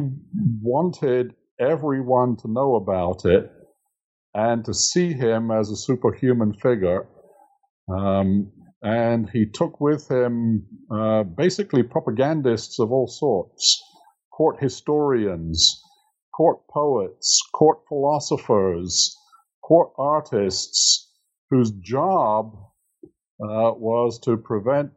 wanted 0.62 1.34
everyone 1.60 2.38
to 2.38 2.52
know 2.52 2.76
about 2.76 3.26
it 3.26 3.52
and 4.34 4.66
to 4.66 4.74
see 4.74 5.14
him 5.14 5.52
as 5.52 5.70
a 5.70 5.76
superhuman 5.76 6.54
figure. 6.54 7.08
Um, 7.90 8.52
and 8.86 9.28
he 9.32 9.48
took 9.48 9.82
with 9.82 10.08
him 10.10 10.64
uh, 10.92 11.24
basically 11.24 11.82
propagandists 11.82 12.80
of 12.80 12.92
all 12.92 13.08
sorts 13.08 13.82
court 14.32 14.62
historians, 14.62 15.82
court 16.36 16.60
poets, 16.70 17.42
court 17.54 17.80
philosophers, 17.88 19.18
court 19.64 19.92
artists, 19.98 21.10
whose 21.50 21.72
job 21.72 22.54
uh, 23.42 23.72
was 23.74 24.20
to 24.20 24.38
prevent 24.38 24.92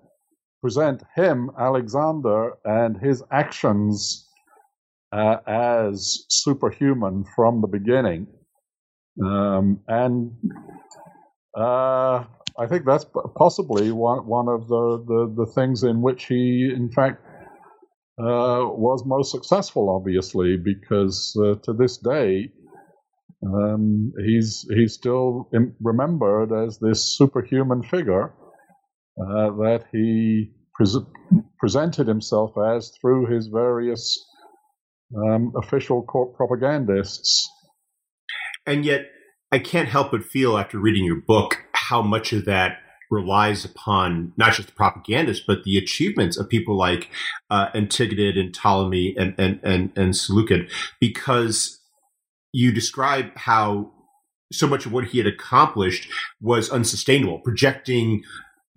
present 0.61 1.03
him, 1.15 1.51
Alexander, 1.59 2.55
and 2.65 3.01
his 3.01 3.23
actions 3.31 4.29
uh, 5.13 5.37
as 5.47 6.27
superhuman 6.29 7.25
from 7.37 7.61
the 7.61 7.69
beginning. 7.69 8.27
Um, 9.25 9.81
and 9.87 10.33
uh, 11.57 12.25
I 12.59 12.67
think 12.67 12.85
that's 12.85 13.07
possibly 13.37 13.93
one, 13.93 14.27
one 14.27 14.49
of 14.49 14.67
the, 14.67 15.05
the, 15.07 15.45
the 15.45 15.53
things 15.53 15.85
in 15.85 16.03
which 16.03 16.27
he, 16.27 16.73
in 16.75 16.91
fact, 16.91 17.23
uh, 18.21 18.67
was 18.67 19.05
most 19.07 19.31
successful, 19.31 19.89
obviously, 19.89 20.57
because 20.57 21.39
uh, 21.41 21.55
to 21.63 21.73
this 21.73 21.99
day, 21.99 22.51
um, 23.47 24.13
he's 24.27 24.67
he's 24.75 24.95
still 24.95 25.49
remembered 25.81 26.53
as 26.53 26.81
this 26.81 27.17
superhuman 27.17 27.85
figure 27.85 28.35
uh, 29.21 29.51
that 29.51 29.85
he 29.93 30.51
presented 31.61 32.09
himself 32.09 32.51
as 32.59 32.91
through 33.01 33.27
his 33.27 33.47
various 33.47 34.27
um, 35.17 35.53
official 35.57 36.03
court 36.03 36.35
propagandists. 36.35 37.49
And 38.67 38.85
yet, 38.85 39.03
I 39.53 39.61
can't 39.61 39.89
help 39.89 40.11
but 40.11 40.25
feel 40.25 40.59
after 40.59 40.81
reading 40.81 41.05
your 41.05 41.23
book 41.25 41.68
how 41.89 42.03
much 42.03 42.33
of 42.33 42.45
that 42.45 42.79
relies 43.11 43.65
upon 43.65 44.33
not 44.37 44.53
just 44.53 44.69
the 44.69 44.75
propagandists, 44.75 45.45
but 45.47 45.65
the 45.65 45.79
achievements 45.79 46.37
of 46.37 46.49
people 46.49 46.77
like 46.77 47.09
uh, 47.51 47.71
Antigonid 47.75 48.39
and 48.39 48.55
Ptolemy 48.55 49.15
and, 49.17 49.35
and, 49.39 49.61
and, 49.63 49.93
and 49.97 50.15
Seleucid, 50.15 50.71
because 51.01 51.81
you 52.53 52.73
describe 52.73 53.35
how 53.37 53.93
so 54.53 54.67
much 54.67 54.87
of 54.87 54.93
what 54.93 55.07
he 55.07 55.19
had 55.19 55.27
accomplished 55.27 56.11
was 56.41 56.71
unsustainable, 56.71 57.39
projecting 57.39 58.23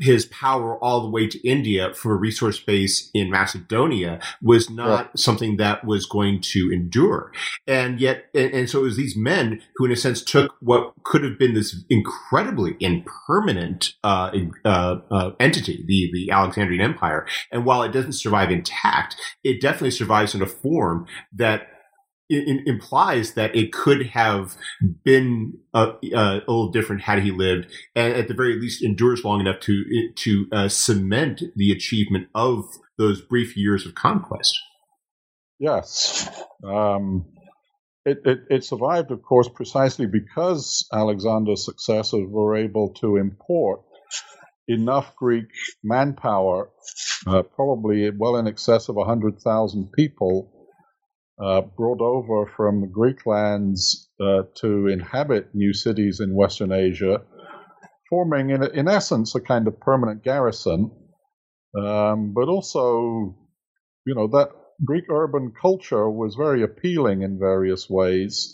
his 0.02 0.26
power 0.26 0.78
all 0.84 1.02
the 1.02 1.10
way 1.10 1.28
to 1.28 1.48
India 1.48 1.94
for 1.94 2.14
a 2.14 2.18
resource 2.18 2.60
base 2.60 3.10
in 3.14 3.30
Macedonia 3.30 4.20
was 4.42 4.70
not 4.70 5.18
something 5.18 5.58
that 5.58 5.86
was 5.86 6.06
going 6.06 6.42
to 6.42 6.72
endure. 6.74 7.32
And 7.68 8.00
yet, 8.00 8.26
and, 8.34 8.52
and, 8.52 8.70
so 8.70 8.80
it 8.80 8.84
was 8.84 8.98
these 8.98 9.16
men 9.16 9.62
who, 9.76 9.86
in 9.86 9.92
a 9.92 9.96
sense, 9.96 10.24
took 10.24 10.56
what 10.60 10.94
could 11.04 11.24
have 11.24 11.38
been 11.38 11.54
this 11.54 11.84
incredibly 11.90 12.76
impermanent 12.80 13.94
uh, 14.04 14.32
uh, 14.66 14.98
uh, 15.12 15.32
entity, 15.40 15.84
the, 15.86 16.10
the 16.12 16.32
Alexandrian 16.32 16.82
Empire. 16.82 17.28
And 17.52 17.66
while 17.66 17.84
it 17.84 17.92
doesn't 17.92 18.14
survive 18.14 18.50
intact, 18.50 19.16
it 19.44 19.62
definitely 19.62 19.92
survives 19.92 20.34
in 20.34 20.42
a 20.42 20.48
form 20.48 21.06
that 21.34 21.68
implies 22.32 23.34
that 23.34 23.56
it 23.56 23.72
could 23.74 24.08
have 24.08 24.56
been 25.04 25.60
a, 25.74 25.94
a, 26.14 26.42
little 26.48 26.72
different 26.72 27.04
had 27.04 27.24
he 27.24 27.32
lived, 27.32 27.68
and 27.96 28.14
at 28.14 28.28
the 28.28 28.34
very 28.34 28.60
least 28.60 28.84
endures 28.84 29.24
long 29.24 29.40
enough 29.40 29.60
to 29.62 29.84
to 30.16 30.48
uh, 30.52 30.68
cement 30.68 31.44
the 31.56 31.72
achievement 31.72 32.28
of 32.34 32.66
those 32.98 33.22
brief 33.22 33.56
years 33.58 33.86
of 33.86 33.96
conquest. 33.96 34.58
Yes. 35.60 36.30
Um, 36.64 37.26
it, 38.06 38.20
it, 38.26 38.40
it, 38.50 38.64
survived, 38.64 39.12
of 39.12 39.22
course, 39.22 39.48
precisely 39.48 40.08
because 40.08 40.88
Alexander's 40.92 41.64
successors 41.64 42.26
were 42.28 42.56
able 42.56 42.94
to 42.96 43.18
import 43.18 43.82
enough 44.68 45.16
Greek 45.16 45.46
manpower, 45.84 46.70
uh, 47.28 47.44
probably 47.44 48.10
well 48.10 48.38
in 48.38 48.48
excess 48.48 48.90
of 48.90 48.96
100,000 48.96 49.92
people, 49.92 50.61
uh, 51.40 51.62
brought 51.62 52.02
over 52.02 52.52
from 52.56 52.92
Greek 52.92 53.26
lands 53.26 54.10
uh, 54.20 54.44
to 54.56 54.88
inhabit 54.88 55.50
new 55.54 55.74
cities 55.74 56.20
in 56.20 56.36
Western 56.36 56.72
Asia, 56.72 57.22
forming, 58.10 58.50
in, 58.50 58.64
in 58.76 58.88
essence, 58.88 59.36
a 59.36 59.42
kind 59.42 59.68
of 59.68 59.80
permanent 59.80 60.24
garrison. 60.24 60.92
Um, 61.78 62.34
but 62.34 62.48
also, 62.48 63.36
you 64.06 64.16
know, 64.16 64.28
that 64.28 64.50
Greek 64.84 65.06
urban 65.10 65.54
culture 65.60 66.10
was 66.10 66.36
very 66.36 66.64
appealing 66.64 67.22
in 67.22 67.40
various 67.40 67.90
ways, 67.90 68.54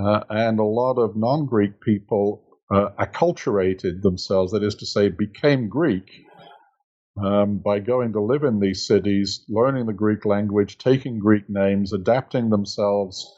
uh, 0.00 0.20
and 0.28 0.58
a 0.58 0.64
lot 0.64 0.98
of 0.98 1.16
non 1.16 1.46
Greek 1.46 1.80
people 1.80 2.44
uh, 2.72 2.90
acculturated 2.98 4.02
themselves, 4.02 4.52
that 4.52 4.62
is 4.62 4.76
to 4.76 4.86
say, 4.86 5.08
became 5.08 5.68
Greek 5.68 6.04
um, 7.22 7.58
by 7.58 7.78
going 7.80 8.12
to 8.12 8.20
live 8.20 8.44
in 8.44 8.60
these 8.60 8.86
cities, 8.86 9.44
learning 9.48 9.86
the 9.86 9.92
Greek 9.92 10.24
language, 10.24 10.78
taking 10.78 11.18
Greek 11.18 11.48
names, 11.48 11.92
adapting 11.92 12.50
themselves 12.50 13.34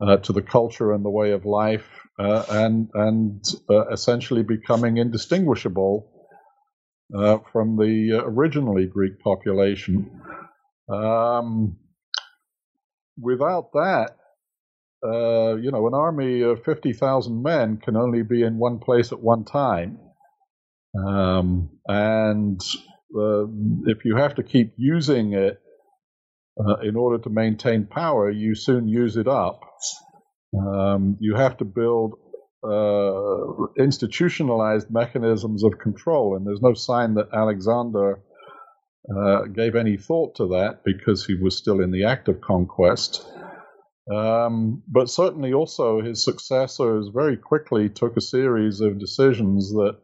uh, 0.00 0.16
to 0.18 0.32
the 0.32 0.42
culture 0.42 0.92
and 0.92 1.04
the 1.04 1.10
way 1.10 1.32
of 1.32 1.44
life, 1.44 1.86
uh, 2.18 2.44
and 2.50 2.90
and 2.94 3.44
uh, 3.70 3.88
essentially 3.88 4.42
becoming 4.42 4.96
indistinguishable 4.98 6.10
uh, 7.16 7.38
from 7.52 7.76
the 7.76 8.20
originally 8.24 8.86
Greek 8.86 9.20
population. 9.20 10.20
Um, 10.92 11.76
without 13.20 13.72
that, 13.72 14.16
uh, 15.04 15.56
you 15.56 15.70
know, 15.70 15.86
an 15.86 15.94
army 15.94 16.42
of 16.42 16.64
50,000 16.64 17.42
men 17.42 17.76
can 17.78 17.96
only 17.96 18.22
be 18.22 18.42
in 18.42 18.58
one 18.58 18.78
place 18.78 19.12
at 19.12 19.20
one 19.20 19.44
time. 19.44 19.98
Um, 20.96 21.70
and 21.86 22.60
uh, 23.16 23.44
if 23.86 24.04
you 24.04 24.16
have 24.16 24.34
to 24.36 24.42
keep 24.42 24.74
using 24.76 25.32
it 25.32 25.60
uh, 26.58 26.76
in 26.82 26.96
order 26.96 27.22
to 27.22 27.30
maintain 27.30 27.86
power, 27.86 28.30
you 28.30 28.54
soon 28.54 28.88
use 28.88 29.16
it 29.16 29.28
up. 29.28 29.60
Um, 30.56 31.16
you 31.20 31.36
have 31.36 31.56
to 31.58 31.64
build 31.64 32.14
uh, 32.64 33.82
institutionalized 33.82 34.90
mechanisms 34.90 35.62
of 35.62 35.78
control, 35.78 36.36
and 36.36 36.46
there's 36.46 36.62
no 36.62 36.74
sign 36.74 37.14
that 37.14 37.28
Alexander 37.32 38.20
uh, 39.16 39.42
gave 39.44 39.74
any 39.74 39.96
thought 39.96 40.34
to 40.36 40.48
that 40.48 40.80
because 40.84 41.24
he 41.24 41.34
was 41.34 41.56
still 41.56 41.80
in 41.80 41.90
the 41.90 42.04
act 42.04 42.28
of 42.28 42.40
conquest. 42.40 43.24
Um, 44.12 44.82
but 44.88 45.10
certainly 45.10 45.52
also 45.52 46.00
his 46.00 46.24
successors 46.24 47.10
very 47.14 47.36
quickly 47.36 47.88
took 47.90 48.16
a 48.16 48.22
series 48.22 48.80
of 48.80 48.98
decisions 48.98 49.70
that 49.70 49.98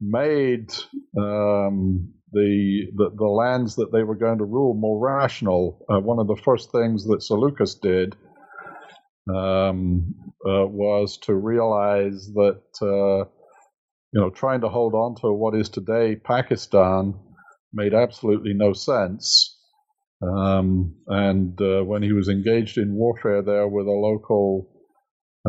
made 0.00 0.70
um, 1.18 2.12
the, 2.32 2.86
the, 2.94 3.10
the 3.16 3.24
lands 3.24 3.76
that 3.76 3.92
they 3.92 4.02
were 4.02 4.16
going 4.16 4.38
to 4.38 4.44
rule 4.44 4.74
more 4.74 5.00
rational. 5.00 5.84
Uh, 5.88 6.00
one 6.00 6.18
of 6.18 6.26
the 6.26 6.40
first 6.44 6.70
things 6.72 7.06
that 7.06 7.22
Seleucus 7.22 7.76
did 7.76 8.16
um, 9.34 10.14
uh, 10.46 10.66
was 10.66 11.18
to 11.22 11.34
realize 11.34 12.28
that 12.34 12.62
uh, 12.82 13.28
you 14.12 14.20
know 14.20 14.30
trying 14.30 14.60
to 14.60 14.68
hold 14.68 14.94
on 14.94 15.16
to 15.16 15.32
what 15.32 15.56
is 15.56 15.68
today 15.68 16.16
Pakistan 16.16 17.14
made 17.72 17.94
absolutely 17.94 18.54
no 18.54 18.72
sense. 18.72 19.52
Um, 20.22 20.94
and 21.08 21.60
uh, 21.60 21.82
when 21.82 22.02
he 22.02 22.12
was 22.12 22.28
engaged 22.28 22.78
in 22.78 22.94
warfare 22.94 23.42
there 23.42 23.68
with 23.68 23.86
a 23.86 23.90
local 23.90 24.70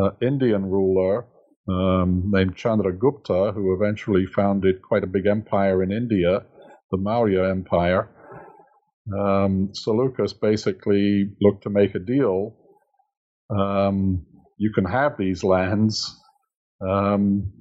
uh, 0.00 0.10
Indian 0.20 0.66
ruler 0.66 1.26
um, 1.68 2.30
named 2.30 2.56
Chandragupta, 2.56 3.54
who 3.54 3.74
eventually 3.74 4.26
founded 4.26 4.82
quite 4.82 5.04
a 5.04 5.08
big 5.08 5.26
empire 5.26 5.82
in 5.82 5.92
India, 5.92 6.42
the 6.90 6.96
Maurya 6.96 7.50
Empire, 7.50 8.08
um, 9.16 9.70
Seleucus 9.72 10.32
basically 10.32 11.30
looked 11.40 11.62
to 11.64 11.70
make 11.70 11.94
a 11.94 11.98
deal. 11.98 12.56
Um, 13.50 14.26
you 14.58 14.72
can 14.74 14.84
have 14.84 15.16
these 15.16 15.44
lands, 15.44 16.14
um, 16.86 17.52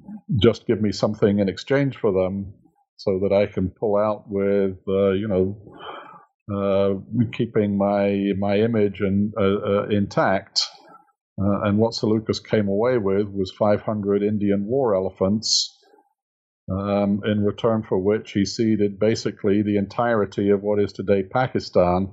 just 0.42 0.68
give 0.68 0.82
me 0.82 0.92
something 0.92 1.40
in 1.40 1.48
exchange 1.48 1.98
for 1.98 2.12
them 2.12 2.54
so 2.98 3.20
that 3.24 3.34
I 3.34 3.46
can 3.46 3.70
pull 3.70 3.96
out 3.96 4.26
with, 4.28 4.78
uh, 4.88 5.12
you 5.12 5.28
know, 5.28 5.58
uh, 6.54 7.26
keeping 7.34 7.78
my 7.78 8.32
my 8.38 8.60
image 8.60 9.02
and 9.02 9.34
uh, 9.40 9.44
uh, 9.44 9.88
intact. 9.90 10.62
Uh, 11.40 11.62
and 11.64 11.78
what 11.78 11.94
Seleucus 11.94 12.40
came 12.40 12.68
away 12.68 12.98
with 12.98 13.28
was 13.28 13.52
500 13.52 14.24
Indian 14.24 14.66
war 14.66 14.96
elephants, 14.96 15.78
um, 16.70 17.22
in 17.26 17.44
return 17.44 17.84
for 17.84 17.98
which 17.98 18.32
he 18.32 18.46
ceded 18.46 19.00
basically 19.00 19.62
the 19.62 19.78
entirety 19.78 20.50
of 20.50 20.62
what 20.62 20.80
is 20.80 20.92
today 20.92 21.24
Pakistan, 21.24 22.12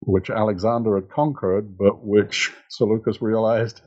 which 0.00 0.30
Alexander 0.30 0.96
had 0.96 1.10
conquered, 1.10 1.76
but 1.76 2.04
which 2.04 2.52
Seleucus 2.70 3.22
realized 3.22 3.80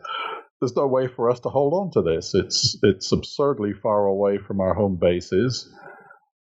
there's 0.62 0.76
no 0.76 0.88
way 0.88 1.07
for 1.07 1.30
us 1.32 1.39
to 1.41 1.49
hold 1.49 1.74
on 1.74 1.91
to 1.91 2.01
this. 2.03 2.36
It's 2.36 2.78
it's 2.84 3.12
absurdly 3.12 3.74
far 3.74 4.05
away 4.05 4.38
from 4.38 4.62
our 4.62 4.76
home 4.76 4.97
bases. 5.01 5.68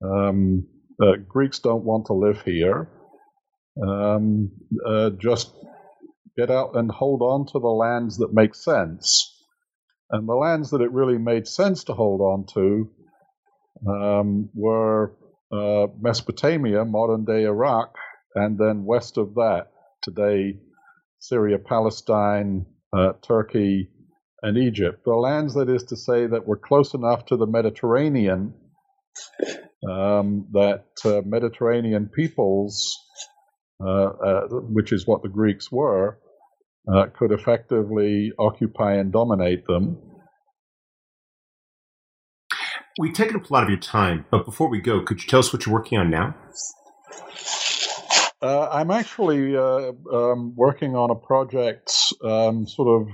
Um, 0.03 0.67
uh, 1.01 1.17
Greeks 1.29 1.59
don't 1.59 1.85
want 1.85 2.07
to 2.07 2.15
live 2.15 2.41
here. 2.43 2.89
Um, 3.87 4.53
uh, 4.87 5.11
just 5.11 5.53
get 6.37 6.51
out 6.51 6.77
and 6.77 6.91
hold 6.91 7.23
on 7.23 7.47
to 7.47 7.59
the 7.59 7.69
lands 7.69 8.19
that 8.19 8.33
make 8.33 8.55
sense. 8.55 9.33
And 10.11 10.29
the 10.29 10.35
lands 10.35 10.71
that 10.71 10.81
it 10.81 10.93
really 10.93 11.19
made 11.19 11.49
sense 11.49 11.85
to 11.85 11.95
hold 11.95 12.21
on 12.21 12.47
to 12.55 12.91
um, 13.89 14.51
were 14.55 15.17
uh, 15.53 15.87
Mesopotamia, 16.01 16.85
modern 16.85 17.25
day 17.25 17.45
Iraq, 17.45 17.95
and 18.35 18.59
then 18.59 18.85
west 18.85 19.19
of 19.19 19.35
that, 19.35 19.69
today, 20.03 20.59
Syria, 21.19 21.59
Palestine, 21.59 22.67
uh, 22.97 23.13
Turkey, 23.23 23.91
and 24.43 24.59
Egypt. 24.59 25.03
The 25.05 25.15
lands, 25.15 25.55
that 25.55 25.69
is 25.69 25.85
to 25.85 25.97
say, 25.97 26.27
that 26.27 26.47
were 26.47 26.59
close 26.59 26.95
enough 26.95 27.27
to 27.27 27.37
the 27.37 27.47
Mediterranean 27.47 28.55
um, 29.91 30.49
that 30.53 30.85
uh, 31.05 31.23
Mediterranean 31.25 32.11
peoples 32.15 32.97
uh, 33.85 34.07
uh, 34.25 34.49
which 34.49 34.91
is 34.91 35.07
what 35.07 35.23
the 35.23 35.29
Greeks 35.29 35.71
were, 35.71 36.19
uh, 36.93 37.07
could 37.17 37.33
effectively 37.33 38.33
occupy 38.39 38.95
and 38.95 39.13
dominate 39.13 39.67
them. 39.67 39.99
We've 42.99 43.13
taken 43.13 43.37
up 43.37 43.51
a 43.51 43.53
lot 43.53 43.65
of 43.65 43.69
your 43.69 43.79
time, 43.79 44.25
but 44.31 44.45
before 44.45 44.69
we 44.69 44.81
go, 44.81 45.03
could 45.03 45.23
you 45.23 45.29
tell 45.29 45.41
us 45.41 45.53
what 45.53 45.67
you're 45.67 45.75
working 45.75 45.99
on 45.99 46.11
now? 46.11 46.35
Uh, 48.41 48.69
I'm 48.71 48.91
actually 48.91 49.57
uh, 49.57 49.93
um, 50.13 50.55
working 50.57 50.95
on 50.95 51.11
a 51.11 51.15
project 51.15 51.93
um, 52.23 52.67
sort 52.67 53.03
of 53.03 53.09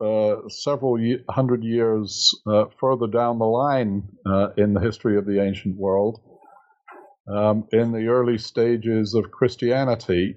uh, 0.00 0.48
several 0.48 1.00
ye- 1.00 1.24
hundred 1.28 1.62
years 1.62 2.32
further 2.80 3.06
down 3.06 3.38
the 3.38 3.44
line 3.44 4.08
in 4.56 4.74
the 4.74 4.80
history 4.80 5.18
of 5.18 5.26
the 5.26 5.42
ancient 5.42 5.76
world 5.76 6.20
um, 7.28 7.64
in 7.72 7.92
the 7.92 8.06
early 8.06 8.38
stages 8.38 9.14
of 9.14 9.30
Christianity. 9.30 10.36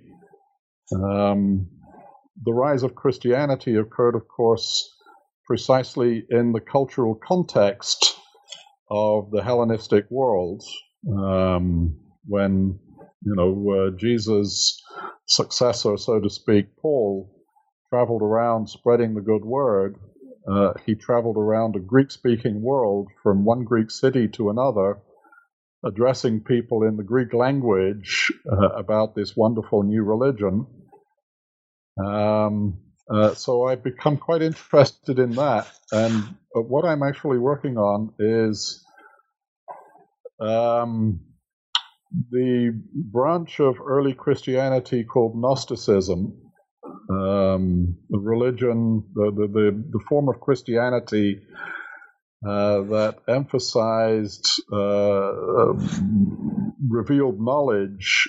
Um, 0.94 1.70
the 2.44 2.54
rise 2.54 2.84
of 2.84 2.96
Christianity 2.96 3.76
occurred, 3.76 4.16
of 4.16 4.28
course, 4.28 4.90
precisely 5.46 6.26
in 6.30 6.54
the 6.54 6.62
cultural 6.62 7.16
context 7.16 8.16
of 8.90 9.32
the 9.32 9.44
Hellenistic 9.44 10.06
world, 10.10 10.64
um, 11.08 11.98
when 12.26 12.80
you 13.24 13.36
know 13.36 13.72
uh, 13.72 13.98
Jesus' 13.98 14.82
successor, 15.28 15.98
so 15.98 16.20
to 16.20 16.30
speak, 16.30 16.76
Paul, 16.82 17.30
traveled 17.90 18.22
around 18.22 18.70
spreading 18.70 19.14
the 19.14 19.22
good 19.22 19.46
word. 19.46 19.96
Uh, 20.52 20.74
he 20.86 20.96
traveled 20.96 21.38
around 21.38 21.76
a 21.76 21.80
Greek-speaking 21.80 22.62
world 22.62 23.08
from 23.22 23.46
one 23.46 23.64
Greek 23.64 23.92
city 23.92 24.28
to 24.28 24.50
another 24.50 25.00
addressing 25.86 26.42
people 26.42 26.84
in 26.84 26.98
the 26.98 27.04
Greek 27.04 27.34
language 27.34 28.32
uh, 28.52 28.70
about 28.70 29.16
this 29.16 29.36
wonderful 29.36 29.84
new 29.84 30.04
religion. 30.04 30.66
Um, 31.98 32.80
uh, 33.14 33.34
so 33.34 33.68
I've 33.68 33.84
become 33.84 34.18
quite 34.18 34.42
interested 34.42 35.20
in 35.20 35.32
that. 35.36 35.68
And 35.92 36.36
what 36.54 36.86
I'm 36.86 37.04
actually 37.04 37.38
working 37.40 37.78
on 37.78 38.14
is 38.20 38.84
um, 40.40 41.22
the 42.32 42.80
branch 42.94 43.60
of 43.60 43.78
early 43.82 44.14
Christianity 44.14 45.04
called 45.04 45.36
Gnosticism. 45.36 46.38
Um, 47.10 47.98
the 48.10 48.20
religion, 48.20 49.04
the, 49.14 49.32
the, 49.36 49.48
the, 49.48 49.84
the 49.92 50.00
form 50.08 50.30
of 50.30 50.40
Christianity 50.40 51.42
uh, 52.48 52.82
that 52.84 53.18
emphasized 53.28 54.48
uh, 54.74 55.74
revealed 56.90 57.40
knowledge 57.40 58.28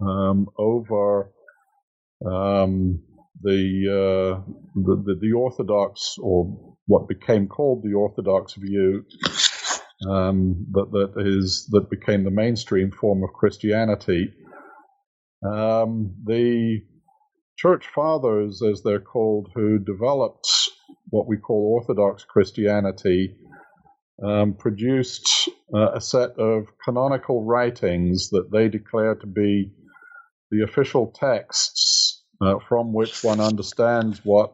um, 0.00 0.48
over 0.58 1.32
um, 2.26 3.00
the, 3.42 3.88
uh, 3.88 4.50
the, 4.74 5.02
the, 5.04 5.18
the 5.20 5.32
Orthodox 5.32 6.16
or 6.20 6.76
what 6.86 7.08
became 7.08 7.48
called 7.48 7.82
the 7.82 7.94
Orthodox 7.94 8.54
view 8.54 9.04
um, 10.08 10.66
that 10.72 10.90
that 10.92 11.22
is 11.26 11.66
that 11.70 11.90
became 11.90 12.24
the 12.24 12.30
mainstream 12.30 12.90
form 12.90 13.22
of 13.22 13.32
Christianity. 13.32 14.32
Um, 15.46 16.14
the 16.24 16.80
church 17.56 17.86
fathers, 17.94 18.62
as 18.62 18.82
they're 18.82 19.00
called, 19.00 19.50
who 19.54 19.78
developed 19.78 20.48
what 21.10 21.26
we 21.26 21.36
call 21.36 21.74
Orthodox 21.74 22.24
Christianity, 22.24 23.36
um, 24.24 24.54
produced 24.54 25.48
uh, 25.74 25.92
a 25.92 26.00
set 26.00 26.30
of 26.38 26.66
canonical 26.84 27.44
writings 27.44 28.30
that 28.30 28.50
they 28.50 28.68
declare 28.68 29.14
to 29.16 29.26
be 29.26 29.70
the 30.54 30.64
official 30.64 31.12
texts 31.14 32.24
uh, 32.40 32.58
from 32.68 32.92
which 32.92 33.24
one 33.24 33.40
understands 33.40 34.20
what 34.24 34.52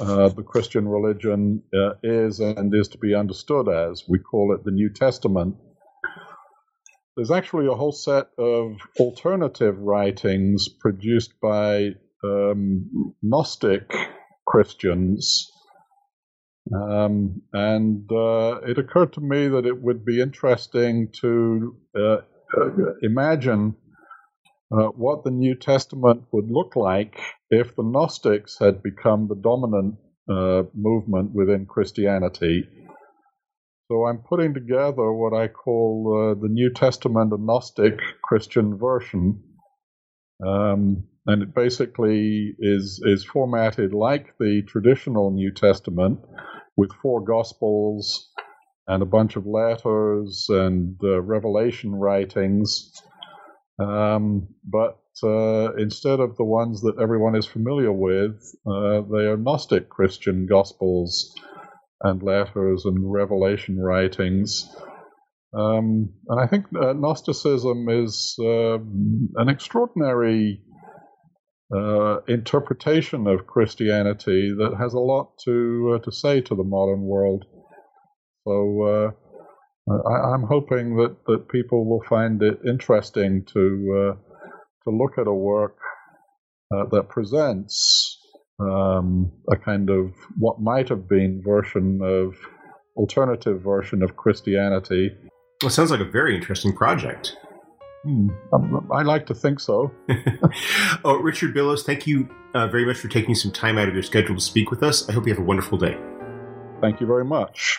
uh, 0.00 0.28
the 0.28 0.42
Christian 0.42 0.86
religion 0.86 1.62
uh, 1.74 1.94
is 2.02 2.40
and 2.40 2.74
is 2.74 2.88
to 2.88 2.98
be 2.98 3.14
understood 3.14 3.68
as. 3.68 4.04
We 4.08 4.18
call 4.18 4.54
it 4.54 4.64
the 4.64 4.70
New 4.70 4.90
Testament. 4.90 5.56
there's 7.16 7.30
actually 7.30 7.66
a 7.66 7.74
whole 7.74 7.92
set 7.92 8.28
of 8.38 8.76
alternative 9.00 9.78
writings 9.78 10.68
produced 10.68 11.32
by 11.40 11.92
um, 12.22 13.14
Gnostic 13.22 13.90
Christians. 14.46 15.50
Um, 16.74 17.42
and 17.54 18.10
uh, 18.12 18.60
it 18.66 18.76
occurred 18.76 19.14
to 19.14 19.20
me 19.20 19.48
that 19.48 19.64
it 19.64 19.80
would 19.80 20.04
be 20.04 20.20
interesting 20.20 21.08
to 21.20 21.76
uh, 21.96 22.16
uh 22.58 22.94
imagine 23.02 23.76
uh, 24.72 24.88
what 24.88 25.24
the 25.24 25.30
New 25.30 25.54
Testament 25.54 26.24
would 26.32 26.50
look 26.50 26.76
like 26.76 27.20
if 27.50 27.76
the 27.76 27.82
Gnostics 27.82 28.58
had 28.58 28.82
become 28.82 29.28
the 29.28 29.36
dominant 29.36 29.96
uh, 30.30 30.64
movement 30.74 31.32
within 31.32 31.66
Christianity. 31.66 32.68
So 33.88 34.06
I'm 34.06 34.18
putting 34.18 34.54
together 34.54 35.12
what 35.12 35.32
I 35.32 35.46
call 35.48 36.34
uh, 36.36 36.40
the 36.40 36.48
New 36.48 36.72
Testament 36.72 37.32
Gnostic 37.38 38.00
Christian 38.22 38.78
version. 38.78 39.42
Um, 40.44 41.04
and 41.26 41.42
it 41.42 41.54
basically 41.54 42.54
is 42.58 43.00
is 43.04 43.24
formatted 43.24 43.94
like 43.94 44.34
the 44.38 44.62
traditional 44.66 45.30
New 45.30 45.52
Testament, 45.52 46.20
with 46.76 46.92
four 47.02 47.24
Gospels 47.24 48.30
and 48.86 49.02
a 49.02 49.06
bunch 49.06 49.36
of 49.36 49.46
letters 49.46 50.46
and 50.48 50.96
uh, 51.02 51.20
Revelation 51.20 51.94
writings. 51.94 52.92
Um, 53.78 54.48
but 54.64 54.98
uh, 55.22 55.74
instead 55.74 56.20
of 56.20 56.36
the 56.36 56.44
ones 56.44 56.80
that 56.82 56.98
everyone 57.00 57.36
is 57.36 57.46
familiar 57.46 57.92
with, 57.92 58.42
uh, 58.66 59.02
they 59.12 59.26
are 59.26 59.36
Gnostic 59.36 59.88
Christian 59.88 60.46
Gospels 60.46 61.34
and 62.02 62.22
letters 62.22 62.84
and 62.84 63.12
Revelation 63.12 63.78
writings. 63.78 64.68
Um, 65.56 66.10
and 66.28 66.40
I 66.40 66.46
think 66.46 66.66
uh, 66.74 66.92
Gnosticism 66.92 67.88
is 67.88 68.36
uh, 68.38 68.78
an 68.78 69.48
extraordinary 69.48 70.62
uh, 71.74 72.18
interpretation 72.28 73.26
of 73.26 73.46
Christianity 73.46 74.54
that 74.58 74.76
has 74.78 74.94
a 74.94 75.00
lot 75.00 75.32
to 75.44 75.96
uh, 75.96 76.04
to 76.04 76.12
say 76.12 76.40
to 76.40 76.54
the 76.54 76.62
modern 76.62 77.02
world. 77.02 77.44
So 78.46 78.82
uh, 78.82 79.10
I, 79.88 80.34
am 80.34 80.42
hoping 80.42 80.96
that, 80.96 81.16
that 81.26 81.48
people 81.48 81.84
will 81.84 82.02
find 82.08 82.42
it 82.42 82.58
interesting 82.66 83.44
to 83.52 84.14
uh, 84.14 84.48
to 84.84 84.96
look 84.96 85.18
at 85.18 85.26
a 85.26 85.32
work 85.32 85.76
uh, 86.74 86.84
that 86.90 87.08
presents 87.08 88.18
um, 88.60 89.30
a 89.50 89.56
kind 89.56 89.90
of 89.90 90.12
what 90.38 90.60
might 90.60 90.88
have 90.88 91.08
been 91.08 91.42
version 91.44 92.00
of 92.02 92.34
alternative 92.96 93.62
version 93.62 94.02
of 94.02 94.16
Christianity. 94.16 95.10
Well, 95.62 95.68
it 95.68 95.72
sounds 95.72 95.90
like 95.90 96.00
a 96.00 96.10
very 96.10 96.34
interesting 96.34 96.74
project. 96.74 97.36
Hmm. 98.04 98.28
Um, 98.52 98.88
I 98.92 99.02
like 99.02 99.26
to 99.26 99.34
think 99.34 99.60
so. 99.60 99.92
oh, 101.04 101.16
Richard 101.16 101.54
Billows, 101.54 101.82
thank 101.82 102.06
you 102.06 102.28
uh, 102.54 102.68
very 102.68 102.84
much 102.84 102.98
for 102.98 103.08
taking 103.08 103.34
some 103.34 103.52
time 103.52 103.78
out 103.78 103.88
of 103.88 103.94
your 103.94 104.02
schedule 104.02 104.34
to 104.36 104.40
speak 104.40 104.70
with 104.70 104.82
us. 104.82 105.08
I 105.08 105.12
hope 105.12 105.26
you 105.26 105.32
have 105.34 105.42
a 105.42 105.46
wonderful 105.46 105.78
day. 105.78 105.96
Thank 106.80 107.00
you 107.00 107.06
very 107.06 107.24
much. 107.24 107.78